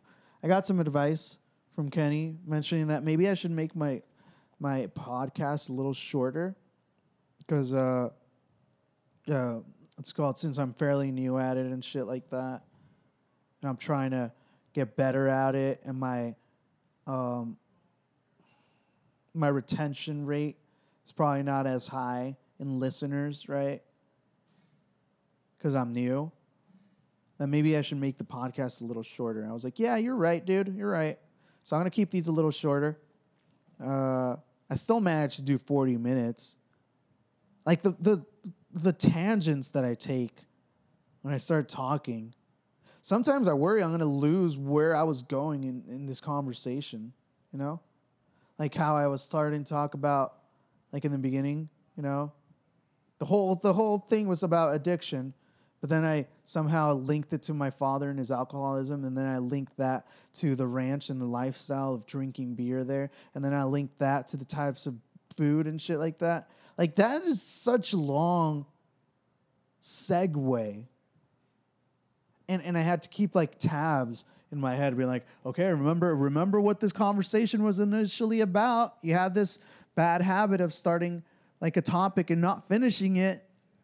I 0.47 0.49
got 0.49 0.65
some 0.65 0.79
advice 0.79 1.41
from 1.75 1.91
Kenny 1.91 2.37
mentioning 2.47 2.87
that 2.87 3.03
maybe 3.03 3.29
I 3.29 3.35
should 3.35 3.51
make 3.51 3.75
my 3.75 4.01
my 4.61 4.87
podcast 4.97 5.71
a 5.71 5.73
little 5.73 5.93
shorter 5.93 6.55
because 7.39 7.75
uh, 7.75 8.11
uh, 9.29 9.57
it's 9.99 10.13
called 10.13 10.39
since 10.39 10.59
I'm 10.59 10.73
fairly 10.75 11.11
new 11.11 11.37
at 11.37 11.57
it 11.57 11.67
and 11.67 11.85
shit 11.85 12.07
like 12.07 12.31
that, 12.31 12.63
and 13.61 13.69
I'm 13.69 13.77
trying 13.77 14.13
to 14.13 14.31
get 14.73 14.95
better 14.95 15.27
at 15.27 15.57
it, 15.57 15.81
and 15.85 15.99
my 15.99 16.37
um, 17.09 17.57
my 19.35 19.49
retention 19.49 20.27
rate 20.27 20.59
is 21.07 21.13
probably 21.13 21.43
not 21.43 21.67
as 21.67 21.89
high 21.89 22.37
in 22.61 22.79
listeners, 22.79 23.49
right? 23.49 23.83
Because 25.59 25.75
I'm 25.75 25.93
new. 25.93 26.31
Then 27.39 27.51
maybe 27.51 27.77
I 27.77 27.83
should 27.83 27.99
make 27.99 28.19
the 28.19 28.25
podcast 28.25 28.81
a 28.81 28.85
little 28.85 29.03
shorter. 29.03 29.41
And 29.41 29.51
I 29.51 29.53
was 29.53 29.65
like, 29.65 29.79
yeah, 29.79 29.97
you're 29.97 30.17
right, 30.17 30.45
dude. 30.45 30.75
You're 30.77 30.91
right. 30.91 31.19
So 31.63 31.77
I'm 31.77 31.81
gonna 31.81 31.91
keep 31.91 32.11
these 32.11 32.29
a 32.29 32.33
little 32.33 32.51
shorter. 32.51 32.99
Uh, 33.85 34.37
I 34.71 34.75
still 34.77 35.01
managed 35.01 35.37
to 35.37 35.43
do 35.43 35.59
40 35.59 35.97
minutes. 35.97 36.57
Like 37.65 37.83
the 37.83 37.97
the 38.01 38.25
the 38.73 38.93
tangents 38.93 39.71
that 39.71 39.85
I 39.85 39.95
take 39.95 40.33
when 41.23 41.35
I 41.35 41.39
start 41.39 41.69
talking. 41.69 42.35
Sometimes 43.03 43.49
I 43.49 43.53
worry 43.53 43.83
I'm 43.83 43.91
gonna 43.91 44.05
lose 44.05 44.57
where 44.57 44.95
I 44.95 45.03
was 45.03 45.23
going 45.23 45.65
in, 45.65 45.83
in 45.89 46.07
this 46.07 46.21
conversation, 46.21 47.13
you 47.53 47.59
know? 47.59 47.81
Like 48.59 48.75
how 48.75 48.97
I 48.97 49.07
was 49.07 49.23
starting 49.23 49.65
to 49.65 49.69
talk 49.69 49.95
about 49.95 50.35
like 50.93 51.05
in 51.05 51.13
the 51.13 51.19
beginning, 51.19 51.69
you 51.97 52.03
know? 52.03 52.33
The 53.19 53.25
whole 53.25 53.57
the 53.57 53.73
whole 53.73 53.99
thing 53.99 54.29
was 54.29 54.43
about 54.43 54.75
addiction, 54.75 55.35
but 55.81 55.91
then 55.91 56.05
I 56.05 56.27
somehow 56.45 56.95
linked 56.95 57.33
it 57.33 57.43
to 57.45 57.55
my 57.55 57.71
father 57.71 58.11
and 58.11 58.19
his 58.19 58.31
alcoholism, 58.31 59.05
and 59.05 59.17
then 59.17 59.27
I 59.27 59.39
linked 59.39 59.77
that 59.77 60.07
to 60.35 60.55
the 60.55 60.67
ranch 60.67 61.11
and 61.11 61.21
the 61.21 61.27
lifestyle 61.27 61.95
of 61.95 62.07
drinking 62.07 62.55
beer 62.55 62.85
there, 62.85 63.11
and 63.35 63.45
then 63.45 63.55
I 63.55 63.65
linked 63.65 63.99
that 63.99 64.29
to 64.29 64.37
the 64.37 64.45
types 64.45 64.87
of 64.87 64.95
food 65.37 65.67
and 65.67 65.81
shit 65.81 65.99
like 65.99 66.19
that. 66.19 66.49
Like 66.79 66.97
that 66.97 67.23
is 67.23 67.43
such 67.43 67.93
a 67.93 67.97
long 67.97 68.67
segue. 69.83 70.85
And 72.49 72.63
and 72.63 72.79
I 72.79 72.81
had 72.81 73.03
to 73.03 73.09
keep 73.09 73.35
like 73.35 73.59
tabs 73.59 74.25
in 74.53 74.61
my 74.61 74.75
head, 74.75 74.97
being 74.97 75.09
like, 75.09 75.27
okay, 75.45 75.65
remember 75.65 76.15
remember 76.15 76.61
what 76.61 76.81
this 76.81 76.93
conversation 76.93 77.63
was 77.63 77.79
initially 77.79 78.41
about. 78.41 78.95
You 79.03 79.15
had 79.15 79.35
this 79.35 79.59
bad 79.95 80.23
habit 80.23 80.61
of 80.61 80.73
starting 80.73 81.23
like 81.61 81.77
a 81.77 81.83
topic 81.83 82.31
and 82.31 82.41
not 82.41 82.69
finishing 82.69 83.17
it. 83.17 83.43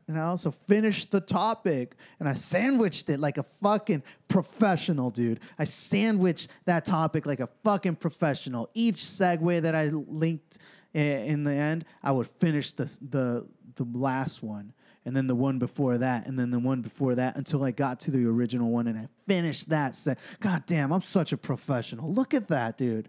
You 0.09 0.17
I 0.17 0.23
also 0.23 0.51
finished 0.51 1.11
the 1.11 1.21
topic. 1.21 1.97
And 2.21 2.29
I 2.29 2.35
sandwiched 2.35 3.09
it 3.09 3.21
like 3.21 3.39
a 3.39 3.43
fucking 3.43 4.03
professional, 4.29 5.11
dude. 5.11 5.41
I 5.59 5.65
sandwiched 5.65 6.49
that 6.65 6.85
topic 6.85 7.27
like 7.27 7.41
a 7.41 7.49
fucking 7.65 7.97
professional. 7.97 8.71
Each 8.75 8.97
segue 8.97 9.63
that 9.63 9.75
I 9.75 9.87
linked 9.87 10.59
in 10.95 11.45
the 11.45 11.53
end, 11.53 11.85
I 12.03 12.13
would 12.13 12.27
finish 12.27 12.73
the, 12.73 12.85
the, 13.01 13.49
the 13.77 13.87
last 13.95 14.43
one. 14.43 14.73
And 15.05 15.17
then 15.17 15.27
the 15.27 15.35
one 15.35 15.59
before 15.59 15.99
that, 15.99 16.27
and 16.27 16.39
then 16.39 16.53
the 16.53 16.61
one 16.61 16.81
before 16.81 17.17
that, 17.17 17.37
until 17.37 17.65
I 17.65 17.73
got 17.73 17.99
to 18.01 18.13
the 18.13 18.25
original 18.25 18.71
one 18.71 18.87
and 18.87 18.97
I 18.97 19.09
finished 19.27 19.71
that 19.71 19.97
set. 19.97 20.19
God 20.39 20.63
damn, 20.67 20.93
I'm 20.93 21.03
such 21.03 21.33
a 21.33 21.37
professional. 21.37 22.13
Look 22.13 22.35
at 22.35 22.49
that, 22.49 22.79
dude. 22.79 23.09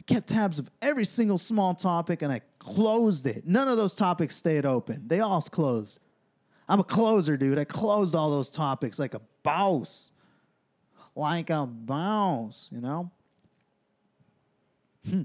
I 0.00 0.02
kept 0.04 0.28
tabs 0.28 0.58
of 0.58 0.70
every 0.80 1.04
single 1.04 1.36
small 1.36 1.74
topic 1.74 2.22
and 2.22 2.32
I 2.32 2.40
closed 2.74 3.26
it. 3.26 3.46
None 3.46 3.68
of 3.68 3.76
those 3.76 3.94
topics 3.94 4.34
stayed 4.36 4.66
open. 4.66 5.04
They 5.06 5.20
all 5.20 5.40
closed. 5.42 6.00
I'm 6.68 6.80
a 6.80 6.84
closer, 6.84 7.36
dude. 7.36 7.58
I 7.58 7.64
closed 7.64 8.14
all 8.14 8.30
those 8.30 8.50
topics 8.50 8.98
like 8.98 9.14
a 9.14 9.20
boss. 9.42 10.12
Like 11.14 11.50
a 11.50 11.64
boss, 11.64 12.70
you 12.72 12.80
know? 12.80 13.10
Hmm. 15.08 15.22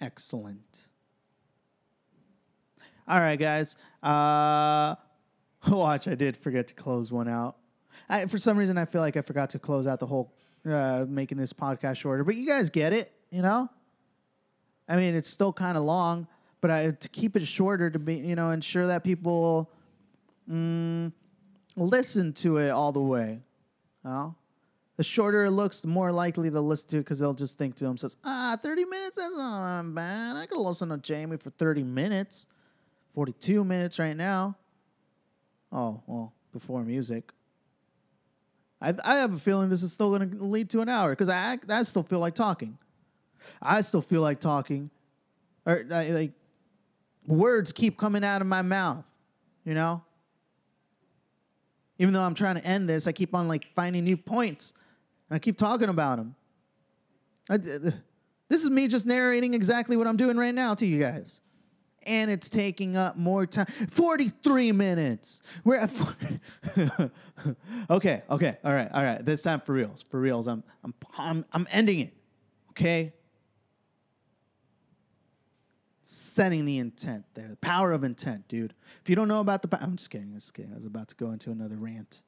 Excellent. 0.00 0.88
All 3.08 3.20
right, 3.20 3.38
guys. 3.38 3.76
Uh, 4.02 4.96
watch, 5.68 6.06
I 6.08 6.14
did 6.14 6.36
forget 6.36 6.68
to 6.68 6.74
close 6.74 7.10
one 7.10 7.28
out. 7.28 7.56
I, 8.08 8.26
for 8.26 8.38
some 8.38 8.58
reason, 8.58 8.76
I 8.76 8.84
feel 8.84 9.00
like 9.00 9.16
I 9.16 9.22
forgot 9.22 9.50
to 9.50 9.58
close 9.58 9.86
out 9.86 9.98
the 9.98 10.06
whole 10.06 10.34
uh, 10.68 11.06
making 11.08 11.38
this 11.38 11.52
podcast 11.52 11.96
shorter, 11.96 12.22
but 12.22 12.34
you 12.36 12.46
guys 12.46 12.68
get 12.68 12.92
it, 12.92 13.12
you 13.30 13.40
know. 13.40 13.70
I 14.88 14.96
mean, 14.96 15.14
it's 15.14 15.28
still 15.28 15.52
kind 15.52 15.76
of 15.76 15.84
long, 15.84 16.26
but 16.60 16.70
I 16.70 16.90
to 16.90 17.08
keep 17.08 17.36
it 17.36 17.46
shorter 17.46 17.90
to 17.90 17.98
be, 17.98 18.16
you 18.16 18.34
know, 18.34 18.50
ensure 18.50 18.86
that 18.86 19.04
people 19.04 19.70
mm, 20.50 21.12
listen 21.76 22.32
to 22.34 22.58
it 22.58 22.70
all 22.70 22.92
the 22.92 23.00
way. 23.00 23.40
The 24.96 25.02
shorter 25.02 25.44
it 25.44 25.50
looks, 25.50 25.80
the 25.80 25.88
more 25.88 26.12
likely 26.12 26.50
they'll 26.50 26.62
listen 26.62 26.90
to 26.90 26.96
it 26.98 27.00
because 27.00 27.18
they'll 27.18 27.34
just 27.34 27.58
think 27.58 27.74
to 27.76 27.84
themselves, 27.84 28.16
ah, 28.24 28.56
30 28.62 28.84
minutes, 28.84 29.16
that's 29.16 29.36
not 29.36 29.82
bad. 29.94 30.36
I 30.36 30.46
could 30.46 30.58
listen 30.58 30.90
to 30.90 30.98
Jamie 30.98 31.36
for 31.36 31.50
30 31.50 31.82
minutes. 31.82 32.46
42 33.14 33.64
minutes 33.64 33.98
right 33.98 34.16
now. 34.16 34.56
Oh, 35.72 36.02
well, 36.06 36.32
before 36.52 36.82
music. 36.84 37.32
I, 38.80 38.94
I 39.04 39.16
have 39.16 39.32
a 39.32 39.38
feeling 39.38 39.70
this 39.70 39.82
is 39.82 39.92
still 39.92 40.16
going 40.16 40.30
to 40.30 40.44
lead 40.44 40.70
to 40.70 40.80
an 40.80 40.88
hour 40.88 41.10
because 41.10 41.28
I, 41.28 41.58
I 41.68 41.82
still 41.82 42.02
feel 42.02 42.18
like 42.18 42.34
talking. 42.34 42.76
I 43.60 43.80
still 43.80 44.02
feel 44.02 44.22
like 44.22 44.40
talking. 44.40 44.90
Or 45.66 45.84
uh, 45.90 46.04
like 46.10 46.32
words 47.26 47.72
keep 47.72 47.98
coming 47.98 48.24
out 48.24 48.40
of 48.40 48.46
my 48.46 48.62
mouth, 48.62 49.04
you 49.64 49.74
know? 49.74 50.02
Even 51.98 52.12
though 52.12 52.22
I'm 52.22 52.34
trying 52.34 52.56
to 52.56 52.64
end 52.64 52.88
this, 52.88 53.06
I 53.06 53.12
keep 53.12 53.34
on 53.34 53.48
like 53.48 53.66
finding 53.74 54.04
new 54.04 54.16
points. 54.16 54.74
And 55.30 55.36
I 55.36 55.38
keep 55.38 55.56
talking 55.56 55.88
about 55.88 56.16
them. 56.18 56.34
I, 57.48 57.56
this 57.56 58.62
is 58.62 58.70
me 58.70 58.88
just 58.88 59.06
narrating 59.06 59.54
exactly 59.54 59.96
what 59.96 60.06
I'm 60.06 60.16
doing 60.16 60.36
right 60.36 60.54
now 60.54 60.74
to 60.74 60.86
you 60.86 61.00
guys. 61.00 61.40
And 62.06 62.30
it's 62.30 62.50
taking 62.50 62.96
up 62.96 63.16
more 63.16 63.46
time. 63.46 63.66
43 63.90 64.72
minutes. 64.72 65.40
We're 65.64 65.76
at 65.76 65.90
four- 65.90 67.10
Okay, 67.90 68.22
okay. 68.28 68.58
All 68.62 68.74
right, 68.74 68.90
all 68.92 69.02
right. 69.02 69.24
This 69.24 69.42
time 69.42 69.60
for 69.60 69.72
reals. 69.72 70.02
For 70.02 70.20
reals. 70.20 70.46
I'm 70.46 70.62
I'm 70.84 70.94
I'm, 71.16 71.44
I'm 71.52 71.66
ending 71.70 72.00
it. 72.00 72.12
Okay? 72.70 73.14
Setting 76.04 76.64
the 76.64 76.78
intent 76.78 77.24
there. 77.34 77.48
The 77.48 77.56
power 77.56 77.92
of 77.92 78.04
intent, 78.04 78.46
dude. 78.48 78.74
If 79.02 79.08
you 79.08 79.16
don't 79.16 79.28
know 79.28 79.40
about 79.40 79.62
the 79.62 79.82
I'm 79.82 79.96
just 79.96 80.10
kidding. 80.10 80.28
I'm 80.28 80.34
just 80.34 80.54
kidding. 80.54 80.72
I 80.72 80.76
was 80.76 80.84
about 80.84 81.08
to 81.08 81.14
go 81.14 81.30
into 81.30 81.50
another 81.50 81.76
rant 81.76 82.22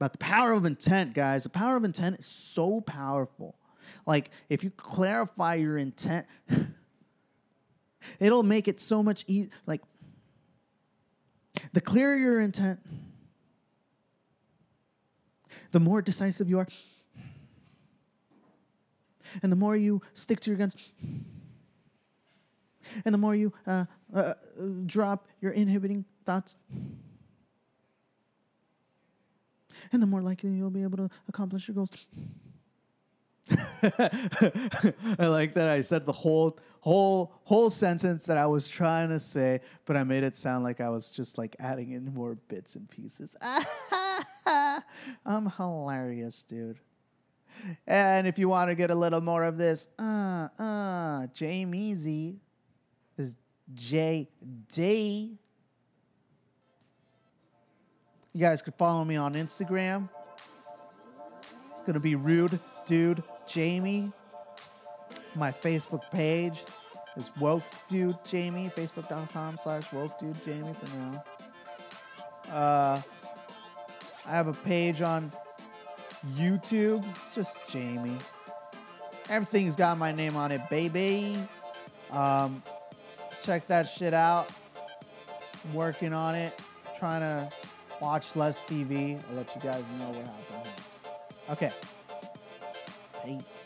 about 0.00 0.12
the 0.12 0.18
power 0.18 0.52
of 0.52 0.64
intent, 0.64 1.12
guys. 1.12 1.42
The 1.42 1.50
power 1.50 1.76
of 1.76 1.84
intent 1.84 2.20
is 2.20 2.24
so 2.24 2.80
powerful. 2.80 3.54
Like, 4.06 4.30
if 4.48 4.64
you 4.64 4.70
clarify 4.70 5.56
your 5.56 5.76
intent, 5.76 6.26
it'll 8.18 8.42
make 8.42 8.66
it 8.66 8.80
so 8.80 9.02
much 9.02 9.24
easier. 9.26 9.50
Like, 9.66 9.82
the 11.74 11.82
clearer 11.82 12.16
your 12.16 12.40
intent, 12.40 12.80
the 15.72 15.80
more 15.80 16.00
decisive 16.00 16.48
you 16.48 16.60
are, 16.60 16.68
and 19.42 19.52
the 19.52 19.56
more 19.56 19.76
you 19.76 20.00
stick 20.14 20.40
to 20.40 20.50
your 20.50 20.56
guns, 20.56 20.74
and 23.04 23.14
the 23.14 23.18
more 23.18 23.34
you 23.34 23.52
uh, 23.66 23.84
uh, 24.14 24.34
drop 24.86 25.26
your 25.40 25.52
inhibiting 25.52 26.04
thoughts, 26.24 26.56
and 29.92 30.02
the 30.02 30.06
more 30.06 30.22
likely 30.22 30.50
you'll 30.50 30.70
be 30.70 30.82
able 30.82 30.96
to 30.98 31.10
accomplish 31.28 31.68
your 31.68 31.74
goals. 31.74 31.92
I 33.82 35.26
like 35.26 35.54
that 35.54 35.68
I 35.68 35.80
said 35.80 36.06
the 36.06 36.12
whole 36.12 36.58
whole 36.80 37.32
whole 37.44 37.70
sentence 37.70 38.26
that 38.26 38.36
I 38.36 38.46
was 38.46 38.68
trying 38.68 39.08
to 39.10 39.18
say, 39.20 39.60
but 39.84 39.96
I 39.96 40.04
made 40.04 40.22
it 40.22 40.36
sound 40.36 40.64
like 40.64 40.80
I 40.80 40.88
was 40.88 41.10
just 41.10 41.38
like 41.38 41.56
adding 41.58 41.92
in 41.92 42.12
more 42.14 42.36
bits 42.48 42.76
and 42.76 42.88
pieces. 42.88 43.34
I'm 44.46 45.50
hilarious, 45.56 46.44
dude. 46.44 46.78
and 47.86 48.26
if 48.26 48.38
you 48.38 48.48
want 48.48 48.70
to 48.70 48.74
get 48.74 48.90
a 48.90 48.94
little 48.94 49.20
more 49.20 49.44
of 49.44 49.58
this, 49.58 49.88
uh, 49.98 50.48
uh, 50.58 51.26
Jamie 51.28 51.94
Z, 53.78 53.78
is 53.78 53.88
J 53.88 54.28
D. 54.74 55.38
You 58.32 58.40
guys 58.40 58.62
could 58.62 58.74
follow 58.74 59.04
me 59.04 59.16
on 59.16 59.34
Instagram. 59.34 60.08
It's 61.70 61.82
gonna 61.82 62.00
be 62.00 62.14
rude 62.14 62.60
dude 62.86 63.22
Jamie. 63.48 64.12
My 65.34 65.50
Facebook 65.50 66.10
page 66.10 66.62
is 67.16 67.30
woke 67.38 67.64
dude 67.88 68.16
Jamie. 68.28 68.70
Facebook.com 68.76 69.58
slash 69.62 69.92
woke 69.92 70.18
dude 70.18 70.42
Jamie 70.44 70.74
for 70.74 70.96
now. 70.96 71.24
Uh, 72.52 73.02
I 74.26 74.30
have 74.30 74.48
a 74.48 74.52
page 74.52 75.02
on 75.02 75.30
YouTube. 76.34 77.04
It's 77.10 77.34
just 77.34 77.70
Jamie. 77.70 78.18
Everything's 79.28 79.76
got 79.76 79.98
my 79.98 80.12
name 80.12 80.36
on 80.36 80.50
it, 80.52 80.60
baby. 80.68 81.36
Um, 82.12 82.62
check 83.44 83.66
that 83.68 83.88
shit 83.88 84.14
out. 84.14 84.48
Working 85.72 86.12
on 86.12 86.34
it. 86.34 86.52
Trying 86.98 87.20
to 87.20 87.52
watch 88.00 88.36
less 88.36 88.58
TV. 88.68 89.20
I'll 89.30 89.36
let 89.36 89.54
you 89.54 89.60
guys 89.60 89.84
know 89.98 90.10
what 90.10 90.26
happens. 90.26 90.86
Okay. 91.50 91.70
Peace. 93.24 93.59